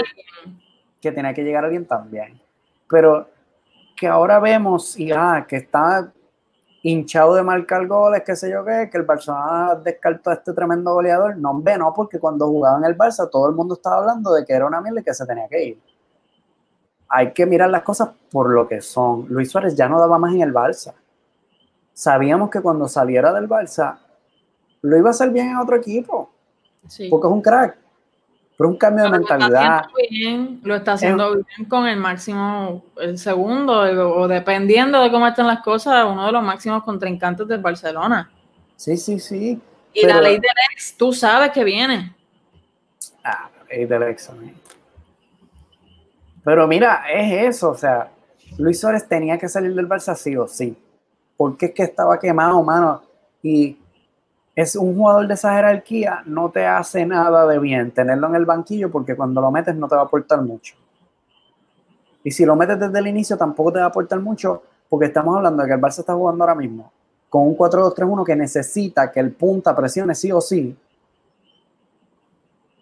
Que 1.00 1.10
tenía 1.14 1.34
que 1.34 1.42
llegar 1.42 1.64
alguien 1.64 1.86
también. 1.86 2.38
Pero 2.90 3.30
que 3.96 4.08
ahora 4.08 4.40
vemos 4.42 5.00
y 5.00 5.10
ah, 5.14 5.46
que 5.48 5.56
está 5.56 6.12
hinchado 6.82 7.36
de 7.36 7.44
marcar 7.44 7.88
goles, 7.88 8.24
qué 8.26 8.36
sé 8.36 8.52
yo 8.52 8.66
qué, 8.66 8.90
que 8.92 8.98
el 8.98 9.04
Barcelona 9.04 9.76
descartó 9.76 10.32
a 10.32 10.34
este 10.34 10.52
tremendo 10.52 10.94
goleador. 10.94 11.38
No, 11.38 11.62
ve, 11.62 11.78
no, 11.78 11.94
porque 11.94 12.20
cuando 12.20 12.48
jugaba 12.48 12.78
en 12.78 12.84
el 12.84 12.98
Barça 12.98 13.30
todo 13.32 13.48
el 13.48 13.56
mundo 13.56 13.76
estaba 13.76 14.00
hablando 14.00 14.34
de 14.34 14.44
que 14.46 14.52
era 14.52 14.68
una 14.68 14.82
mierda 14.82 15.00
y 15.00 15.04
que 15.06 15.14
se 15.14 15.26
tenía 15.26 15.48
que 15.48 15.64
ir. 15.64 15.82
Hay 17.08 17.32
que 17.32 17.46
mirar 17.46 17.70
las 17.70 17.84
cosas 17.84 18.10
por 18.30 18.50
lo 18.50 18.68
que 18.68 18.82
son. 18.82 19.28
Luis 19.30 19.50
Suárez 19.50 19.76
ya 19.78 19.88
no 19.88 19.98
daba 19.98 20.20
más 20.20 20.34
en 20.34 20.42
el 20.42 20.54
Barça. 20.54 20.94
Sabíamos 21.94 22.50
que 22.50 22.60
cuando 22.60 22.90
saliera 22.90 23.32
del 23.32 23.48
Barça 23.48 23.98
lo 24.82 24.98
iba 24.98 25.08
a 25.08 25.12
hacer 25.12 25.30
bien 25.30 25.52
en 25.52 25.58
otro 25.58 25.78
equipo 25.78 26.35
porque 27.10 27.28
es 27.28 27.34
un 27.34 27.42
crack. 27.42 27.78
Pero 28.58 28.70
un 28.70 28.78
cambio 28.78 29.04
de 29.04 29.10
mentalidad. 29.10 29.86
Lo 30.64 30.76
está 30.76 30.94
haciendo, 30.94 31.34
bien, 31.34 31.70
con 31.70 31.88
el 31.88 31.98
máximo, 31.98 32.86
el 32.98 33.18
segundo, 33.18 33.80
o 34.16 34.28
dependiendo 34.28 35.02
de 35.02 35.12
cómo 35.12 35.28
están 35.28 35.48
las 35.48 35.62
cosas, 35.62 36.06
uno 36.06 36.26
de 36.26 36.32
los 36.32 36.44
máximos 36.44 36.84
contrincantes 36.84 37.48
del 37.48 37.60
Barcelona. 37.60 38.32
Sí, 38.78 38.96
sí, 38.96 39.20
sí. 39.20 39.62
Y 39.94 40.06
la 40.06 40.22
ley 40.22 40.36
del 40.36 40.52
ex, 40.72 40.96
tú 40.96 41.12
sabes 41.12 41.52
que 41.52 41.64
viene. 41.64 42.16
Ah, 43.24 43.50
la 43.58 43.76
ley 43.76 43.86
del 43.86 44.04
ex. 44.04 44.32
Pero 46.44 46.68
mira, 46.68 47.06
es 47.12 47.56
eso, 47.56 47.72
o 47.72 47.76
sea, 47.76 48.10
Luis 48.58 48.80
Suárez 48.80 49.08
tenía 49.08 49.38
que 49.38 49.50
salir 49.50 49.74
del 49.74 49.90
Barça 49.90 50.16
sí 50.16 50.36
o 50.38 50.48
sí. 50.48 50.78
Porque 51.36 51.68
es 51.68 51.74
que 51.74 51.84
estaba 51.84 52.18
quemado, 52.20 52.64
mano. 52.64 53.02
Y 53.44 53.78
es 54.56 54.76
un 54.76 54.96
jugador 54.96 55.28
de 55.28 55.34
esa 55.34 55.54
jerarquía, 55.54 56.24
no 56.26 56.50
te 56.50 56.66
hace 56.66 57.06
nada 57.06 57.46
de 57.46 57.60
bien 57.60 57.92
tenerlo 57.92 58.28
en 58.28 58.36
el 58.36 58.46
banquillo 58.46 58.90
porque 58.90 59.16
cuando 59.16 59.42
lo 59.42 59.52
metes 59.52 59.76
no 59.76 59.88
te 59.88 59.96
va 59.96 60.02
a 60.02 60.06
aportar 60.06 60.42
mucho. 60.42 60.76
Y 62.24 62.32
si 62.32 62.46
lo 62.46 62.56
metes 62.56 62.80
desde 62.80 63.00
el 63.00 63.08
inicio 63.08 63.38
tampoco 63.38 63.74
te 63.74 63.80
va 63.80 63.86
a 63.86 63.90
aportar 63.90 64.20
mucho 64.20 64.64
porque 64.90 65.08
estamos 65.08 65.36
hablando 65.36 65.62
de 65.62 65.68
que 65.68 65.76
el 65.76 65.82
Barça 65.82 66.00
está 66.00 66.14
jugando 66.14 66.44
ahora 66.44 66.56
mismo 66.56 66.92
con 67.30 67.44
un 67.44 67.58
4-2-3-1 67.58 68.24
que 68.24 68.36
necesita 68.36 69.12
que 69.12 69.20
el 69.20 69.34
punta 69.34 69.76
presione 69.76 70.16
sí 70.16 70.32
o 70.32 70.40
sí. 70.40 70.74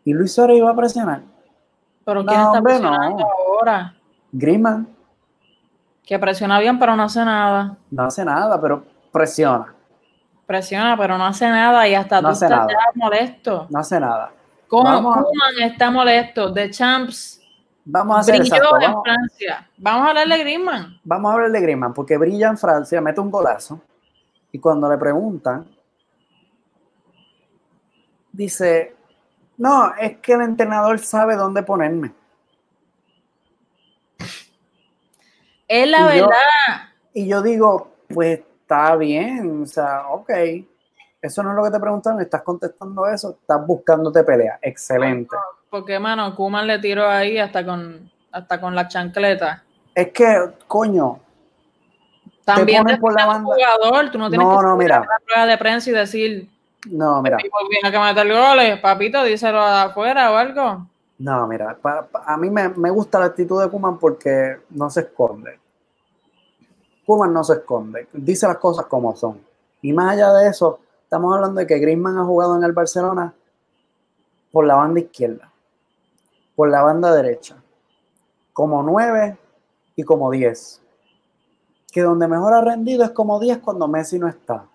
Y 0.05 0.13
Luis 0.13 0.31
Suárez 0.31 0.57
iba 0.57 0.69
a 0.69 0.75
presionar. 0.75 1.21
Pero 2.05 2.23
¿quién 2.23 2.39
está 2.39 2.61
presionando 2.61 3.25
ahora? 3.25 3.95
Griezmann. 4.31 4.87
Que 6.03 6.19
presiona 6.19 6.59
bien, 6.59 6.77
pero 6.77 6.95
no 6.95 7.03
hace 7.03 7.25
nada. 7.25 7.77
No 7.89 8.03
hace 8.03 8.23
nada, 8.23 8.61
pero 8.61 8.83
presiona. 9.11 9.73
Presiona, 10.45 10.97
pero 10.97 11.17
no 11.17 11.25
hace 11.25 11.47
nada 11.47 11.87
y 11.87 11.95
hasta 11.95 12.21
tú 12.21 12.29
estás 12.29 12.67
molesto. 12.95 13.67
No 13.69 13.79
hace 13.79 13.99
nada. 13.99 14.31
¿Cómo 14.67 15.13
Kuman 15.13 15.61
está 15.61 15.91
molesto? 15.91 16.49
De 16.49 16.69
Champs 16.69 17.43
Vamos 17.85 18.15
a 18.15 18.19
hacer 18.21 18.39
brilló 18.39 18.81
en 18.81 19.03
Francia. 19.03 19.69
Vamos 19.77 20.07
a 20.07 20.09
hablar 20.09 20.27
de 20.27 20.37
Griezmann. 20.39 20.99
Vamos 21.03 21.29
a 21.29 21.33
hablar 21.33 21.51
de 21.51 21.61
Griezmann 21.61 21.93
porque 21.93 22.17
brilla 22.17 22.47
en 22.49 22.57
Francia, 22.57 23.01
mete 23.01 23.19
un 23.19 23.29
golazo 23.29 23.81
y 24.51 24.59
cuando 24.59 24.89
le 24.89 24.97
preguntan 24.97 25.67
dice, 28.31 28.95
no, 29.57 29.93
es 29.95 30.17
que 30.17 30.33
el 30.33 30.41
entrenador 30.41 30.99
sabe 30.99 31.35
dónde 31.35 31.63
ponerme. 31.63 32.13
Es 35.67 35.87
la 35.87 36.05
verdad. 36.05 36.29
y 37.13 37.27
yo 37.27 37.41
digo, 37.41 37.91
pues 38.07 38.41
está 38.73 38.95
bien, 38.95 39.63
o 39.63 39.65
sea, 39.65 40.07
ok, 40.09 40.29
eso 41.21 41.43
no 41.43 41.51
es 41.51 41.55
lo 41.55 41.63
que 41.63 41.71
te 41.71 41.79
preguntan, 41.79 42.19
estás 42.19 42.41
contestando 42.41 43.05
eso, 43.05 43.37
estás 43.39 43.65
buscándote 43.65 44.23
pelea, 44.23 44.57
excelente. 44.61 45.35
Porque, 45.69 45.99
mano, 45.99 46.35
Kuman 46.35 46.65
le 46.65 46.79
tiró 46.79 47.07
ahí 47.07 47.37
hasta 47.37 47.63
con, 47.63 48.11
hasta 48.31 48.59
con 48.59 48.75
la 48.75 48.87
chancleta. 48.87 49.63
Es 49.93 50.11
que, 50.11 50.53
coño. 50.67 51.19
También 52.43 52.83
te 52.85 52.97
por 52.97 53.13
la 53.13 53.25
banda. 53.25 53.55
jugador, 53.55 54.11
tú 54.11 54.17
no 54.17 54.29
tienes 54.29 54.47
no, 54.47 54.57
que 54.57 54.65
no, 54.65 54.75
mira. 54.75 55.01
una 55.01 55.17
prueba 55.25 55.45
de 55.45 55.57
prensa 55.57 55.89
y 55.89 55.93
decir, 55.93 56.49
no, 56.89 57.21
mira. 57.21 57.37
Viene 57.37 57.91
que 57.91 57.99
meter 57.99 58.27
goles, 58.27 58.79
papito, 58.79 59.23
díselo 59.23 59.61
afuera 59.61 60.31
o 60.31 60.35
algo. 60.35 60.87
No, 61.19 61.47
mira, 61.47 61.77
a 62.25 62.37
mí 62.37 62.49
me, 62.49 62.69
me, 62.69 62.89
gusta 62.89 63.19
la 63.19 63.25
actitud 63.25 63.61
de 63.61 63.69
Kuman 63.69 63.97
porque 63.97 64.57
no 64.71 64.89
se 64.89 65.01
esconde. 65.01 65.62
Kuman 67.05 67.33
no 67.33 67.43
se 67.43 67.53
esconde, 67.53 68.07
dice 68.13 68.47
las 68.47 68.57
cosas 68.57 68.85
como 68.85 69.15
son. 69.15 69.39
Y 69.81 69.91
más 69.91 70.13
allá 70.13 70.33
de 70.33 70.47
eso, 70.47 70.79
estamos 71.03 71.35
hablando 71.35 71.59
de 71.59 71.67
que 71.67 71.77
Griezmann 71.77 72.17
ha 72.17 72.23
jugado 72.23 72.55
en 72.55 72.63
el 72.63 72.71
Barcelona 72.71 73.33
por 74.51 74.65
la 74.65 74.75
banda 74.75 74.99
izquierda, 75.01 75.51
por 76.55 76.69
la 76.69 76.81
banda 76.81 77.13
derecha, 77.13 77.61
como 78.53 78.81
9 78.81 79.37
y 79.95 80.03
como 80.03 80.31
10. 80.31 80.81
Que 81.91 82.01
donde 82.01 82.27
mejor 82.27 82.53
ha 82.53 82.61
rendido 82.61 83.03
es 83.03 83.11
como 83.11 83.39
10 83.39 83.59
cuando 83.59 83.87
Messi 83.87 84.17
no 84.17 84.27
está. 84.27 84.65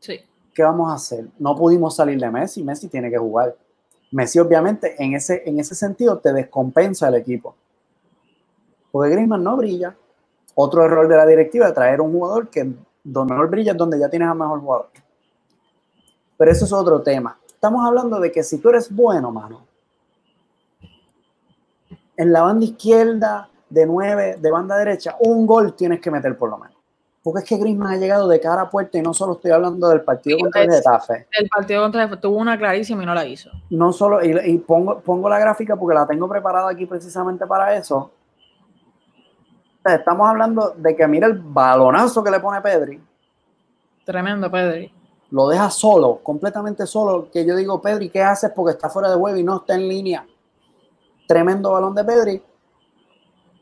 Sí. 0.00 0.20
¿Qué 0.52 0.62
vamos 0.62 0.90
a 0.90 0.94
hacer? 0.94 1.26
No 1.38 1.56
pudimos 1.56 1.96
salir 1.96 2.20
de 2.20 2.30
Messi, 2.30 2.62
Messi 2.62 2.88
tiene 2.88 3.10
que 3.10 3.18
jugar. 3.18 3.56
Messi 4.12 4.38
obviamente 4.38 5.02
en 5.02 5.14
ese, 5.14 5.42
en 5.46 5.58
ese 5.58 5.74
sentido 5.74 6.18
te 6.18 6.32
descompensa 6.32 7.08
el 7.08 7.14
equipo. 7.14 7.56
Porque 8.92 9.10
Griezmann 9.10 9.42
no 9.42 9.56
brilla, 9.56 9.96
otro 10.54 10.84
error 10.84 11.08
de 11.08 11.16
la 11.16 11.26
directiva, 11.26 11.72
traer 11.72 12.00
un 12.00 12.12
jugador 12.12 12.48
que 12.48 12.72
donde 13.02 13.34
brilla 13.46 13.72
es 13.72 13.78
donde 13.78 13.98
ya 13.98 14.08
tienes 14.08 14.28
a 14.28 14.34
mejor 14.34 14.60
jugador. 14.60 14.88
Pero 16.36 16.50
eso 16.50 16.64
es 16.64 16.72
otro 16.72 17.02
tema. 17.02 17.38
Estamos 17.46 17.86
hablando 17.86 18.18
de 18.18 18.32
que 18.32 18.42
si 18.42 18.58
tú 18.58 18.70
eres 18.70 18.94
bueno, 18.94 19.30
mano, 19.30 19.66
en 22.16 22.32
la 22.32 22.42
banda 22.42 22.64
izquierda, 22.64 23.48
de 23.68 23.86
nueve, 23.86 24.36
de 24.40 24.50
banda 24.50 24.76
derecha, 24.76 25.16
un 25.20 25.46
gol 25.46 25.74
tienes 25.74 26.00
que 26.00 26.10
meter 26.10 26.36
por 26.36 26.50
lo 26.50 26.58
menos. 26.58 26.76
Porque 27.22 27.40
es 27.40 27.48
que 27.48 27.56
Griezmann 27.56 27.94
ha 27.94 27.96
llegado 27.96 28.28
de 28.28 28.38
cara 28.38 28.62
a 28.62 28.70
puerta 28.70 28.98
y 28.98 29.02
no 29.02 29.14
solo 29.14 29.32
estoy 29.34 29.50
hablando 29.50 29.88
del 29.88 30.02
partido 30.02 30.38
contra 30.38 30.62
el 30.62 30.70
Getafe. 30.70 31.26
El 31.32 31.48
partido 31.48 31.82
contra 31.82 32.02
el 32.02 32.08
Getafe 32.08 32.22
tuvo 32.22 32.36
una 32.36 32.58
clarísima 32.58 33.02
y 33.02 33.06
no 33.06 33.14
la 33.14 33.24
hizo. 33.24 33.50
No 33.70 33.92
solo, 33.92 34.22
y, 34.22 34.38
y 34.44 34.58
pongo, 34.58 35.00
pongo 35.00 35.28
la 35.28 35.38
gráfica 35.38 35.74
porque 35.74 35.94
la 35.94 36.06
tengo 36.06 36.28
preparada 36.28 36.70
aquí 36.70 36.84
precisamente 36.84 37.46
para 37.46 37.74
eso 37.74 38.10
estamos 39.84 40.28
hablando 40.28 40.74
de 40.76 40.96
que 40.96 41.06
mira 41.06 41.26
el 41.26 41.38
balonazo 41.38 42.24
que 42.24 42.30
le 42.30 42.40
pone 42.40 42.60
Pedri. 42.60 43.00
Tremendo, 44.04 44.50
Pedri. 44.50 44.92
Lo 45.30 45.48
deja 45.48 45.68
solo, 45.70 46.20
completamente 46.22 46.86
solo. 46.86 47.28
Que 47.30 47.44
yo 47.44 47.56
digo, 47.56 47.80
Pedri, 47.80 48.08
¿qué 48.08 48.22
haces? 48.22 48.50
Porque 48.54 48.72
está 48.72 48.88
fuera 48.88 49.10
de 49.10 49.16
juego 49.16 49.36
y 49.36 49.42
no 49.42 49.56
está 49.56 49.74
en 49.74 49.88
línea. 49.88 50.26
Tremendo 51.26 51.72
balón 51.72 51.94
de 51.94 52.04
Pedri. 52.04 52.42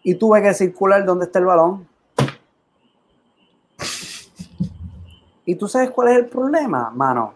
Y 0.02 0.14
tuve 0.16 0.42
que 0.42 0.52
circular 0.52 1.04
donde 1.04 1.26
está 1.26 1.38
el 1.38 1.46
balón. 1.46 1.88
Y 5.44 5.54
tú 5.54 5.66
sabes 5.68 5.90
cuál 5.90 6.08
es 6.08 6.18
el 6.18 6.26
problema, 6.26 6.90
mano. 6.90 7.34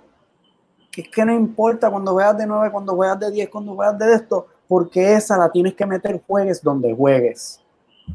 Que 0.90 1.02
es 1.02 1.08
que 1.08 1.24
no 1.24 1.32
importa 1.32 1.90
cuando 1.90 2.12
juegas 2.12 2.38
de 2.38 2.46
9, 2.46 2.70
cuando 2.70 2.94
juegas 2.94 3.20
de 3.20 3.30
10, 3.30 3.48
cuando 3.48 3.74
juegas 3.74 3.98
de 3.98 4.14
esto, 4.14 4.46
porque 4.68 5.14
esa 5.14 5.36
la 5.36 5.50
tienes 5.50 5.74
que 5.74 5.86
meter 5.86 6.22
juegues 6.26 6.62
donde 6.62 6.94
juegues. 6.94 7.60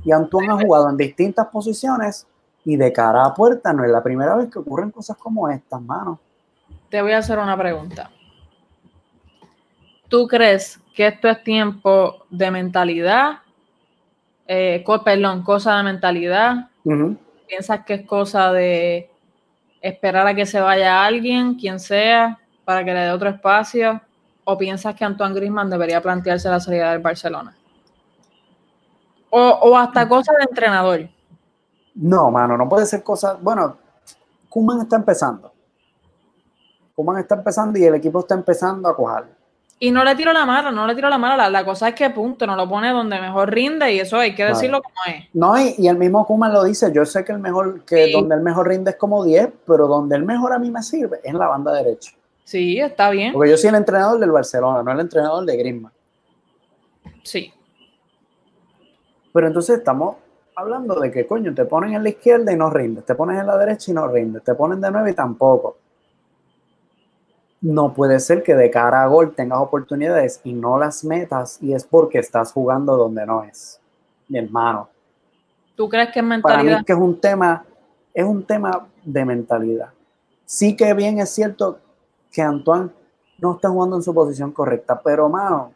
Y 0.04 0.12
Antoine 0.12 0.54
ha 0.54 0.58
jugado 0.58 0.90
en 0.90 0.98
distintas 0.98 1.48
posiciones 1.48 2.28
y 2.64 2.76
de 2.76 2.94
cara 2.94 3.26
a 3.26 3.34
puerta 3.34 3.74
no 3.74 3.84
es 3.84 3.92
la 3.92 4.04
primera 4.04 4.36
vez 4.36 4.50
que 4.52 4.60
ocurren 4.60 4.92
cosas 4.92 5.18
como 5.18 5.50
estas, 5.50 5.82
mano. 5.82 6.20
Te 6.90 7.02
voy 7.02 7.14
a 7.14 7.20
hacer 7.20 7.40
una 7.40 7.58
pregunta. 7.58 8.12
¿Tú 10.08 10.28
crees 10.28 10.80
que 10.94 11.08
esto 11.08 11.30
es 11.30 11.44
tiempo 11.44 12.26
de 12.30 12.52
mentalidad? 12.52 13.40
Eh, 14.46 14.84
perdón, 15.06 15.44
cosa 15.44 15.78
de 15.78 15.84
mentalidad. 15.84 16.68
¿Piensas 17.48 17.86
que 17.86 17.94
es 17.94 18.06
cosa 18.06 18.52
de 18.52 19.10
esperar 19.82 20.28
a 20.28 20.36
que 20.36 20.46
se 20.46 20.60
vaya 20.60 21.06
alguien, 21.06 21.56
quien 21.56 21.80
sea, 21.80 22.40
para 22.66 22.84
que 22.84 22.94
le 22.94 23.00
dé 23.00 23.12
otro 23.12 23.30
espacio? 23.30 24.02
¿O 24.44 24.58
piensas 24.58 24.96
que 24.96 25.06
Antoine 25.06 25.36
Griezmann 25.36 25.70
debería 25.70 26.02
plantearse 26.02 26.50
la 26.50 26.60
salida 26.60 26.92
del 26.92 27.00
Barcelona? 27.00 27.56
O, 29.32 29.40
o 29.40 29.78
hasta 29.78 30.08
cosa 30.08 30.34
de 30.34 30.44
entrenador. 30.44 31.10
No, 31.96 32.30
mano, 32.30 32.58
no 32.58 32.70
puede 32.70 32.86
ser 32.86 33.04
cosa. 33.04 33.38
Bueno, 33.42 33.78
Kuman 34.50 34.82
está 34.82 34.98
empezando. 34.98 35.52
Kuman 36.96 37.18
está 37.20 37.36
empezando 37.36 37.80
y 37.80 37.86
el 37.86 37.96
equipo 37.96 38.20
está 38.20 38.36
empezando 38.36 38.88
a 38.90 38.96
cojar. 38.96 39.26
Y 39.80 39.90
no 39.90 40.04
le 40.04 40.16
tiro 40.16 40.32
la 40.32 40.46
mala, 40.46 40.70
no 40.70 40.86
le 40.86 40.94
tiro 40.94 41.10
la 41.10 41.18
mala. 41.18 41.50
La, 41.50 41.66
cosa 41.66 41.88
es 41.88 41.96
que 41.96 42.12
punto, 42.12 42.46
no 42.46 42.56
lo 42.56 42.70
pone 42.70 42.92
donde 42.92 43.20
mejor 43.20 43.52
rinde 43.52 43.92
y 43.92 44.00
eso 44.00 44.18
hay 44.18 44.36
que 44.36 44.46
decirlo 44.46 44.80
como 44.84 44.96
es. 45.08 45.26
No, 45.34 45.60
y, 45.60 45.88
el 45.88 45.98
mismo 45.98 46.24
Kuma 46.28 46.50
lo 46.50 46.64
dice, 46.64 46.92
yo 46.94 47.04
sé 47.04 47.26
que 47.26 47.32
el 47.32 47.40
mejor, 47.40 47.84
que 47.84 48.12
donde 48.12 48.36
el 48.36 48.42
mejor 48.42 48.68
rinde 48.68 48.92
es 48.92 48.98
como 48.98 49.24
10, 49.24 49.50
pero 49.66 49.88
donde 49.88 50.16
el 50.16 50.24
mejor 50.24 50.54
a 50.54 50.60
mí 50.60 50.70
me 50.70 50.84
sirve 50.84 51.18
es 51.24 51.32
en 51.32 51.40
la 51.40 51.48
banda 51.48 51.74
derecha. 51.74 52.12
Sí, 52.44 52.80
está 52.80 53.10
bien. 53.10 53.34
Porque 53.34 53.50
yo 53.50 53.58
soy 53.58 53.70
el 53.70 53.76
entrenador 53.76 54.20
del 54.20 54.30
Barcelona, 54.30 54.84
no 54.84 54.92
el 54.92 55.00
entrenador 55.00 55.46
de 55.46 55.58
Griezmann. 55.58 55.94
Sí. 57.24 57.52
Pero 59.34 59.48
entonces 59.48 59.80
estamos 59.80 60.18
hablando 60.56 61.00
de 61.00 61.12
que, 61.12 61.26
coño, 61.26 61.54
te 61.54 61.66
ponen 61.66 61.94
en 61.94 62.04
la 62.04 62.10
izquierda 62.10 62.52
y 62.52 62.58
no 62.58 62.70
rinde, 62.70 63.02
te 63.02 63.16
pones 63.16 63.40
en 63.40 63.48
la 63.48 63.58
derecha 63.58 63.92
y 63.92 63.94
no 63.94 64.08
rinde, 64.08 64.42
te 64.42 64.54
ponen 64.56 64.82
de 64.82 64.92
nueve 64.92 65.12
y 65.12 65.14
tampoco 65.14 65.78
no 67.62 67.94
puede 67.94 68.20
ser 68.20 68.42
que 68.42 68.56
de 68.56 68.72
cara 68.72 69.04
a 69.04 69.08
gol 69.08 69.36
tengas 69.36 69.60
oportunidades 69.60 70.42
y 70.44 70.54
no 70.54 70.80
las 70.80 71.04
metas 71.04 71.60
y 71.62 71.74
es 71.74 71.84
porque 71.84 72.18
estás 72.18 72.52
jugando 72.52 72.98
donde 72.98 73.26
no 73.26 73.44
es. 73.44 73.80
Mi 74.28 74.40
hermano. 74.40 74.90
¿Tú 75.76 75.88
crees 75.88 76.12
que 76.12 76.20
es 76.20 76.26
mentalidad? 76.26 76.64
Para 76.64 76.80
mí 76.80 76.86
que 76.86 76.94
es 76.94 77.00
un 77.00 77.20
tema, 77.20 77.64
es 78.14 78.26
un 78.26 78.44
tema 78.44 78.88
de 79.04 79.26
mentalidad. 79.26 79.90
Sí 80.44 80.76
que 80.76 80.94
bien 80.96 81.20
es 81.20 81.30
cierto 81.30 81.80
que 82.32 82.42
Antoine 82.42 82.90
no 83.38 83.54
está 83.54 83.70
jugando 83.70 83.96
en 83.96 84.04
su 84.04 84.14
posición 84.14 84.52
correcta, 84.52 85.00
pero 85.00 85.30
mano, 85.30 85.72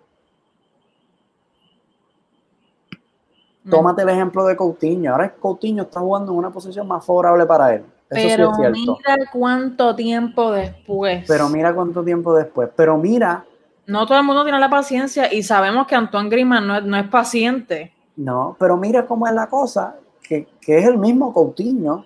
tómate 3.69 4.01
el 4.01 4.09
ejemplo 4.09 4.45
de 4.45 4.55
Coutinho. 4.55 5.11
Ahora 5.11 5.33
Coutinho 5.33 5.83
está 5.83 5.99
jugando 5.99 6.31
en 6.31 6.37
una 6.37 6.51
posición 6.51 6.87
más 6.87 7.05
favorable 7.05 7.45
para 7.45 7.75
él. 7.75 7.85
Pero 8.07 8.51
mira 8.71 9.17
cuánto 9.31 9.95
tiempo 9.95 10.51
después. 10.51 11.25
Pero 11.27 11.49
mira 11.49 11.73
cuánto 11.73 12.03
tiempo 12.03 12.35
después. 12.35 12.69
Pero 12.75 12.97
mira. 12.97 13.45
No 13.87 14.05
todo 14.05 14.17
el 14.17 14.23
mundo 14.23 14.43
tiene 14.43 14.59
la 14.59 14.69
paciencia 14.69 15.31
y 15.31 15.43
sabemos 15.43 15.87
que 15.87 15.95
Antoine 15.95 16.29
Griezmann 16.29 16.67
no 16.67 16.97
es, 16.97 17.07
paciente. 17.07 17.93
No, 18.15 18.55
pero 18.59 18.77
mira 18.77 19.05
cómo 19.05 19.27
es 19.27 19.33
la 19.33 19.47
cosa, 19.47 19.95
que, 20.23 20.47
es 20.65 20.85
el 20.87 20.97
mismo 20.97 21.33
Coutinho, 21.33 22.05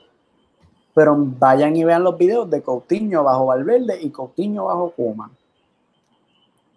pero 0.93 1.15
vayan 1.17 1.75
y 1.75 1.83
vean 1.83 2.03
los 2.03 2.17
videos 2.17 2.49
de 2.49 2.61
Coutinho 2.61 3.23
bajo 3.23 3.45
Valverde 3.45 3.97
y 4.01 4.09
Coutinho 4.09 4.65
bajo 4.65 4.91
Kuma. 4.91 5.31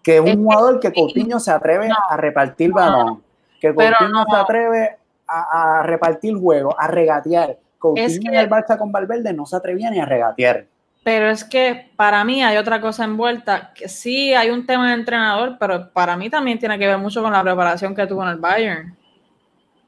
Que 0.02 0.18
es 0.18 0.20
un 0.20 0.44
jugador 0.44 0.78
que 0.78 0.92
Coutinho 0.92 1.40
se 1.40 1.50
atreve 1.50 1.88
a 2.08 2.16
repartir 2.16 2.70
balón, 2.72 3.21
que 3.70 3.74
Coutinho 3.74 4.24
se 4.28 4.36
atreve 4.36 4.96
a, 5.26 5.78
a 5.78 5.82
repartir 5.84 6.36
juego, 6.36 6.78
a 6.78 6.86
regatear 6.88 7.56
es 7.96 8.20
que, 8.20 8.28
el 8.28 8.48
Barça 8.48 8.78
con 8.78 8.92
Valverde 8.92 9.32
no 9.32 9.46
se 9.46 9.56
atrevía 9.56 9.90
ni 9.90 10.00
a 10.00 10.06
regatear. 10.06 10.66
Pero 11.04 11.28
es 11.28 11.44
que 11.44 11.90
para 11.96 12.24
mí 12.24 12.44
hay 12.44 12.56
otra 12.56 12.80
cosa 12.80 13.04
envuelta, 13.04 13.72
que 13.74 13.88
sí 13.88 14.32
hay 14.34 14.50
un 14.50 14.66
tema 14.66 14.88
de 14.88 14.94
entrenador, 14.94 15.56
pero 15.58 15.92
para 15.92 16.16
mí 16.16 16.30
también 16.30 16.58
tiene 16.58 16.78
que 16.78 16.86
ver 16.86 16.98
mucho 16.98 17.22
con 17.22 17.32
la 17.32 17.42
preparación 17.42 17.94
que 17.94 18.06
tuvo 18.06 18.22
en 18.22 18.28
el 18.28 18.38
Bayern. 18.38 18.96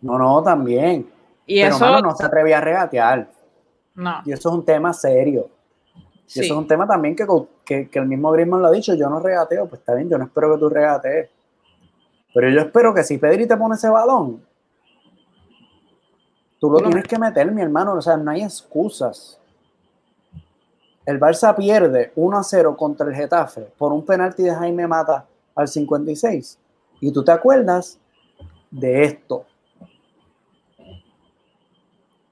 No, 0.00 0.18
no, 0.18 0.42
también. 0.42 1.08
Y 1.46 1.62
pero 1.62 1.76
eso 1.76 2.00
no 2.00 2.16
se 2.16 2.24
atrevía 2.24 2.58
a 2.58 2.60
regatear. 2.60 3.28
No. 3.94 4.22
Y 4.24 4.32
eso 4.32 4.48
es 4.48 4.54
un 4.56 4.64
tema 4.64 4.92
serio. 4.92 5.48
Y 6.34 6.40
eso 6.40 6.54
es 6.54 6.58
un 6.58 6.66
tema 6.66 6.86
también 6.86 7.14
que, 7.14 7.26
que, 7.64 7.88
que, 7.88 7.98
el 8.00 8.06
mismo 8.06 8.32
Griezmann 8.32 8.62
lo 8.62 8.68
ha 8.68 8.72
dicho, 8.72 8.94
yo 8.94 9.08
no 9.08 9.20
regateo, 9.20 9.68
pues 9.68 9.80
está 9.80 9.94
bien, 9.94 10.08
yo 10.08 10.18
no 10.18 10.24
espero 10.24 10.52
que 10.52 10.58
tú 10.58 10.68
regatees. 10.68 11.30
Pero 12.34 12.50
yo 12.50 12.60
espero 12.60 12.92
que 12.92 13.04
si 13.04 13.16
Pedri 13.16 13.46
te 13.46 13.56
pone 13.56 13.76
ese 13.76 13.88
balón, 13.88 14.42
Tú 16.64 16.70
lo 16.70 16.78
tienes 16.78 17.04
que 17.04 17.18
meter, 17.18 17.52
mi 17.52 17.60
hermano. 17.60 17.92
O 17.92 18.00
sea, 18.00 18.16
no 18.16 18.30
hay 18.30 18.42
excusas. 18.42 19.38
El 21.04 21.20
Barça 21.20 21.54
pierde 21.54 22.10
1 22.16 22.38
a 22.38 22.42
0 22.42 22.74
contra 22.74 23.06
el 23.06 23.14
Getafe 23.14 23.70
por 23.76 23.92
un 23.92 24.02
penalti 24.02 24.44
de 24.44 24.54
Jaime 24.54 24.86
Mata 24.86 25.26
al 25.54 25.68
56. 25.68 26.58
Y 27.02 27.12
tú 27.12 27.22
te 27.22 27.32
acuerdas 27.32 27.98
de 28.70 29.04
esto. 29.04 29.44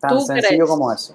Tan 0.01 0.19
sencillo 0.23 0.67
como 0.67 0.91
eso. 0.91 1.15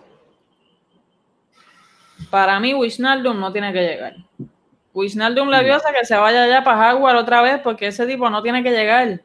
Para 2.29 2.59
mí, 2.59 2.75
Wisnaldum 2.75 3.39
no 3.39 3.51
tiene 3.51 3.73
que 3.73 3.81
llegar. 3.81 4.13
Wisnaldum 4.97 5.49
le 5.49 5.63
dio 5.63 5.77
que 5.77 6.05
se 6.05 6.15
vaya 6.15 6.43
allá 6.43 6.63
para 6.63 6.77
Jaguar 6.77 7.15
otra 7.17 7.43
vez 7.43 7.59
porque 7.63 7.85
ese 7.85 8.07
tipo 8.07 8.27
no 8.31 8.41
tiene 8.41 8.63
que 8.63 8.71
llegar. 8.71 9.21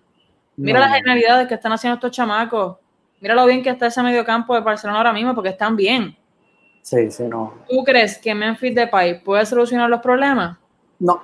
Mira 0.54 0.80
las 0.80 0.92
genialidades 0.92 1.48
que 1.48 1.54
están 1.54 1.72
haciendo 1.72 1.94
estos 1.94 2.10
chamacos. 2.10 2.76
Mira 3.20 3.34
lo 3.34 3.46
bien 3.46 3.62
que 3.62 3.70
está 3.70 3.86
ese 3.86 4.02
mediocampo 4.02 4.54
de 4.54 4.60
Barcelona 4.60 4.98
ahora 4.98 5.14
mismo, 5.14 5.34
porque 5.34 5.48
están 5.48 5.74
bien. 5.74 6.14
Sí, 6.82 7.10
sí, 7.10 7.22
no. 7.22 7.54
¿Tú 7.70 7.82
crees 7.84 8.18
que 8.18 8.34
Memphis 8.34 8.74
Depay 8.74 9.22
puede 9.24 9.46
solucionar 9.46 9.88
los 9.88 10.00
problemas? 10.00 10.58
No. 10.98 11.22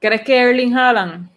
¿Crees 0.00 0.22
que 0.22 0.38
Erling 0.38 0.74
Haaland? 0.74 1.28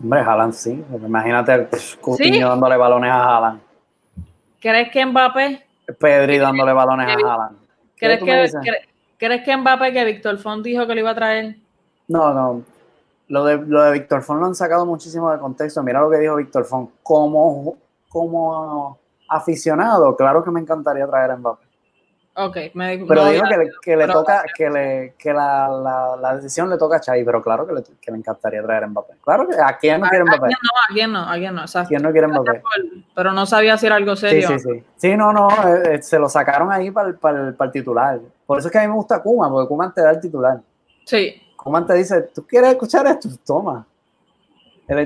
Hombre, 0.00 0.20
Haaland 0.20 0.54
sí. 0.54 0.82
Imagínate 1.04 1.68
Coutinho 2.00 2.48
dándole 2.48 2.78
balones 2.78 3.10
a 3.10 3.36
Haaland. 3.36 3.60
¿Crees 4.58 4.90
que 4.90 5.04
Mbappé? 5.04 5.66
Pedri 5.98 6.38
dándole 6.38 6.72
balones 6.72 7.08
a 7.08 7.12
Haaland. 7.12 7.58
¿Crees 7.98 8.22
que, 8.22 8.88
¿Crees 9.18 9.44
que 9.44 9.56
Mbappé, 9.56 9.92
que 9.92 10.04
Víctor 10.04 10.38
Font 10.38 10.64
dijo 10.64 10.86
que 10.86 10.94
lo 10.94 11.00
iba 11.00 11.10
a 11.10 11.14
traer? 11.14 11.56
No, 12.06 12.32
no. 12.32 12.62
Lo 13.28 13.44
de, 13.44 13.58
lo 13.58 13.82
de 13.82 13.92
Víctor 13.92 14.22
Font 14.22 14.40
lo 14.40 14.46
han 14.46 14.54
sacado 14.54 14.86
muchísimo 14.86 15.30
de 15.30 15.38
contexto. 15.38 15.82
Mira 15.82 16.00
lo 16.00 16.08
que 16.08 16.18
dijo 16.18 16.36
Víctor 16.36 16.64
Font. 16.64 16.90
Como, 17.02 17.76
como 18.08 18.98
aficionado, 19.28 20.16
claro 20.16 20.42
que 20.42 20.50
me 20.50 20.60
encantaría 20.60 21.06
traer 21.06 21.32
a 21.32 21.36
Mbappé. 21.36 21.68
Ok, 22.40 22.56
me, 22.74 22.96
Pero 22.98 23.24
digo 23.30 23.44
que, 23.82 23.96
le, 23.96 24.06
toca, 24.06 24.44
que, 24.56 24.70
le, 24.70 25.14
que 25.18 25.32
la, 25.32 25.68
la, 25.68 26.16
la, 26.16 26.36
decisión 26.36 26.70
le 26.70 26.78
toca 26.78 26.98
a 26.98 27.00
Xavi, 27.00 27.24
pero 27.24 27.42
claro 27.42 27.66
que 27.66 27.72
le, 27.72 27.82
que 28.00 28.12
le 28.12 28.18
encantaría 28.18 28.62
traer 28.62 28.84
a 28.84 28.86
Mbappé. 28.86 29.14
Claro 29.20 29.48
que 29.48 29.56
a 29.60 29.76
quién 29.76 30.00
no 30.00 30.08
quiere 30.08 30.24
Mbappé. 30.24 30.46
A 30.46 30.92
quién 30.92 31.12
no, 31.12 31.28
a 31.28 31.34
quién 31.34 31.54
no, 31.56 31.62
exacto. 31.62 31.88
¿Quién 31.88 32.02
no 32.02 32.12
quiere 32.12 32.28
Mbappé? 32.28 32.62
Pero 33.12 33.32
no 33.32 33.44
sabía 33.44 33.76
si 33.76 33.86
era 33.86 33.96
algo 33.96 34.14
serio. 34.14 34.46
Sí, 34.46 34.58
sí, 34.60 34.68
sí. 34.72 34.84
Sí, 34.96 35.16
no, 35.16 35.32
no, 35.32 35.48
eh, 35.48 35.96
eh, 35.96 36.02
se 36.02 36.16
lo 36.20 36.28
sacaron 36.28 36.70
ahí 36.70 36.92
para, 36.92 37.12
para, 37.14 37.52
para 37.54 37.66
el 37.66 37.72
titular. 37.72 38.20
Por 38.48 38.58
eso 38.58 38.68
es 38.68 38.72
que 38.72 38.78
a 38.78 38.80
mí 38.80 38.88
me 38.88 38.94
gusta 38.94 39.22
Kuma, 39.22 39.50
porque 39.50 39.68
Kuma 39.68 39.92
te 39.92 40.00
da 40.00 40.12
el 40.12 40.20
titular. 40.20 40.58
Sí. 41.04 41.34
Coman 41.54 41.86
te 41.86 41.92
dice, 41.92 42.22
¿tú 42.34 42.46
quieres 42.46 42.70
escuchar 42.70 43.06
esto? 43.06 43.28
Toma. 43.44 43.86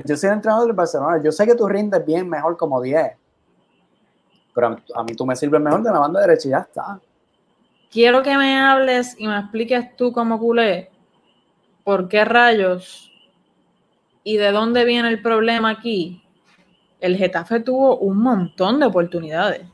Yo 0.05 0.17
soy 0.17 0.29
el 0.29 0.37
entrenador 0.37 0.69
del 0.69 0.77
Barcelona. 0.77 1.21
Yo 1.21 1.33
sé 1.33 1.45
que 1.45 1.57
tú 1.57 1.67
rindes 1.67 2.07
bien 2.07 2.29
mejor 2.29 2.57
como 2.57 2.81
10. 2.81 3.17
Pero 4.55 4.77
a 4.95 5.03
mí 5.03 5.17
tú 5.17 5.27
me 5.27 5.35
sirves 5.35 5.61
mejor 5.61 5.83
de 5.83 5.91
la 5.91 5.99
banda 5.99 6.21
derecha 6.21 6.47
y 6.47 6.51
ya 6.53 6.59
está. 6.59 7.01
Quiero 7.91 8.23
que 8.23 8.37
me 8.37 8.57
hables 8.61 9.17
y 9.19 9.27
me 9.27 9.37
expliques 9.37 9.97
tú 9.97 10.13
como 10.13 10.39
culé 10.39 10.93
por 11.83 12.09
qué 12.09 12.25
rayos 12.25 13.11
y 14.23 14.37
de 14.37 14.53
dónde 14.53 14.85
viene 14.85 15.09
el 15.09 15.21
problema 15.21 15.71
aquí. 15.71 16.23
El 17.01 17.17
Getafe 17.17 17.59
tuvo 17.59 17.97
un 17.99 18.19
montón 18.19 18.79
de 18.79 18.87
oportunidades. 18.87 19.67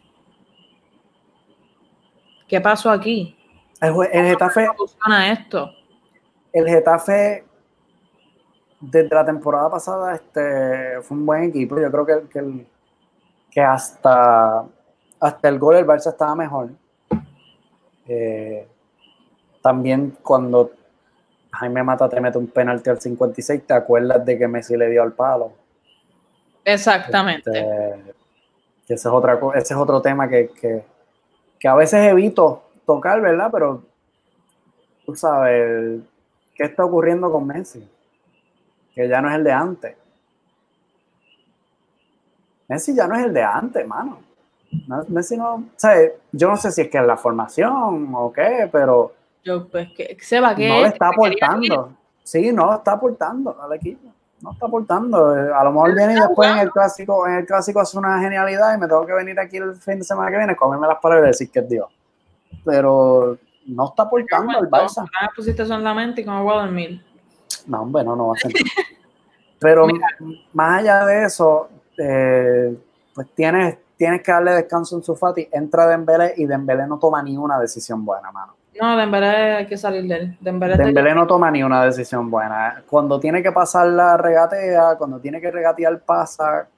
¿Qué 2.48 2.62
pasó 2.62 2.90
aquí? 2.90 3.37
El, 3.80 3.94
el 4.12 4.26
Getafe. 4.26 4.66
¿Cómo 4.66 4.88
funciona 4.88 5.32
esto? 5.32 5.70
el 6.52 6.68
Getafe 6.68 7.44
desde 8.80 9.14
la 9.14 9.24
temporada 9.24 9.70
pasada 9.70 10.14
este, 10.14 11.00
fue 11.02 11.16
un 11.16 11.26
buen 11.26 11.44
equipo. 11.44 11.80
Yo 11.80 11.90
creo 11.90 12.06
que, 12.06 12.66
que, 13.50 13.60
hasta, 13.60 14.64
hasta 15.20 15.48
el 15.48 15.58
gol 15.58 15.76
el 15.76 15.86
Barça 15.86 16.10
estaba 16.10 16.34
mejor. 16.34 16.70
Eh, 18.06 18.66
también 19.62 20.16
cuando 20.22 20.70
Jaime 21.50 21.82
Mata 21.82 22.08
te 22.08 22.20
mete 22.20 22.38
un 22.38 22.46
penalti 22.46 22.88
al 22.88 23.00
56, 23.00 23.66
te 23.66 23.74
acuerdas 23.74 24.24
de 24.24 24.38
que 24.38 24.48
Messi 24.48 24.76
le 24.76 24.88
dio 24.88 25.02
al 25.02 25.12
palo. 25.12 25.52
Exactamente. 26.64 27.50
Este, 27.50 28.14
ese, 28.84 28.94
es 28.94 29.06
otra, 29.06 29.38
ese 29.54 29.74
es 29.74 29.78
otro 29.78 30.00
tema 30.00 30.28
que, 30.28 30.50
que 31.58 31.68
a 31.68 31.74
veces 31.74 32.06
evito 32.06 32.67
tocar, 32.88 33.20
¿verdad? 33.20 33.50
Pero 33.52 33.82
tú 35.04 35.14
sabes, 35.14 36.00
¿qué 36.54 36.64
está 36.64 36.86
ocurriendo 36.86 37.30
con 37.30 37.46
Messi? 37.46 37.86
Que 38.94 39.06
ya 39.06 39.20
no 39.20 39.28
es 39.28 39.36
el 39.36 39.44
de 39.44 39.52
antes. 39.52 39.96
Messi 42.66 42.94
ya 42.94 43.06
no 43.06 43.14
es 43.14 43.26
el 43.26 43.34
de 43.34 43.42
antes, 43.42 43.86
mano. 43.86 44.20
Messi 45.08 45.36
no, 45.36 45.54
o 45.54 45.62
sea, 45.76 45.94
yo 46.32 46.48
no 46.48 46.56
sé 46.56 46.72
si 46.72 46.82
es 46.82 46.88
que 46.88 46.98
es 46.98 47.06
la 47.06 47.16
formación 47.16 48.10
o 48.14 48.32
qué, 48.32 48.68
pero 48.72 49.12
yo, 49.44 49.68
pues, 49.68 49.88
que, 49.96 50.16
Seba, 50.20 50.54
que 50.54 50.68
no 50.68 50.80
le 50.80 50.88
está 50.88 51.08
aportando. 51.08 51.92
Sí, 52.22 52.52
no 52.52 52.74
está 52.74 52.92
aportando 52.92 53.56
al 53.62 53.72
equipo. 53.74 54.08
No 54.40 54.52
está 54.52 54.66
aportando. 54.66 55.30
A 55.30 55.64
lo 55.64 55.72
mejor 55.72 55.94
viene 55.94 56.14
y 56.14 56.20
después 56.20 56.50
en 56.50 56.58
el 56.58 56.70
clásico, 56.70 57.26
en 57.26 57.34
el 57.34 57.46
clásico 57.46 57.80
hace 57.80 57.98
una 57.98 58.20
genialidad 58.20 58.74
y 58.74 58.78
me 58.78 58.86
tengo 58.86 59.04
que 59.04 59.12
venir 59.12 59.38
aquí 59.38 59.56
el 59.58 59.74
fin 59.76 59.98
de 59.98 60.04
semana 60.04 60.30
que 60.30 60.36
viene, 60.36 60.56
comerme 60.56 60.86
las 60.86 60.98
palabras 61.00 61.26
y 61.26 61.28
decir 61.28 61.50
que 61.50 61.60
es 61.60 61.68
Dios. 61.68 61.97
Pero 62.64 63.38
no 63.66 63.86
está 63.86 64.04
aportando 64.04 64.58
al 64.58 64.68
Barça. 64.68 65.08
Ah, 65.20 65.30
pusiste 65.34 65.62
eso 65.62 65.74
en 65.74 65.84
la 65.84 65.94
mente 65.94 66.22
y 66.22 66.24
como 66.24 66.44
voy 66.44 66.54
a 66.54 66.62
dormir. 66.62 67.02
No, 67.66 67.82
hombre, 67.82 68.04
no, 68.04 68.16
no 68.16 68.28
va 68.28 68.34
a 68.34 68.38
ser. 68.38 68.52
Pero 69.58 69.86
más 70.52 70.80
allá 70.80 71.04
de 71.04 71.24
eso, 71.24 71.68
eh, 71.98 72.76
pues 73.14 73.28
tienes, 73.34 73.78
tienes 73.96 74.22
que 74.22 74.32
darle 74.32 74.52
descanso 74.52 74.96
en 74.96 75.02
su 75.02 75.14
Fati, 75.16 75.48
entra 75.52 75.86
Dembélé 75.86 76.34
y 76.36 76.46
Dembélé 76.46 76.86
no 76.86 76.98
toma 76.98 77.22
ni 77.22 77.36
una 77.36 77.58
decisión 77.58 78.04
buena, 78.04 78.30
mano. 78.30 78.54
No, 78.80 78.96
Dembélé 78.96 79.26
hay 79.56 79.66
que 79.66 79.76
salir 79.76 80.06
de 80.06 80.14
él. 80.14 80.36
Dembélé, 80.40 81.14
no 81.14 81.26
toma 81.26 81.50
ni 81.50 81.62
una 81.62 81.84
decisión 81.84 82.30
buena. 82.30 82.82
Cuando 82.88 83.18
tiene 83.18 83.42
que 83.42 83.50
pasar 83.50 83.88
la 83.88 84.16
regatea, 84.16 84.96
cuando 84.96 85.18
tiene 85.18 85.40
que 85.40 85.50
regatear 85.50 86.00
pasa, 86.00 86.68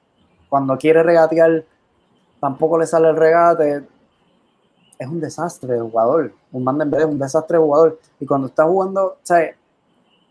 cuando 0.49 0.79
quiere 0.79 1.03
regatear 1.03 1.63
tampoco 2.41 2.79
le 2.79 2.87
sale 2.87 3.11
el 3.11 3.17
regate. 3.17 3.83
Es 5.01 5.09
un 5.09 5.19
desastre 5.19 5.75
de 5.75 5.81
jugador. 5.81 6.33
Un 6.53 6.63
man 6.63 6.77
Dembélé 6.77 7.05
es 7.05 7.11
un 7.11 7.19
desastre 7.19 7.57
de 7.57 7.65
jugador. 7.65 7.99
Y 8.21 8.27
cuando 8.27 8.49
está 8.49 8.65
jugando, 8.65 9.05
o 9.07 9.19
sea, 9.23 9.51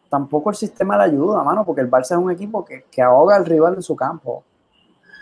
tampoco 0.09 0.51
el 0.51 0.55
sistema 0.55 0.95
le 0.95 1.05
ayuda, 1.05 1.43
mano, 1.43 1.65
porque 1.65 1.81
el 1.81 1.89
Barça 1.89 2.11
es 2.11 2.23
un 2.23 2.29
equipo 2.29 2.63
que, 2.63 2.83
que 2.83 3.01
ahoga 3.01 3.35
al 3.35 3.45
rival 3.45 3.73
en 3.73 3.81
su 3.81 3.95
campo. 3.95 4.43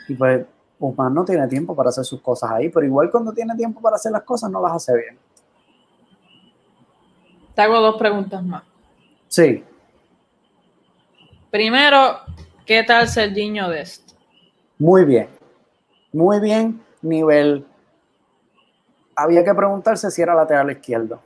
Y 0.09 0.15
pues 0.15 0.45
Usman 0.79 1.13
no 1.13 1.23
tiene 1.23 1.47
tiempo 1.47 1.73
para 1.73 1.89
hacer 1.89 2.03
sus 2.03 2.21
cosas 2.21 2.51
ahí, 2.51 2.67
pero 2.67 2.85
igual 2.85 3.09
cuando 3.09 3.31
tiene 3.31 3.55
tiempo 3.55 3.81
para 3.81 3.95
hacer 3.95 4.11
las 4.11 4.23
cosas 4.23 4.51
no 4.51 4.61
las 4.61 4.73
hace 4.73 4.97
bien. 4.97 5.17
Te 7.55 7.61
hago 7.61 7.79
dos 7.79 7.95
preguntas 7.97 8.43
más. 8.43 8.63
Sí. 9.29 9.63
Primero, 11.49 12.17
¿qué 12.65 12.83
tal 12.83 13.07
Serginho 13.07 13.69
Dest? 13.69 14.11
Muy 14.77 15.05
bien. 15.05 15.29
Muy 16.13 16.39
bien, 16.39 16.83
nivel. 17.01 17.65
Había 19.19 19.43
que 19.43 19.53
preguntarse 19.53 20.11
si 20.11 20.21
era 20.21 20.35
lateral 20.35 20.71
izquierdo. 20.71 21.19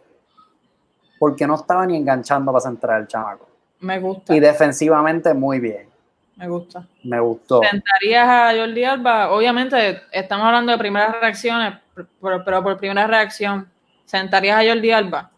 Porque 1.20 1.46
no 1.46 1.56
estaba 1.56 1.86
ni 1.86 1.98
enganchando 1.98 2.52
para 2.52 2.62
centrar 2.62 3.02
el 3.02 3.08
chamaco. 3.08 3.48
Me 3.82 4.00
gusta. 4.00 4.34
Y 4.34 4.40
defensivamente 4.40 5.34
muy 5.34 5.60
bien. 5.60 5.90
Me 6.38 6.48
gusta. 6.48 6.88
Me 7.04 7.20
gustó. 7.20 7.62
¿Sentarías 7.70 8.28
a 8.28 8.58
Jordi 8.58 8.84
Alba? 8.84 9.32
Obviamente, 9.32 10.02
estamos 10.12 10.48
hablando 10.48 10.72
de 10.72 10.78
primeras 10.78 11.20
reacciones, 11.20 11.78
pero, 11.94 12.44
pero 12.44 12.64
por 12.64 12.78
primera 12.78 13.06
reacción, 13.06 13.70
¿sentarías 14.06 14.58
a 14.58 14.68
Jordi 14.68 14.92
Alba? 14.92 15.30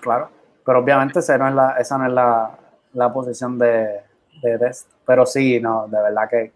claro, 0.00 0.30
pero 0.64 0.80
obviamente 0.80 1.20
esa 1.20 1.38
no 1.38 1.48
es 1.48 1.54
la, 1.54 1.76
esa 1.78 1.98
no 1.98 2.06
es 2.06 2.12
la, 2.92 3.12
posición 3.12 3.58
de, 3.58 4.00
de. 4.42 4.76
Pero 5.06 5.24
sí, 5.24 5.60
no, 5.60 5.86
de 5.86 6.02
verdad 6.02 6.28
que, 6.28 6.52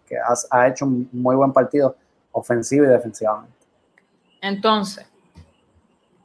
ha 0.51 0.67
hecho 0.67 0.85
un 0.85 1.09
muy 1.13 1.35
buen 1.35 1.53
partido 1.53 1.95
ofensivo 2.33 2.85
y 2.85 2.89
defensivamente. 2.89 3.55
Entonces, 4.41 5.10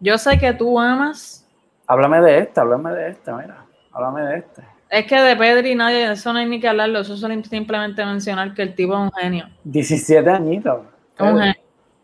yo 0.01 0.19
sé 0.19 0.39
que 0.39 0.53
tú 0.53 0.79
amas. 0.79 1.47
Háblame 1.87 2.21
de 2.21 2.39
este, 2.41 2.61
háblame 2.61 2.93
de 2.93 3.11
este, 3.11 3.33
mira, 3.33 3.65
háblame 3.93 4.23
de 4.23 4.39
este. 4.39 4.63
Es 4.89 5.07
que 5.07 5.21
de 5.21 5.37
Pedri 5.37 5.75
nadie, 5.75 6.13
eso 6.13 6.33
no 6.33 6.39
hay 6.39 6.47
ni 6.47 6.61
que 6.61 6.69
hablarlo, 6.69 7.01
eso 7.01 7.17
solo 7.17 7.35
simplemente 7.43 8.05
mencionar 8.05 8.55
que 8.55 8.63
el 8.63 8.75
tipo 8.75 8.95
es 8.95 9.01
un 9.01 9.13
genio. 9.13 9.49
17 9.65 10.31
añitos. 10.31 10.81
Un 11.19 11.39
genio. 11.39 11.55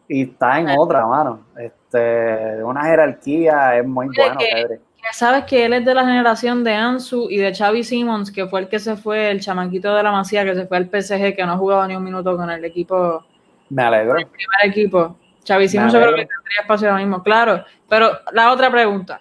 Y 0.09 0.22
está 0.22 0.59
en 0.59 0.68
otra, 0.76 1.07
mano. 1.07 1.47
Este, 1.57 2.62
una 2.64 2.84
jerarquía 2.84 3.78
es 3.78 3.86
muy 3.86 4.09
bueno, 4.16 4.38
Pedri. 4.38 4.80
sabes 5.12 5.45
que 5.45 5.64
él 5.64 5.74
es 5.74 5.84
de 5.84 5.95
la 5.95 6.05
generación 6.05 6.64
de 6.64 6.74
Ansu 6.74 7.28
y 7.30 7.38
de 7.38 7.55
Xavi 7.55 7.84
Simons, 7.84 8.32
que 8.32 8.47
fue 8.47 8.61
el 8.61 8.68
que 8.68 8.78
se 8.78 8.97
fue, 8.97 9.30
el 9.30 9.40
chamanquito 9.40 9.95
de 9.95 10.03
la 10.03 10.11
Masía, 10.11 10.45
que 10.45 10.55
se 10.55 10.66
fue 10.66 10.76
al 10.76 10.86
PSG, 10.86 11.36
que 11.36 11.47
no 11.47 11.53
ha 11.53 11.57
jugado 11.57 11.86
ni 11.86 11.95
un 11.95 12.03
minuto 12.03 12.36
con 12.36 12.51
el 12.51 12.64
equipo. 12.64 13.24
Me 13.70 13.84
alegro. 13.84 14.18
El 14.18 14.26
primer 14.26 14.59
equipo. 14.64 15.16
Xavi 15.47 15.68
Simons 15.68 15.93
yo 15.93 16.01
creo 16.01 16.14
que 16.14 16.26
tendría 16.26 16.61
espacio 16.61 16.88
ahora 16.88 17.01
mismo, 17.01 17.22
claro. 17.22 17.64
Pero 17.88 18.20
la 18.32 18.53
otra 18.53 18.70
pregunta. 18.70 19.20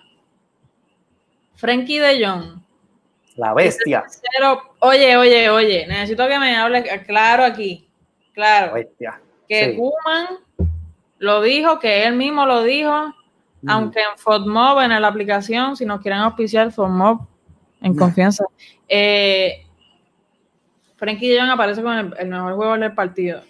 Frankie 1.55 1.99
de 1.99 2.25
Jong. 2.25 2.61
La 3.35 3.53
bestia. 3.53 4.03
oye, 4.79 5.17
oye, 5.17 5.49
oye, 5.49 5.87
necesito 5.87 6.27
que 6.27 6.39
me 6.39 6.55
hable 6.55 6.83
claro 7.05 7.43
aquí. 7.43 7.87
Claro. 8.33 8.73
bestia. 8.73 9.21
Que 9.47 9.75
Kuman 9.75 10.39
lo 11.19 11.41
dijo, 11.41 11.79
que 11.79 12.05
él 12.05 12.15
mismo 12.15 12.45
lo 12.45 12.63
dijo, 12.63 13.13
aunque 13.67 13.99
en 13.99 14.17
FODMOB, 14.17 14.81
en 14.81 15.01
la 15.01 15.07
aplicación, 15.07 15.77
si 15.77 15.85
nos 15.85 16.01
quieren 16.01 16.19
auspiciar 16.19 16.71
FODMOB, 16.71 17.27
en 17.81 17.95
confianza. 17.95 18.45
Eh, 18.87 19.65
Frankie 20.95 21.29
de 21.29 21.39
Jong 21.39 21.49
aparece 21.49 21.81
con 21.81 22.13
el, 22.17 22.27
mejor 22.27 22.55
juego 22.55 22.77
del 22.77 22.93
partido. 22.93 23.41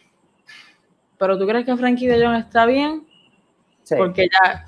Pero 1.21 1.37
¿tú 1.37 1.45
crees 1.45 1.67
que 1.67 1.77
Frankie 1.77 2.07
de 2.07 2.25
Jong 2.25 2.35
está 2.35 2.65
bien? 2.65 3.05
Sí. 3.83 3.93
Porque 3.95 4.27
ya, 4.27 4.65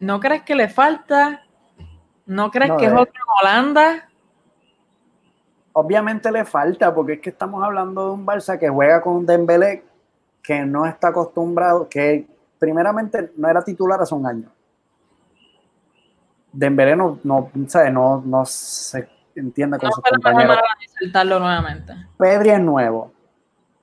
¿no 0.00 0.20
crees 0.20 0.42
que 0.42 0.54
le 0.54 0.70
falta? 0.70 1.42
¿No 2.24 2.50
crees 2.50 2.72
que 2.78 2.86
es 2.86 2.92
otro 2.94 3.22
Holanda? 3.42 4.08
Obviamente 5.72 6.32
le 6.32 6.46
falta, 6.46 6.94
porque 6.94 7.12
es 7.12 7.20
que 7.20 7.28
estamos 7.28 7.62
hablando 7.62 8.06
de 8.06 8.12
un 8.12 8.26
Barça 8.26 8.58
que 8.58 8.70
juega 8.70 9.02
con 9.02 9.16
un 9.16 9.26
Dembélé 9.26 9.84
que 10.42 10.60
no 10.64 10.86
está 10.86 11.08
acostumbrado, 11.08 11.86
que 11.90 12.26
primeramente 12.58 13.32
no 13.36 13.46
era 13.46 13.62
titular 13.62 14.00
hace 14.00 14.14
un 14.14 14.26
año. 14.26 14.48
Dembélé 16.52 16.96
no, 16.96 17.20
no, 17.22 17.50
no, 17.52 18.22
no 18.24 18.46
se 18.46 19.10
entiende 19.34 19.78
con 19.78 19.92
sus 19.92 20.02
compañeros. 20.02 20.56
nuevamente. 21.38 21.92
Pedri 22.16 22.48
es 22.48 22.60
nuevo. 22.60 23.12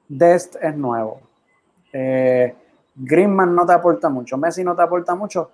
Dest 0.07 0.55
es 0.59 0.75
nuevo. 0.75 1.21
Eh, 1.93 2.55
Griezmann 2.95 3.55
no 3.55 3.65
te 3.65 3.73
aporta 3.73 4.09
mucho. 4.09 4.37
Messi 4.37 4.63
no 4.63 4.75
te 4.75 4.81
aporta 4.81 5.15
mucho. 5.15 5.51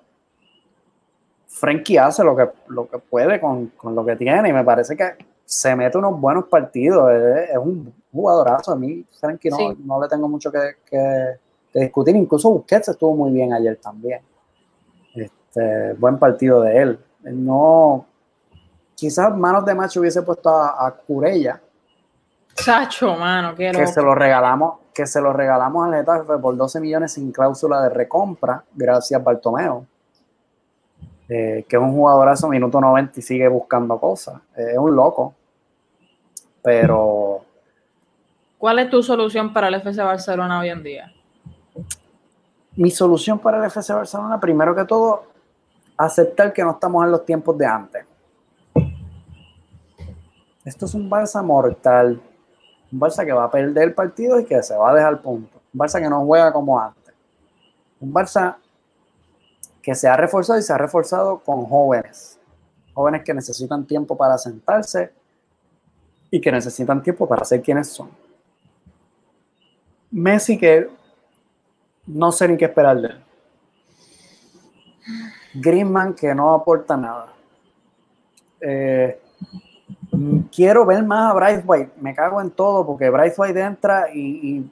Frenkie 1.48 1.98
hace 1.98 2.24
lo 2.24 2.36
que, 2.36 2.50
lo 2.70 2.88
que 2.88 3.00
puede 3.00 3.40
con, 3.40 3.68
con 3.68 3.94
lo 3.94 4.06
que 4.06 4.16
tiene 4.16 4.50
y 4.50 4.54
me 4.54 4.64
parece 4.64 4.96
que 4.96 5.18
se 5.50 5.76
mete 5.76 5.98
unos 5.98 6.22
buenos 6.22 6.46
partidos, 6.46 7.12
es, 7.12 7.58
un 7.58 7.92
jugadorazo. 8.12 8.72
A 8.72 8.76
mí, 8.76 9.04
Frankie, 9.20 9.50
no, 9.84 10.00
le 10.00 10.08
tengo 10.08 10.30
mucho 10.30 10.52
que, 10.52 11.40
discutir. 11.74 12.16
Incluso 12.16 12.52
Busquets 12.52 12.90
estuvo 12.90 13.16
muy 13.16 13.32
bien 13.32 13.52
ayer 13.52 13.76
también. 13.78 14.22
Este, 15.16 15.94
buen 15.94 16.20
partido 16.20 16.62
de 16.62 16.78
él. 16.78 17.00
No, 17.24 18.06
quizás 18.94 19.36
manos 19.36 19.66
de 19.66 19.74
macho 19.74 20.02
hubiese 20.02 20.22
puesto 20.22 20.50
a, 20.50 20.86
a 20.86 20.92
Curella. 20.92 21.60
Chacho, 22.64 23.16
mano, 23.16 23.56
que 23.56 23.88
se 23.88 24.02
lo 24.02 24.16
regalamos, 24.16 24.80
que 24.94 25.06
se 25.06 25.22
lo 25.22 25.34
regalamos 25.34 25.88
al 25.88 25.96
Getafe 25.96 26.38
por 26.38 26.56
12 26.56 26.80
millones 26.80 27.14
sin 27.14 27.32
cláusula 27.32 27.82
de 27.82 27.90
recompra, 27.90 28.64
gracias 28.74 29.20
a 29.20 29.24
Bartomeo. 29.24 29.86
Eh, 31.28 31.64
que 31.70 31.76
es 31.76 31.82
un 31.82 31.92
jugadorazo 31.92 32.48
minuto 32.48 32.82
90 32.82 33.20
y 33.20 33.22
sigue 33.22 33.48
buscando 33.48 34.00
cosas. 34.00 34.42
es 34.56 34.78
un 34.78 34.96
loco 34.96 35.36
pero... 36.62 37.46
¿Cuál 38.58 38.80
es 38.80 38.90
tu 38.90 39.02
solución 39.02 39.54
para 39.54 39.70
el 39.70 39.76
FC 39.76 40.02
Barcelona 40.02 40.60
hoy 40.60 40.70
en 40.70 40.84
día? 40.84 41.14
Mi 42.76 42.92
solución 42.92 43.40
para 43.40 43.58
el 43.58 43.66
FC 43.66 43.94
Barcelona, 43.94 44.40
primero 44.40 44.76
que 44.76 44.84
todo, 44.86 45.24
aceptar 45.98 46.52
que 46.52 46.64
no 46.64 46.72
estamos 46.72 47.06
en 47.06 47.12
los 47.12 47.26
tiempos 47.26 47.58
de 47.58 47.66
antes. 47.66 48.06
Esto 50.66 50.86
es 50.86 50.94
un 50.94 51.10
Barça 51.10 51.44
mortal. 51.44 52.22
Un 52.92 53.00
Barça 53.00 53.26
que 53.26 53.32
va 53.32 53.46
a 53.46 53.52
perder 53.52 53.94
partido 53.94 54.40
y 54.40 54.46
que 54.46 54.62
se 54.64 54.76
va 54.76 54.92
a 54.92 54.96
dejar 54.96 55.22
punto. 55.22 55.62
Un 55.74 55.80
Barça 55.80 56.00
que 56.00 56.10
no 56.10 56.26
juega 56.26 56.52
como 56.52 56.80
antes. 56.80 57.14
Un 58.00 58.14
Barça 58.14 58.58
que 59.82 59.96
se 59.96 60.08
ha 60.08 60.18
reforzado 60.18 60.60
y 60.60 60.64
se 60.64 60.74
ha 60.74 60.78
reforzado 60.78 61.40
con 61.40 61.66
jóvenes. 61.66 62.40
Jóvenes 62.94 63.24
que 63.24 63.34
necesitan 63.34 63.86
tiempo 63.86 64.18
para 64.18 64.38
sentarse, 64.38 65.12
y 66.32 66.40
que 66.40 66.52
necesitan 66.52 67.02
tiempo 67.02 67.28
para 67.28 67.44
ser 67.44 67.62
quienes 67.62 67.88
son. 67.88 68.10
Messi 70.12 70.58
que 70.58 70.90
no 72.08 72.32
sé 72.32 72.48
ni 72.48 72.58
qué 72.58 72.66
esperar 72.66 73.00
de 73.00 73.08
él. 73.08 73.24
Griezmann 75.56 76.14
que 76.14 76.34
no 76.36 76.54
aporta 76.54 76.96
nada. 76.98 77.34
Eh, 78.62 79.20
quiero 80.54 80.86
ver 80.86 81.04
más 81.04 81.32
a 81.32 81.34
Bryce 81.34 81.64
White. 81.66 81.92
Me 82.00 82.14
cago 82.14 82.42
en 82.42 82.52
todo 82.52 82.86
porque 82.86 83.10
Bryce 83.10 83.40
White 83.40 83.60
entra 83.60 84.08
y, 84.14 84.72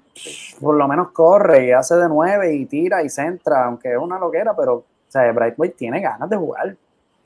por 0.60 0.76
lo 0.76 0.88
menos 0.88 1.12
corre 1.12 1.68
y 1.68 1.72
hace 1.72 1.96
de 1.96 2.08
nueve 2.08 2.56
y 2.56 2.66
tira 2.66 3.04
y 3.04 3.10
centra, 3.10 3.66
aunque 3.66 3.92
es 3.92 3.98
una 3.98 4.20
loquera, 4.20 4.56
pero 4.56 4.76
o 4.76 4.86
sea, 5.08 5.32
Bryce 5.32 5.56
White 5.58 5.76
tiene 5.78 6.02
ganas 6.02 6.30
de 6.30 6.38
jugar. 6.38 6.76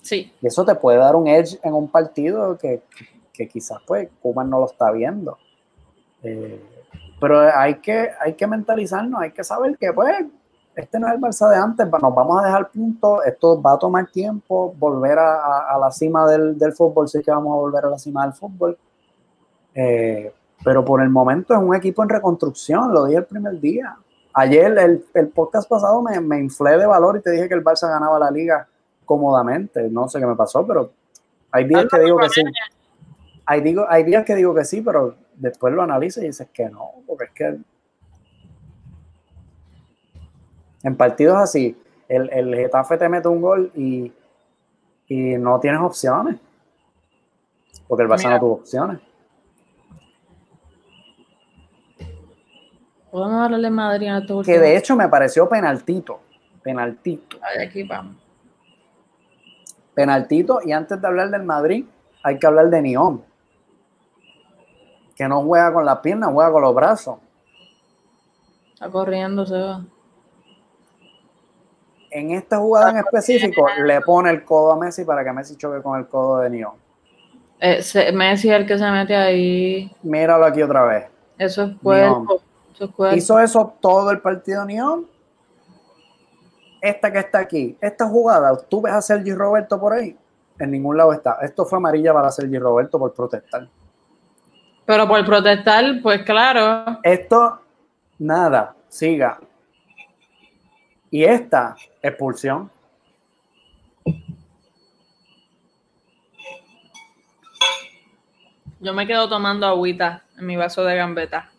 Sí. 0.01 0.31
Y 0.41 0.47
eso 0.47 0.65
te 0.65 0.75
puede 0.75 0.97
dar 0.97 1.15
un 1.15 1.27
edge 1.27 1.59
en 1.63 1.73
un 1.73 1.87
partido 1.87 2.57
que, 2.57 2.81
que 3.33 3.47
quizás 3.47 3.79
pues 3.85 4.09
Cuba 4.21 4.43
no 4.43 4.59
lo 4.59 4.65
está 4.65 4.91
viendo. 4.91 5.37
Eh, 6.23 6.61
pero 7.19 7.39
hay 7.39 7.75
que, 7.75 8.09
hay 8.19 8.33
que 8.33 8.47
mentalizarnos, 8.47 9.21
hay 9.21 9.31
que 9.31 9.43
saber 9.43 9.77
que 9.77 9.93
pues 9.93 10.25
este 10.75 10.99
no 10.99 11.07
es 11.07 11.13
el 11.15 11.19
Barça 11.19 11.49
de 11.49 11.57
antes, 11.57 11.85
nos 11.85 12.15
vamos 12.15 12.41
a 12.41 12.45
dejar 12.45 12.69
puntos, 12.69 13.25
esto 13.25 13.61
va 13.61 13.73
a 13.73 13.79
tomar 13.79 14.07
tiempo, 14.07 14.73
volver 14.77 15.19
a, 15.19 15.77
la 15.79 15.91
cima 15.91 16.27
del, 16.27 16.73
fútbol, 16.73 17.09
sí 17.09 17.21
que 17.21 17.31
vamos 17.31 17.51
a 17.51 17.59
volver 17.59 17.85
a 17.85 17.89
la 17.89 17.99
cima 17.99 18.23
del 18.23 18.33
fútbol. 18.33 18.77
Eh, 19.75 20.33
pero 20.63 20.85
por 20.85 21.01
el 21.01 21.09
momento 21.09 21.53
es 21.53 21.59
un 21.59 21.75
equipo 21.75 22.03
en 22.03 22.09
reconstrucción, 22.09 22.93
lo 22.93 23.05
dije 23.05 23.19
el 23.19 23.25
primer 23.25 23.59
día. 23.59 23.97
Ayer, 24.33 25.01
el, 25.13 25.27
podcast 25.29 25.67
pasado, 25.67 26.01
me, 26.01 26.39
inflé 26.39 26.77
de 26.77 26.85
valor 26.85 27.17
y 27.17 27.21
te 27.21 27.31
dije 27.31 27.49
que 27.49 27.55
el 27.55 27.63
Barça 27.63 27.89
ganaba 27.89 28.17
la 28.17 28.31
liga 28.31 28.67
cómodamente. 29.05 29.89
No 29.89 30.07
sé 30.07 30.19
qué 30.19 30.25
me 30.25 30.35
pasó, 30.35 30.65
pero 30.65 30.91
hay 31.51 31.65
días 31.65 31.85
que 31.91 31.99
digo 31.99 32.17
que 32.17 32.29
sí. 32.29 32.43
Hay, 33.45 33.75
hay 33.89 34.03
días 34.03 34.23
que 34.23 34.35
digo 34.35 34.53
que 34.53 34.63
sí, 34.63 34.81
pero 34.81 35.15
después 35.35 35.73
lo 35.73 35.81
analizo 35.81 36.21
y 36.21 36.27
dices 36.27 36.47
que 36.53 36.69
no, 36.69 36.91
porque 37.05 37.25
es 37.25 37.31
que 37.31 37.57
En 40.83 40.95
partidos 40.95 41.37
así, 41.37 41.77
el, 42.07 42.29
el 42.31 42.55
Getafe 42.55 42.97
te 42.97 43.07
mete 43.07 43.27
un 43.27 43.41
gol 43.41 43.71
y, 43.75 44.11
y 45.07 45.37
no 45.37 45.59
tienes 45.59 45.81
opciones. 45.81 46.37
Porque 47.87 48.03
el 48.03 48.09
Barça 48.09 48.29
no 48.29 48.39
tuvo 48.39 48.53
opciones. 48.53 48.99
Podemos 53.11 53.49
darle 53.49 53.69
Madrid 53.69 54.07
a 54.07 54.25
todo 54.25 54.41
Que 54.43 54.57
de 54.57 54.77
hecho 54.77 54.95
me 54.95 55.09
pareció 55.09 55.47
penaltito. 55.49 56.21
Penaltito. 56.63 57.37
Ay, 57.41 57.65
aquí 57.67 57.83
vamos. 57.83 58.15
Penaltito. 59.93 60.59
Y 60.63 60.71
antes 60.71 60.99
de 61.01 61.07
hablar 61.07 61.29
del 61.29 61.43
Madrid, 61.43 61.85
hay 62.23 62.39
que 62.39 62.47
hablar 62.47 62.69
de 62.69 62.81
Nión. 62.81 63.23
Que 65.15 65.27
no 65.27 65.43
juega 65.43 65.73
con 65.73 65.85
las 65.85 65.99
piernas, 65.99 66.31
juega 66.31 66.51
con 66.51 66.61
los 66.61 66.73
brazos. 66.73 67.17
Está 68.73 68.89
corriendo, 68.89 69.45
se 69.45 69.59
va 69.59 69.81
en 72.11 72.31
esta 72.31 72.57
jugada 72.57 72.91
en 72.91 72.97
específico 72.97 73.65
le 73.83 74.01
pone 74.01 74.29
el 74.29 74.43
codo 74.43 74.73
a 74.73 74.77
Messi 74.77 75.05
para 75.05 75.23
que 75.23 75.31
Messi 75.31 75.55
choque 75.55 75.81
con 75.81 75.97
el 75.97 76.07
codo 76.07 76.39
de 76.39 76.49
Neon. 76.49 76.73
Eh, 77.59 78.11
Messi 78.13 78.49
es 78.49 78.55
el 78.55 78.65
que 78.67 78.77
se 78.77 78.91
mete 78.91 79.15
ahí. 79.15 79.91
Míralo 80.03 80.45
aquí 80.45 80.61
otra 80.61 80.83
vez. 80.83 81.05
Eso 81.37 81.63
es 81.63 81.77
cuerpo. 81.81 82.41
Hizo 83.13 83.39
eso 83.39 83.73
todo 83.79 84.11
el 84.11 84.19
partido 84.19 84.65
Neon. 84.65 85.07
Esta 86.81 87.11
que 87.11 87.19
está 87.19 87.39
aquí, 87.39 87.77
esta 87.79 88.07
jugada, 88.07 88.57
tú 88.67 88.81
ves 88.81 88.93
a 88.93 89.01
Sergi 89.01 89.33
Roberto 89.33 89.79
por 89.79 89.93
ahí. 89.93 90.17
En 90.57 90.71
ningún 90.71 90.97
lado 90.97 91.13
está. 91.13 91.37
Esto 91.41 91.65
fue 91.65 91.77
amarilla 91.77 92.13
para 92.13 92.31
Sergi 92.31 92.57
Roberto 92.57 92.99
por 92.99 93.13
protestar. 93.13 93.67
Pero 94.85 95.07
por 95.07 95.23
protestar, 95.25 95.85
pues 96.01 96.23
claro. 96.23 96.99
Esto, 97.03 97.61
nada, 98.17 98.75
siga. 98.89 99.39
Y 101.11 101.25
esta 101.25 101.75
expulsión. 102.01 102.71
Yo 108.79 108.93
me 108.93 109.05
quedo 109.05 109.29
tomando 109.29 109.67
agüita 109.67 110.23
en 110.39 110.47
mi 110.47 110.55
vaso 110.55 110.83
de 110.85 110.95
gambeta. 110.95 111.51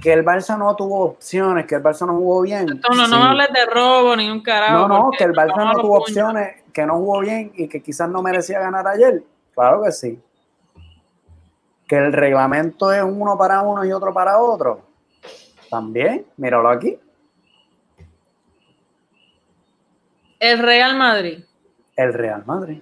Que 0.00 0.12
el 0.12 0.24
Barça 0.24 0.56
no 0.56 0.76
tuvo 0.76 1.00
opciones, 1.00 1.66
que 1.66 1.74
el 1.74 1.82
Barça 1.82 2.06
no 2.06 2.14
jugó 2.14 2.42
bien. 2.42 2.66
no, 2.66 3.08
no 3.08 3.18
me 3.18 3.24
hables 3.24 3.48
de 3.52 3.66
robo 3.66 4.14
ni 4.14 4.30
un 4.30 4.40
carajo. 4.40 4.86
No, 4.86 4.88
no, 4.88 5.10
que 5.10 5.24
el 5.24 5.32
Barça 5.32 5.64
no 5.64 5.80
tuvo 5.80 5.98
opciones, 5.98 6.62
que 6.72 6.86
no 6.86 6.98
jugó 6.98 7.20
bien 7.20 7.50
y 7.56 7.66
que 7.66 7.82
quizás 7.82 8.08
no 8.08 8.22
merecía 8.22 8.60
ganar 8.60 8.86
ayer. 8.86 9.24
Claro 9.54 9.82
que 9.82 9.90
sí. 9.90 10.20
Que 11.88 11.96
el 11.96 12.12
reglamento 12.12 12.92
es 12.92 13.02
uno 13.02 13.36
para 13.36 13.62
uno 13.62 13.84
y 13.84 13.90
otro 13.90 14.12
para 14.12 14.38
otro. 14.38 14.82
También, 15.68 16.26
míralo 16.36 16.68
aquí. 16.68 17.00
El 20.38 20.58
Real 20.60 20.96
Madrid. 20.96 21.44
El 21.96 22.12
Real 22.12 22.44
Madrid. 22.46 22.80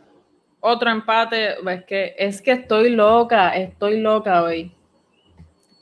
Otro 0.61 0.91
empate. 0.91 1.55
Es 1.71 1.85
que, 1.85 2.15
es 2.19 2.43
que 2.43 2.53
estoy 2.53 2.91
loca, 2.91 3.57
estoy 3.57 4.01
loca 4.01 4.43
hoy. 4.43 4.75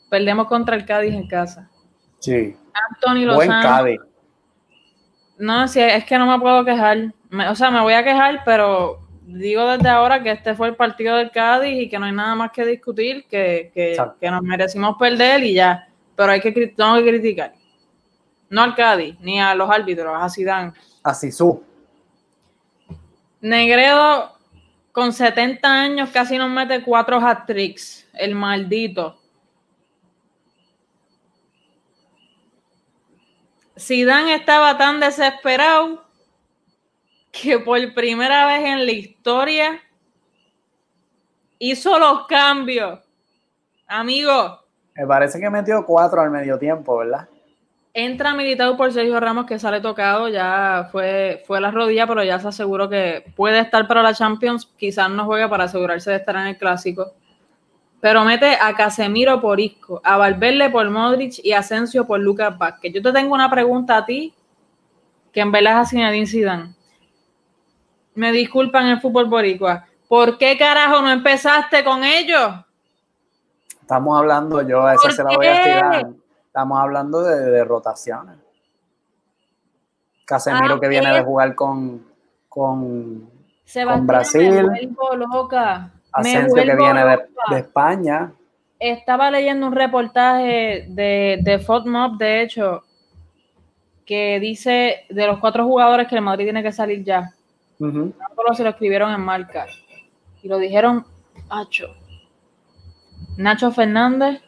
Perdemos 0.08 0.46
contra 0.46 0.76
el 0.76 0.84
Cádiz 0.84 1.14
en 1.14 1.26
casa. 1.26 1.68
Sí. 2.20 2.56
Anthony 2.90 3.26
Lozano. 3.26 3.36
Buen 3.36 3.62
Cádiz. 3.62 4.00
No, 5.38 5.66
sí, 5.66 5.80
es 5.80 6.04
que 6.04 6.16
no 6.16 6.26
me 6.26 6.38
puedo 6.38 6.64
quejar. 6.64 7.12
o 7.50 7.54
sea, 7.54 7.70
me 7.70 7.80
voy 7.80 7.94
a 7.94 8.04
quejar, 8.04 8.42
pero 8.44 9.00
digo 9.26 9.66
desde 9.66 9.88
ahora 9.88 10.22
que 10.22 10.30
este 10.30 10.54
fue 10.54 10.68
el 10.68 10.76
partido 10.76 11.16
del 11.16 11.30
Cádiz 11.32 11.82
y 11.82 11.88
que 11.88 11.98
no 11.98 12.06
hay 12.06 12.12
nada 12.12 12.36
más 12.36 12.52
que 12.52 12.64
discutir, 12.64 13.26
que, 13.28 13.72
que, 13.74 14.30
nos 14.30 14.42
merecimos 14.42 14.96
perder 14.96 15.42
y 15.42 15.54
ya. 15.54 15.88
Pero 16.14 16.30
hay 16.30 16.40
que, 16.40 16.52
tengo 16.52 16.94
que 16.96 17.08
criticar. 17.08 17.52
No 18.48 18.62
al 18.62 18.76
Cádiz, 18.76 19.18
ni 19.18 19.40
a 19.40 19.54
los 19.56 19.68
árbitros, 19.68 20.14
a 20.16 20.30
Zidane 20.30 20.72
a 21.04 21.14
Sisu. 21.14 21.62
Negredo 23.40 24.32
con 24.90 25.12
70 25.12 25.68
años 25.68 26.10
casi 26.10 26.38
nos 26.38 26.50
mete 26.50 26.82
cuatro 26.82 27.18
hat-tricks, 27.18 28.08
el 28.14 28.34
maldito. 28.34 29.18
Zidane 33.78 34.36
estaba 34.36 34.78
tan 34.78 34.98
desesperado 35.00 36.04
que 37.30 37.58
por 37.58 37.92
primera 37.92 38.46
vez 38.46 38.64
en 38.64 38.86
la 38.86 38.92
historia 38.92 39.80
hizo 41.58 41.98
los 41.98 42.26
cambios. 42.26 43.00
Amigo. 43.86 44.60
Me 44.94 45.06
parece 45.06 45.40
que 45.40 45.50
metió 45.50 45.84
cuatro 45.84 46.22
al 46.22 46.30
medio 46.30 46.58
tiempo, 46.58 46.98
¿verdad? 46.98 47.28
Entra 47.96 48.34
militado 48.34 48.76
por 48.76 48.92
Sergio 48.92 49.20
Ramos 49.20 49.46
que 49.46 49.56
sale 49.56 49.80
tocado, 49.80 50.28
ya 50.28 50.88
fue, 50.90 51.44
fue 51.46 51.60
la 51.60 51.70
rodilla, 51.70 52.08
pero 52.08 52.24
ya 52.24 52.40
se 52.40 52.48
aseguró 52.48 52.88
que 52.88 53.24
puede 53.36 53.60
estar 53.60 53.86
para 53.86 54.02
la 54.02 54.12
Champions, 54.12 54.66
quizás 54.76 55.08
no 55.08 55.24
juegue 55.26 55.48
para 55.48 55.64
asegurarse 55.64 56.10
de 56.10 56.16
estar 56.16 56.34
en 56.34 56.48
el 56.48 56.58
clásico. 56.58 57.12
Pero 58.00 58.24
mete 58.24 58.58
a 58.60 58.74
Casemiro 58.74 59.40
por 59.40 59.60
Isco, 59.60 60.00
a 60.02 60.16
Valverde 60.16 60.70
por 60.70 60.90
Modric 60.90 61.34
y 61.44 61.52
a 61.52 61.60
Asensio 61.60 62.04
por 62.04 62.18
Lucas 62.18 62.58
Vázquez. 62.58 62.92
Yo 62.92 63.00
te 63.00 63.12
tengo 63.12 63.32
una 63.32 63.48
pregunta 63.48 63.98
a 63.98 64.04
ti, 64.04 64.34
que 65.32 65.40
en 65.40 65.52
verdad 65.52 65.74
es 65.74 65.86
a 65.86 65.90
Zinedine 65.90 66.26
Zidane. 66.26 66.74
Me 68.16 68.32
disculpan 68.32 68.88
el 68.88 69.00
fútbol 69.00 69.26
boricua. 69.26 69.86
¿Por 70.08 70.36
qué 70.36 70.58
carajo 70.58 71.00
no 71.00 71.10
empezaste 71.10 71.84
con 71.84 72.02
ellos? 72.02 72.54
Estamos 73.80 74.18
hablando, 74.18 74.62
yo 74.62 74.84
a 74.84 74.94
esa 74.94 75.12
se 75.12 75.22
la 75.22 75.36
voy 75.36 75.46
a 75.46 75.62
tirar. 75.62 76.06
Estamos 76.54 76.78
hablando 76.78 77.20
de, 77.24 77.64
rotaciones. 77.64 78.36
Casemiro 80.24 80.74
ah, 80.76 80.80
que 80.80 80.86
viene 80.86 81.12
de 81.12 81.24
jugar 81.24 81.56
con, 81.56 82.06
con, 82.48 83.28
con 83.84 84.06
Brasil. 84.06 84.64
Me 84.70 84.88
loca. 85.16 85.90
Asensio 86.12 86.62
que 86.62 86.76
viene 86.76 87.04
de, 87.50 87.58
España. 87.58 88.32
Estaba 88.78 89.32
leyendo 89.32 89.66
un 89.66 89.74
reportaje 89.74 90.86
de, 90.90 91.40
de 91.42 91.58
FODMOB, 91.58 92.18
de 92.18 92.42
hecho, 92.42 92.84
que 94.06 94.38
dice 94.38 95.06
de 95.10 95.26
los 95.26 95.40
cuatro 95.40 95.64
jugadores 95.64 96.06
que 96.06 96.14
el 96.14 96.22
Madrid 96.22 96.44
tiene 96.44 96.62
que 96.62 96.70
salir 96.70 97.02
ya. 97.02 97.32
Uh 97.80 98.12
se 98.54 98.62
lo 98.62 98.70
escribieron 98.70 99.12
en 99.12 99.22
marca. 99.22 99.66
Y 100.40 100.46
lo 100.46 100.58
dijeron, 100.58 101.04
Nacho. 101.48 101.96
Nacho 103.36 103.72
Fernández, 103.72 104.40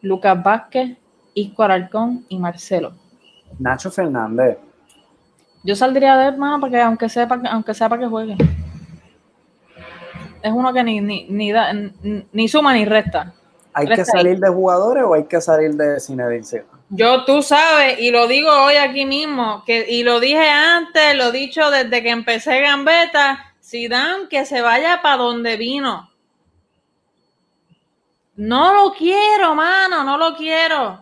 Lucas 0.00 0.42
Vázquez, 0.42 0.96
Isco 1.34 1.62
Alarcón 1.62 2.24
y 2.28 2.38
Marcelo. 2.38 2.92
Nacho 3.58 3.90
Fernández. 3.90 4.58
Yo 5.64 5.76
saldría 5.76 6.16
de 6.16 6.28
él, 6.28 6.38
mano, 6.38 6.60
porque 6.60 6.80
aunque 6.80 7.08
sepa, 7.08 7.40
aunque 7.50 7.74
sepa 7.74 7.98
que 7.98 8.06
juegue. 8.06 8.36
Es 10.42 10.52
uno 10.52 10.72
que 10.72 10.82
ni, 10.82 11.00
ni, 11.00 11.52
da, 11.52 11.72
ni 11.72 12.48
suma 12.48 12.74
ni 12.74 12.84
resta. 12.84 13.32
¿Hay 13.74 13.86
que 13.86 14.04
salir 14.04 14.38
de 14.38 14.48
jugadores 14.48 15.04
o 15.04 15.14
hay 15.14 15.24
que 15.24 15.40
salir 15.40 15.74
de 15.74 15.98
Zinedine 15.98 16.64
Yo, 16.90 17.24
tú 17.24 17.40
sabes, 17.42 17.98
y 18.00 18.10
lo 18.10 18.26
digo 18.26 18.50
hoy 18.50 18.74
aquí 18.74 19.06
mismo, 19.06 19.62
que, 19.64 19.86
y 19.88 20.02
lo 20.02 20.20
dije 20.20 20.46
antes, 20.46 21.16
lo 21.16 21.26
he 21.26 21.32
dicho 21.32 21.70
desde 21.70 22.02
que 22.02 22.10
empecé 22.10 22.60
Gambeta, 22.60 23.52
dan 23.88 24.28
que 24.28 24.44
se 24.44 24.60
vaya 24.60 25.00
para 25.02 25.16
donde 25.16 25.56
vino. 25.56 26.10
No 28.36 28.74
lo 28.74 28.92
quiero, 28.92 29.54
mano, 29.54 30.04
no 30.04 30.18
lo 30.18 30.34
quiero. 30.36 31.01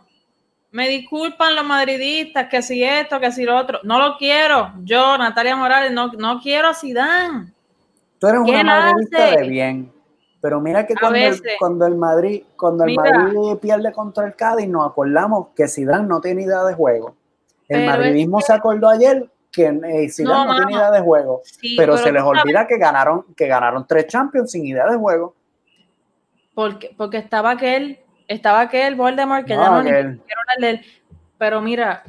Me 0.73 0.89
disculpan 0.89 1.57
los 1.57 1.65
madridistas, 1.65 2.47
que 2.49 2.63
si 2.63 2.83
esto, 2.85 3.19
que 3.19 3.33
si 3.33 3.45
lo 3.45 3.57
otro. 3.57 3.81
No 3.83 3.99
lo 3.99 4.17
quiero. 4.17 4.73
Yo, 4.85 5.19
Natalia 5.19 5.57
Morales, 5.57 5.93
no, 5.93 6.09
no 6.13 6.41
quiero 6.41 6.69
a 6.69 6.75
Zidane. 6.75 7.53
Tú 8.19 8.27
eres 8.29 8.41
una 8.41 8.63
madridista 8.65 9.31
de 9.37 9.49
bien. 9.49 9.93
Pero 10.41 10.61
mira 10.61 10.87
que 10.87 10.95
cuando 10.95 11.19
el, 11.19 11.31
veces. 11.31 11.53
cuando 11.59 11.87
el 11.87 11.97
Madrid, 11.97 12.45
cuando 12.57 12.85
el 12.85 12.91
Mira. 12.91 13.03
Madrid 13.03 13.59
pierde 13.61 13.93
contra 13.93 14.27
el 14.27 14.35
Cádiz, 14.35 14.69
nos 14.69 14.89
acordamos 14.91 15.49
que 15.55 15.69
Zidane 15.69 16.07
no 16.07 16.21
tiene 16.21 16.43
idea 16.45 16.63
de 16.65 16.73
juego. 16.75 17.15
El 17.69 17.81
Pero 17.81 17.81
es 17.81 17.87
madridismo 17.99 18.39
que- 18.39 18.45
se 18.45 18.53
acordó 18.55 18.89
ayer 18.89 19.29
que 19.53 19.67
eh, 19.67 20.09
Zidane 20.09 20.47
no, 20.47 20.53
No, 20.53 20.57
tiene 20.57 20.73
idea 20.73 20.91
de 20.93 21.01
juego. 21.01 21.43
Sí, 21.45 21.75
pero, 21.77 21.97
se 21.99 22.11
les 22.13 22.23
sabes 22.23 22.41
olvida 22.43 22.67
que 22.67 22.79
ganaron, 22.79 23.25
que 23.37 23.47
ganaron 23.49 23.87
tres 23.87 24.07
Champions 24.07 24.51
sin 24.53 24.65
idea 24.65 24.87
de 24.87 24.97
juego. 24.97 25.35
Porque, 26.55 26.95
porque 26.97 27.19
estaba 27.19 27.51
aquel, 27.51 27.99
estaba 28.35 28.61
aquel 28.61 28.95
Voldemort 28.95 29.45
que 29.45 29.57
No, 29.57 29.63
ya 29.63 29.71
no 29.71 29.83
ni 29.83 29.91
aquel. 29.91 30.21
quiero 30.25 30.41
él. 30.73 30.81
Pero 31.37 31.61
mira, 31.61 32.03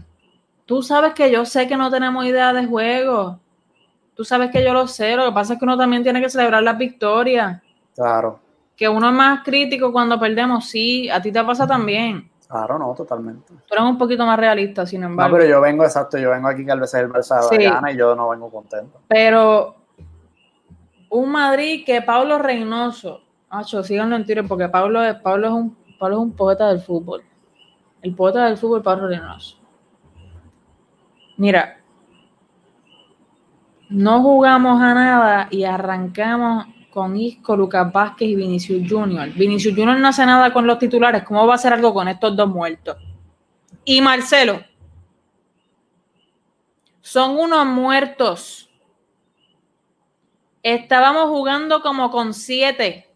tú 0.65 0.83
sabes 0.83 1.13
que 1.13 1.31
yo 1.31 1.45
sé 1.45 1.67
que 1.67 1.75
no 1.77 1.89
tenemos 1.89 2.23
idea 2.25 2.53
de 2.53 2.65
juego. 2.67 3.39
Tú 4.15 4.23
sabes 4.23 4.51
que 4.51 4.63
yo 4.63 4.73
lo 4.73 4.87
sé. 4.87 5.15
Lo 5.15 5.25
que 5.25 5.31
pasa 5.31 5.53
es 5.53 5.59
que 5.59 5.65
uno 5.65 5.77
también 5.77 6.03
tiene 6.03 6.21
que 6.21 6.29
celebrar 6.29 6.61
las 6.61 6.77
victorias. 6.77 7.61
Claro, 7.95 8.39
Que 8.75 8.87
uno 8.89 9.09
es 9.09 9.13
más 9.15 9.43
crítico 9.43 9.91
cuando 9.91 10.19
perdemos. 10.19 10.69
Sí, 10.69 11.09
a 11.09 11.21
ti 11.21 11.31
te 11.31 11.43
pasa 11.43 11.65
también. 11.67 12.29
claro, 12.47 12.77
no, 12.77 12.93
totalmente. 12.93 13.47
Tú 13.47 13.73
eres 13.73 13.83
un 13.85 13.97
poquito 13.97 14.25
más 14.25 14.37
realista, 14.37 14.85
sin 14.85 15.01
No, 15.01 15.07
embargo. 15.07 15.37
pero 15.37 15.49
yo 15.49 15.61
vengo, 15.61 15.83
exacto, 15.85 16.17
yo 16.17 16.31
vengo 16.31 16.47
aquí 16.49 16.65
que 16.65 16.71
a 16.71 16.75
veces 16.75 17.01
el 17.01 17.09
Barça 17.09 17.41
Sí. 17.49 17.57
gana 17.63 17.91
y 17.91 17.97
yo 17.97 18.13
no 18.15 18.29
vengo 18.29 18.49
contento. 18.51 18.99
Pero 19.07 19.75
un 21.09 21.31
Madrid 21.31 21.83
que 21.85 22.01
Pablo 22.01 22.37
Reynoso, 22.37 23.21
Acho, 23.53 23.83
síganlo 23.83 24.15
en 24.15 24.23
Twitter 24.25 24.45
porque 24.47 24.69
Pablo 24.69 25.01
Pablo 25.21 25.47
es 25.47 25.53
un 25.53 25.75
Pablo 26.01 26.15
es 26.15 26.23
un 26.23 26.35
poeta 26.35 26.67
del 26.69 26.79
fútbol. 26.79 27.23
El 28.01 28.15
poeta 28.15 28.47
del 28.47 28.57
fútbol, 28.57 28.81
Pablo 28.81 29.07
Reynoso. 29.07 29.59
Mira, 31.37 31.79
no 33.87 34.23
jugamos 34.23 34.81
a 34.81 34.95
nada 34.95 35.47
y 35.51 35.63
arrancamos 35.63 36.65
con 36.89 37.15
Isco, 37.15 37.55
Lucas 37.55 37.93
Vázquez 37.93 38.29
y 38.29 38.35
Vinicius 38.35 38.91
Junior. 38.91 39.29
Vinicius 39.29 39.75
Junior 39.75 39.99
no 39.99 40.07
hace 40.07 40.25
nada 40.25 40.51
con 40.51 40.65
los 40.65 40.79
titulares. 40.79 41.21
¿Cómo 41.21 41.45
va 41.45 41.53
a 41.53 41.55
hacer 41.57 41.71
algo 41.71 41.93
con 41.93 42.07
estos 42.07 42.35
dos 42.35 42.49
muertos? 42.49 42.97
Y 43.85 44.01
Marcelo. 44.01 44.59
Son 47.01 47.37
unos 47.37 47.67
muertos. 47.67 48.71
Estábamos 50.63 51.29
jugando 51.29 51.83
como 51.83 52.09
con 52.09 52.33
siete. 52.33 53.10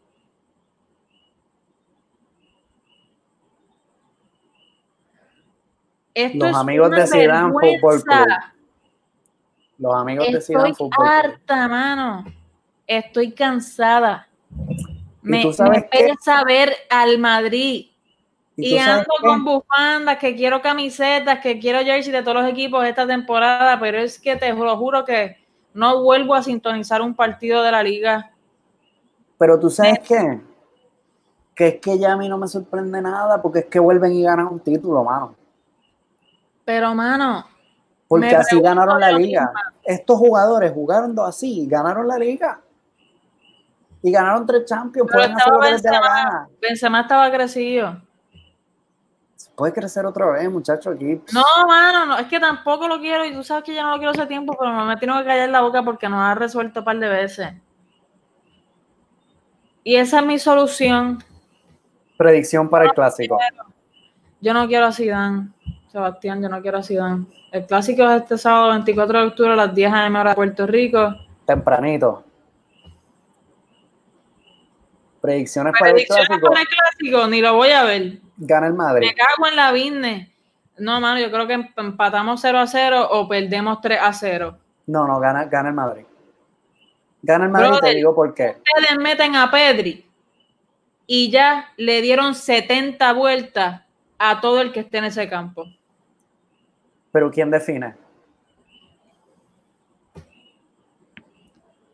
Esto 6.15 6.37
Los 6.45 6.49
es 6.51 6.55
amigos 6.55 6.91
de 6.91 7.07
Zidane 7.07 7.51
Fútbol. 7.51 8.01
Club. 8.01 8.27
Los 9.77 9.95
amigos 9.95 10.25
de 10.27 10.37
Estoy 10.37 10.55
Zidane 10.55 10.73
Fútbol 10.73 10.89
Club. 10.91 11.07
harta, 11.07 11.67
mano. 11.67 12.25
Estoy 12.87 13.33
cansada. 13.33 14.27
Me, 15.21 15.43
me 15.69 15.81
pesa 15.81 16.43
ver 16.45 16.73
al 16.89 17.19
Madrid. 17.19 17.87
¿Y 18.55 18.77
ando 18.77 19.03
qué? 19.21 19.27
con 19.27 19.43
bufandas, 19.43 20.17
que 20.17 20.33
quiero 20.37 20.61
camisetas, 20.61 21.41
que 21.41 21.59
quiero 21.59 21.79
jersey 21.79 22.13
de 22.13 22.21
todos 22.21 22.43
los 22.43 22.49
equipos 22.49 22.85
esta 22.85 23.05
temporada, 23.05 23.77
pero 23.77 23.97
es 23.97 24.17
que 24.17 24.37
te 24.37 24.53
lo 24.53 24.77
juro 24.77 25.03
que 25.03 25.37
no 25.73 26.01
vuelvo 26.01 26.33
a 26.33 26.41
sintonizar 26.41 27.01
un 27.01 27.13
partido 27.13 27.61
de 27.61 27.71
la 27.71 27.83
liga. 27.83 28.31
Pero 29.37 29.59
tú 29.59 29.69
sabes 29.69 29.99
qué? 30.07 30.39
Que 31.53 31.67
es 31.67 31.81
que 31.81 31.99
ya 31.99 32.13
a 32.13 32.17
mí 32.17 32.29
no 32.29 32.37
me 32.37 32.47
sorprende 32.47 33.01
nada 33.01 33.41
porque 33.41 33.59
es 33.59 33.65
que 33.65 33.79
vuelven 33.79 34.13
y 34.13 34.23
ganan 34.23 34.47
un 34.47 34.61
título, 34.61 35.03
mano. 35.03 35.35
Pero, 36.65 36.95
mano, 36.95 37.45
Porque 38.07 38.35
así 38.35 38.59
ganaron 38.59 38.99
la 38.99 39.11
liga. 39.11 39.53
Estos 39.83 40.17
jugadores 40.17 40.73
jugando 40.73 41.23
así 41.23 41.67
ganaron 41.67 42.07
la 42.07 42.17
liga. 42.17 42.59
Y 44.01 44.11
ganaron 44.11 44.45
tres 44.45 44.65
Champions. 44.65 45.09
Pero 45.11 45.33
la 45.33 46.47
Benzema. 46.59 47.01
estaba 47.01 47.31
crecido. 47.31 48.01
Puede 49.55 49.73
crecer 49.73 50.05
otra 50.05 50.25
vez, 50.31 50.49
muchachos, 50.51 50.95
aquí. 50.95 51.21
No, 51.31 51.43
mano, 51.67 52.05
no, 52.05 52.17
es 52.17 52.27
que 52.27 52.39
tampoco 52.39 52.87
lo 52.87 52.99
quiero 52.99 53.25
y 53.25 53.33
tú 53.33 53.41
sabes 53.41 53.63
que 53.63 53.73
yo 53.73 53.81
no 53.83 53.91
lo 53.91 53.97
quiero 53.97 54.11
hace 54.11 54.25
tiempo, 54.25 54.55
pero 54.59 54.71
me 54.85 54.97
tengo 54.97 55.17
que 55.19 55.25
callar 55.25 55.49
la 55.49 55.61
boca 55.61 55.81
porque 55.81 56.09
nos 56.09 56.19
ha 56.19 56.35
resuelto 56.35 56.81
un 56.81 56.85
par 56.85 56.99
de 56.99 57.07
veces. 57.07 57.53
Y 59.83 59.95
esa 59.95 60.19
es 60.19 60.25
mi 60.25 60.39
solución. 60.39 61.23
Predicción 62.17 62.69
para 62.69 62.85
el 62.85 62.91
clásico. 62.91 63.37
Yo 64.41 64.53
no 64.53 64.67
quiero 64.67 64.87
a 64.87 64.91
Zidane, 64.91 65.49
Sebastián, 65.99 66.41
yo 66.41 66.49
no 66.49 66.61
quiero 66.61 66.79
a 66.79 66.83
Zidane. 66.83 67.25
El 67.53 67.65
clásico 67.65 68.03
es 68.09 68.23
este 68.23 68.37
sábado 68.37 68.71
24 68.71 69.17
de 69.21 69.27
octubre 69.27 69.53
a 69.53 69.55
las 69.55 69.73
10 69.73 69.93
a.m. 69.93 70.19
hora 70.19 70.31
de 70.31 70.35
Puerto 70.35 70.67
Rico. 70.67 71.15
Tempranito. 71.45 72.21
Predicciones 75.21 75.71
para 75.79 75.91
el 75.91 76.05
para 76.05 76.21
el 76.61 76.67
clásico, 76.67 77.27
ni 77.27 77.39
lo 77.39 77.55
voy 77.55 77.69
a 77.69 77.85
ver. 77.85 78.17
Gana 78.35 78.67
el 78.67 78.73
Madrid. 78.73 79.07
Me 79.07 79.15
cago 79.15 79.47
en 79.47 79.55
la 79.55 79.71
business. 79.71 80.27
No, 80.79 80.99
mano, 80.99 81.17
yo 81.21 81.31
creo 81.31 81.47
que 81.47 81.53
em- 81.53 81.69
empatamos 81.77 82.41
0 82.41 82.59
a 82.59 82.67
0 82.67 83.07
o 83.11 83.29
perdemos 83.29 83.79
3 83.79 83.97
a 84.01 84.11
0. 84.11 84.57
No, 84.87 85.07
no, 85.07 85.17
gana, 85.21 85.45
gana 85.45 85.69
el 85.69 85.75
Madrid. 85.75 86.03
Gana 87.21 87.45
el 87.45 87.51
Madrid, 87.51 87.69
Brother. 87.69 87.89
te 87.91 87.95
digo 87.95 88.13
por 88.13 88.33
qué. 88.33 88.57
Ustedes 88.57 88.99
meten 88.99 89.37
a 89.37 89.49
Pedri 89.49 90.05
y 91.07 91.31
ya 91.31 91.69
le 91.77 92.01
dieron 92.01 92.35
70 92.35 93.13
vueltas 93.13 93.83
a 94.19 94.41
todo 94.41 94.59
el 94.59 94.73
que 94.73 94.81
esté 94.81 94.97
en 94.97 95.05
ese 95.05 95.29
campo. 95.29 95.63
Pero 97.15 97.31
¿quién 97.31 97.49
define? 97.49 97.95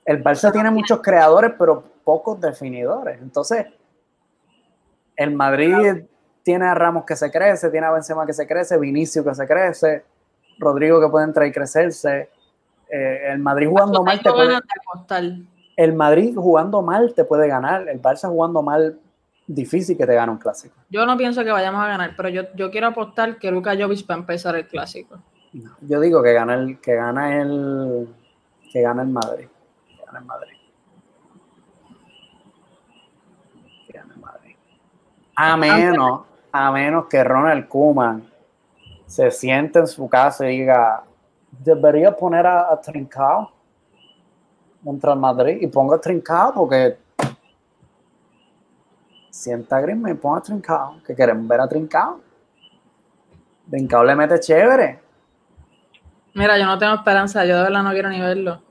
El 0.03 0.23
Barça 0.23 0.51
tiene 0.51 0.71
muchos 0.71 0.99
creadores, 0.99 1.51
pero 1.59 1.83
pocos 2.03 2.41
definidores. 2.41 3.21
Entonces, 3.21 3.67
el 5.15 5.35
Madrid 5.35 6.05
tiene 6.41 6.65
a 6.65 6.73
Ramos 6.73 7.05
que 7.05 7.15
se 7.15 7.29
crece, 7.29 7.69
tiene 7.69 7.85
a 7.85 7.91
Benzema 7.91 8.25
que 8.25 8.33
se 8.33 8.47
crece, 8.47 8.79
Vinicio 8.79 9.23
que 9.23 9.35
se 9.35 9.45
crece, 9.45 10.03
Rodrigo 10.57 10.99
que 10.99 11.07
puede 11.07 11.25
entrar 11.25 11.45
y 11.45 11.51
crecerse. 11.51 12.31
Eh, 12.89 13.27
el 13.29 13.37
Madrid 13.37 13.69
jugando 13.69 14.01
mal 14.01 14.19
te 14.23 14.31
puede, 14.31 14.59
el 15.77 15.93
Madrid 15.93 16.35
jugando 16.35 16.81
mal 16.81 17.13
te 17.13 17.25
puede 17.25 17.47
ganar, 17.47 17.87
el 17.87 18.01
Barça 18.01 18.27
jugando 18.27 18.63
mal 18.63 18.99
difícil 19.47 19.97
que 19.97 20.05
te 20.05 20.13
gane 20.13 20.31
un 20.31 20.37
clásico. 20.37 20.75
Yo 20.89 21.05
no 21.05 21.17
pienso 21.17 21.43
que 21.43 21.51
vayamos 21.51 21.83
a 21.83 21.87
ganar, 21.87 22.13
pero 22.15 22.29
yo, 22.29 22.43
yo 22.55 22.71
quiero 22.71 22.87
apostar 22.87 23.37
que 23.37 23.51
Luka 23.51 23.75
Jovic 23.77 24.09
va 24.09 24.15
a 24.15 24.17
empezar 24.19 24.55
el 24.55 24.67
clásico. 24.67 25.19
No, 25.53 25.71
Yo 25.81 25.99
digo 25.99 26.23
que 26.23 26.33
gana 26.33 26.53
el 26.55 26.79
que 26.79 26.95
gana 26.95 27.41
el 27.41 28.07
que 28.71 28.81
gana 28.81 29.01
el 29.01 29.09
Madrid. 29.09 29.47
Que 29.87 30.05
gana 30.05 30.19
el 30.19 30.25
Madrid. 30.25 30.57
Que 33.87 33.93
gana 33.93 34.13
el 34.13 34.19
Madrid. 34.21 34.55
A 35.35 35.57
menos, 35.57 36.21
a 36.51 36.71
menos 36.71 37.05
que 37.07 37.23
Ronald 37.23 37.67
Koeman 37.67 38.29
se 39.05 39.29
siente 39.29 39.79
en 39.79 39.87
su 39.87 40.07
casa 40.07 40.49
y 40.49 40.59
diga, 40.59 41.03
debería 41.51 42.15
poner 42.15 42.47
a, 42.47 42.71
a 42.71 42.79
Trincao 42.79 43.51
contra 44.83 45.13
el 45.13 45.19
Madrid 45.19 45.57
y 45.59 45.67
ponga 45.67 45.97
a 45.97 46.01
Trincao 46.01 46.53
porque 46.53 46.97
sienta 49.31 49.77
a 49.77 49.81
Griezmann 49.81 50.11
y 50.11 50.15
ponga 50.15 50.37
a 50.37 50.41
Trincao, 50.43 51.01
que 51.03 51.15
queremos 51.15 51.47
ver 51.47 51.61
a 51.61 51.67
Trincao. 51.67 52.19
Trincao 53.69 54.03
le 54.03 54.15
mete 54.15 54.39
chévere. 54.39 54.99
Mira, 56.33 56.57
yo 56.57 56.65
no 56.65 56.77
tengo 56.77 56.93
esperanza, 56.93 57.43
yo 57.45 57.57
de 57.57 57.63
verdad 57.63 57.81
no 57.83 57.91
quiero 57.91 58.09
ni 58.09 58.19
verlo. 58.21 58.61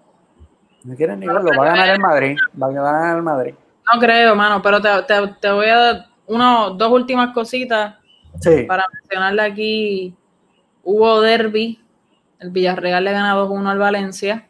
No 0.84 0.94
quieren 0.94 1.18
ni 1.20 1.26
verlo, 1.26 1.50
va 1.58 1.64
a 1.64 1.68
ganar 1.70 1.88
el 1.90 2.00
Madrid. 2.00 2.36
Va 2.60 2.66
a 2.68 2.70
ganar 2.70 3.16
el 3.16 3.22
Madrid. 3.22 3.54
No 3.92 3.98
creo, 4.00 4.34
mano, 4.36 4.62
pero 4.62 4.80
te, 4.80 4.88
te- 5.02 5.34
te 5.40 5.50
voy 5.50 5.66
a 5.66 5.76
dar 5.76 6.06
uno, 6.26 6.70
dos 6.70 6.90
últimas 6.92 7.34
cositas 7.34 7.96
Sí. 8.38 8.62
para 8.68 8.84
mencionarle 8.92 9.42
aquí. 9.42 10.14
Hubo 10.84 11.20
derby, 11.20 11.82
el 12.38 12.50
Villarreal 12.50 13.04
le 13.04 13.12
gana 13.12 13.34
2-1 13.36 13.68
al 13.68 13.78
Valencia, 13.78 14.46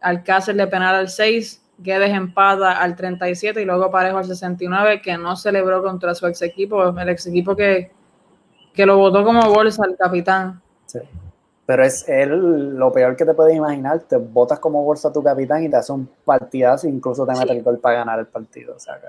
Alcácer 0.00 0.54
le 0.54 0.66
penal 0.68 0.94
al 0.94 1.08
6, 1.08 1.64
Guedes 1.78 2.10
empata 2.12 2.72
al 2.80 2.96
37 2.96 3.62
y 3.62 3.64
luego 3.64 3.90
Parejo 3.90 4.18
al 4.18 4.24
69, 4.24 5.00
que 5.00 5.16
no 5.16 5.36
celebró 5.36 5.82
contra 5.82 6.14
su 6.14 6.26
ex 6.26 6.42
equipo, 6.42 6.88
el 6.98 7.08
ex 7.08 7.26
equipo 7.28 7.54
que, 7.54 7.92
que 8.74 8.84
lo 8.84 8.96
votó 8.98 9.24
como 9.24 9.48
bolsa 9.48 9.84
al 9.84 9.96
capitán. 9.96 10.60
sí. 10.86 10.98
Pero 11.66 11.84
es 11.84 12.08
él 12.08 12.76
lo 12.78 12.90
peor 12.90 13.14
que 13.14 13.26
te 13.26 13.34
puedes 13.34 13.54
imaginar. 13.54 13.98
Te 14.00 14.16
botas 14.16 14.58
como 14.58 14.82
bolsa 14.84 15.08
a 15.08 15.12
tu 15.12 15.22
capitán 15.22 15.62
y 15.62 15.68
te 15.68 15.76
hace 15.76 15.92
un 15.92 16.08
partidazo, 16.24 16.86
e 16.86 16.90
incluso 16.90 17.26
te 17.26 17.32
mete 17.32 17.48
Sí. 17.52 17.58
el 17.58 17.62
gol 17.62 17.78
para 17.78 17.98
ganar 17.98 18.18
el 18.18 18.26
partido. 18.26 18.74
O 18.74 18.78
sea, 18.78 18.94
que- 18.98 19.08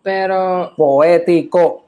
Pero 0.00 0.72
poético. 0.76 1.86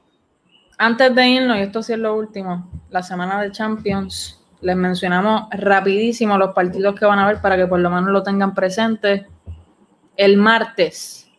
Antes 0.77 1.15
de 1.15 1.27
irnos, 1.29 1.57
y 1.57 1.61
esto 1.61 1.81
sí 1.81 1.93
es 1.93 1.99
lo 1.99 2.13
último, 2.17 2.67
la 2.89 3.01
semana 3.03 3.41
de 3.41 3.51
Champions, 3.53 4.43
les 4.59 4.75
mencionamos 4.75 5.43
rapidísimo 5.51 6.37
los 6.37 6.53
partidos 6.53 6.93
que 6.99 7.05
van 7.05 7.19
a 7.19 7.27
ver 7.27 7.39
para 7.39 7.55
que 7.55 7.65
por 7.65 7.79
lo 7.79 7.89
menos 7.89 8.09
lo 8.09 8.21
tengan 8.21 8.53
presente. 8.53 9.27
El 10.17 10.37
martes, 10.37 11.29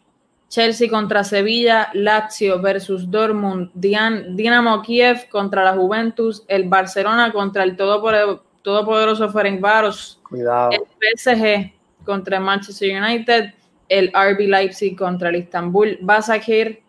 Chelsea 0.49 0.89
contra 0.89 1.25
Sevilla, 1.25 1.91
Lazio 1.95 2.61
versus 2.61 3.11
Dortmund, 3.11 3.71
Dinamo 3.75 4.83
Kiev 4.83 5.29
contra 5.29 5.65
la 5.65 5.75
Juventus, 5.75 6.45
el 6.49 6.69
Barcelona 6.69 7.33
contra 7.33 7.63
el 7.63 7.77
todopoderoso 7.77 9.31
Ferencváros, 9.31 10.21
Cuidado. 10.29 10.71
el 10.73 10.83
PSG 11.17 11.73
contra 12.05 12.39
el 12.39 12.45
Manchester 12.45 13.03
United 13.03 13.55
el 13.89 14.13
RB 14.13 14.49
Leipzig 14.49 14.97
contra 14.97 15.29
el 15.29 15.37
Istanbul 15.37 15.99
Basakir. 16.01 16.83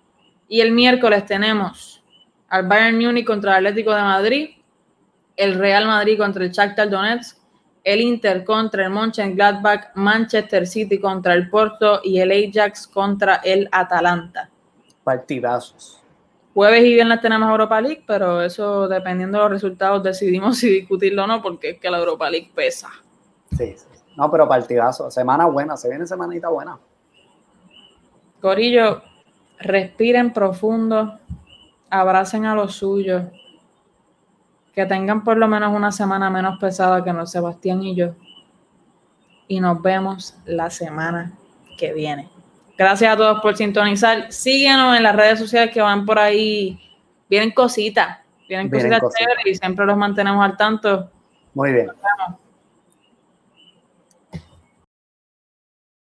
Y 0.48 0.62
el 0.62 0.72
miércoles 0.72 1.26
tenemos 1.26 2.04
al 2.50 2.68
Bayern 2.68 2.98
Múnich 2.98 3.26
contra 3.26 3.58
el 3.58 3.68
Atlético 3.68 3.94
de 3.94 4.02
Madrid, 4.02 4.50
el 5.36 5.56
Real 5.56 5.86
Madrid 5.86 6.18
contra 6.18 6.46
el 6.46 6.52
Shakhtar 6.52 6.90
Donetsk, 6.90 7.37
el 7.88 8.02
Inter 8.02 8.44
contra 8.44 8.84
el 8.84 8.90
Mönchengladbach, 8.90 9.96
Manchester 9.96 10.68
City 10.68 11.00
contra 11.00 11.34
el 11.34 11.50
Porto 11.50 12.02
y 12.04 12.20
el 12.20 12.32
Ajax 12.32 12.86
contra 12.86 13.36
el 13.38 13.70
Atalanta. 13.72 14.50
Partidazos. 15.06 16.04
Jueves 16.54 16.84
y 16.84 16.96
viernes 16.96 17.22
tenemos 17.22 17.50
Europa 17.50 17.80
League, 17.80 18.04
pero 18.06 18.42
eso 18.42 18.90
dependiendo 18.90 19.38
de 19.38 19.44
los 19.46 19.52
resultados 19.52 20.04
decidimos 20.04 20.58
si 20.58 20.70
discutirlo 20.70 21.24
o 21.24 21.28
no, 21.28 21.42
porque 21.42 21.70
es 21.70 21.80
que 21.80 21.90
la 21.90 22.00
Europa 22.00 22.30
League 22.30 22.52
pesa. 22.54 22.90
Sí, 23.52 23.74
sí. 23.78 23.86
No, 24.18 24.30
pero 24.30 24.50
partidazo. 24.50 25.10
Semana 25.10 25.46
buena, 25.46 25.78
se 25.78 25.88
viene 25.88 26.06
semanita 26.06 26.50
buena. 26.50 26.78
Corillo, 28.42 29.02
respiren 29.60 30.34
profundo, 30.34 31.20
abracen 31.90 32.46
a 32.46 32.54
los 32.54 32.76
suyos, 32.76 33.24
que 34.78 34.86
tengan 34.86 35.24
por 35.24 35.38
lo 35.38 35.48
menos 35.48 35.74
una 35.74 35.92
semana 35.92 36.30
menos 36.30 36.60
pesada 36.60 37.04
que 37.04 37.12
nos 37.12 37.32
Sebastián 37.32 37.82
y 37.82 37.96
yo. 37.96 38.14
Y 39.48 39.60
nos 39.60 39.82
vemos 39.82 40.38
la 40.46 40.70
semana 40.70 41.34
que 41.80 41.94
viene. 41.94 42.30
Gracias 42.78 43.12
a 43.12 43.18
todos 43.18 43.42
por 43.42 43.58
sintonizar. 43.58 44.32
Síguenos 44.32 44.96
en 44.96 45.02
las 45.02 45.16
redes 45.16 45.40
sociales 45.40 45.74
que 45.74 45.82
van 45.82 46.06
por 46.06 46.20
ahí. 46.20 46.80
Vienen 47.28 47.50
cositas, 47.50 48.20
vienen, 48.48 48.70
cositas, 48.70 49.02
chéveres 49.18 49.48
y 49.48 49.56
siempre 49.56 49.84
los 49.84 49.98
mantenemos 49.98 50.46
al 50.46 50.56
tanto. 50.56 51.10
Muy 51.56 51.74
bien. 51.74 51.90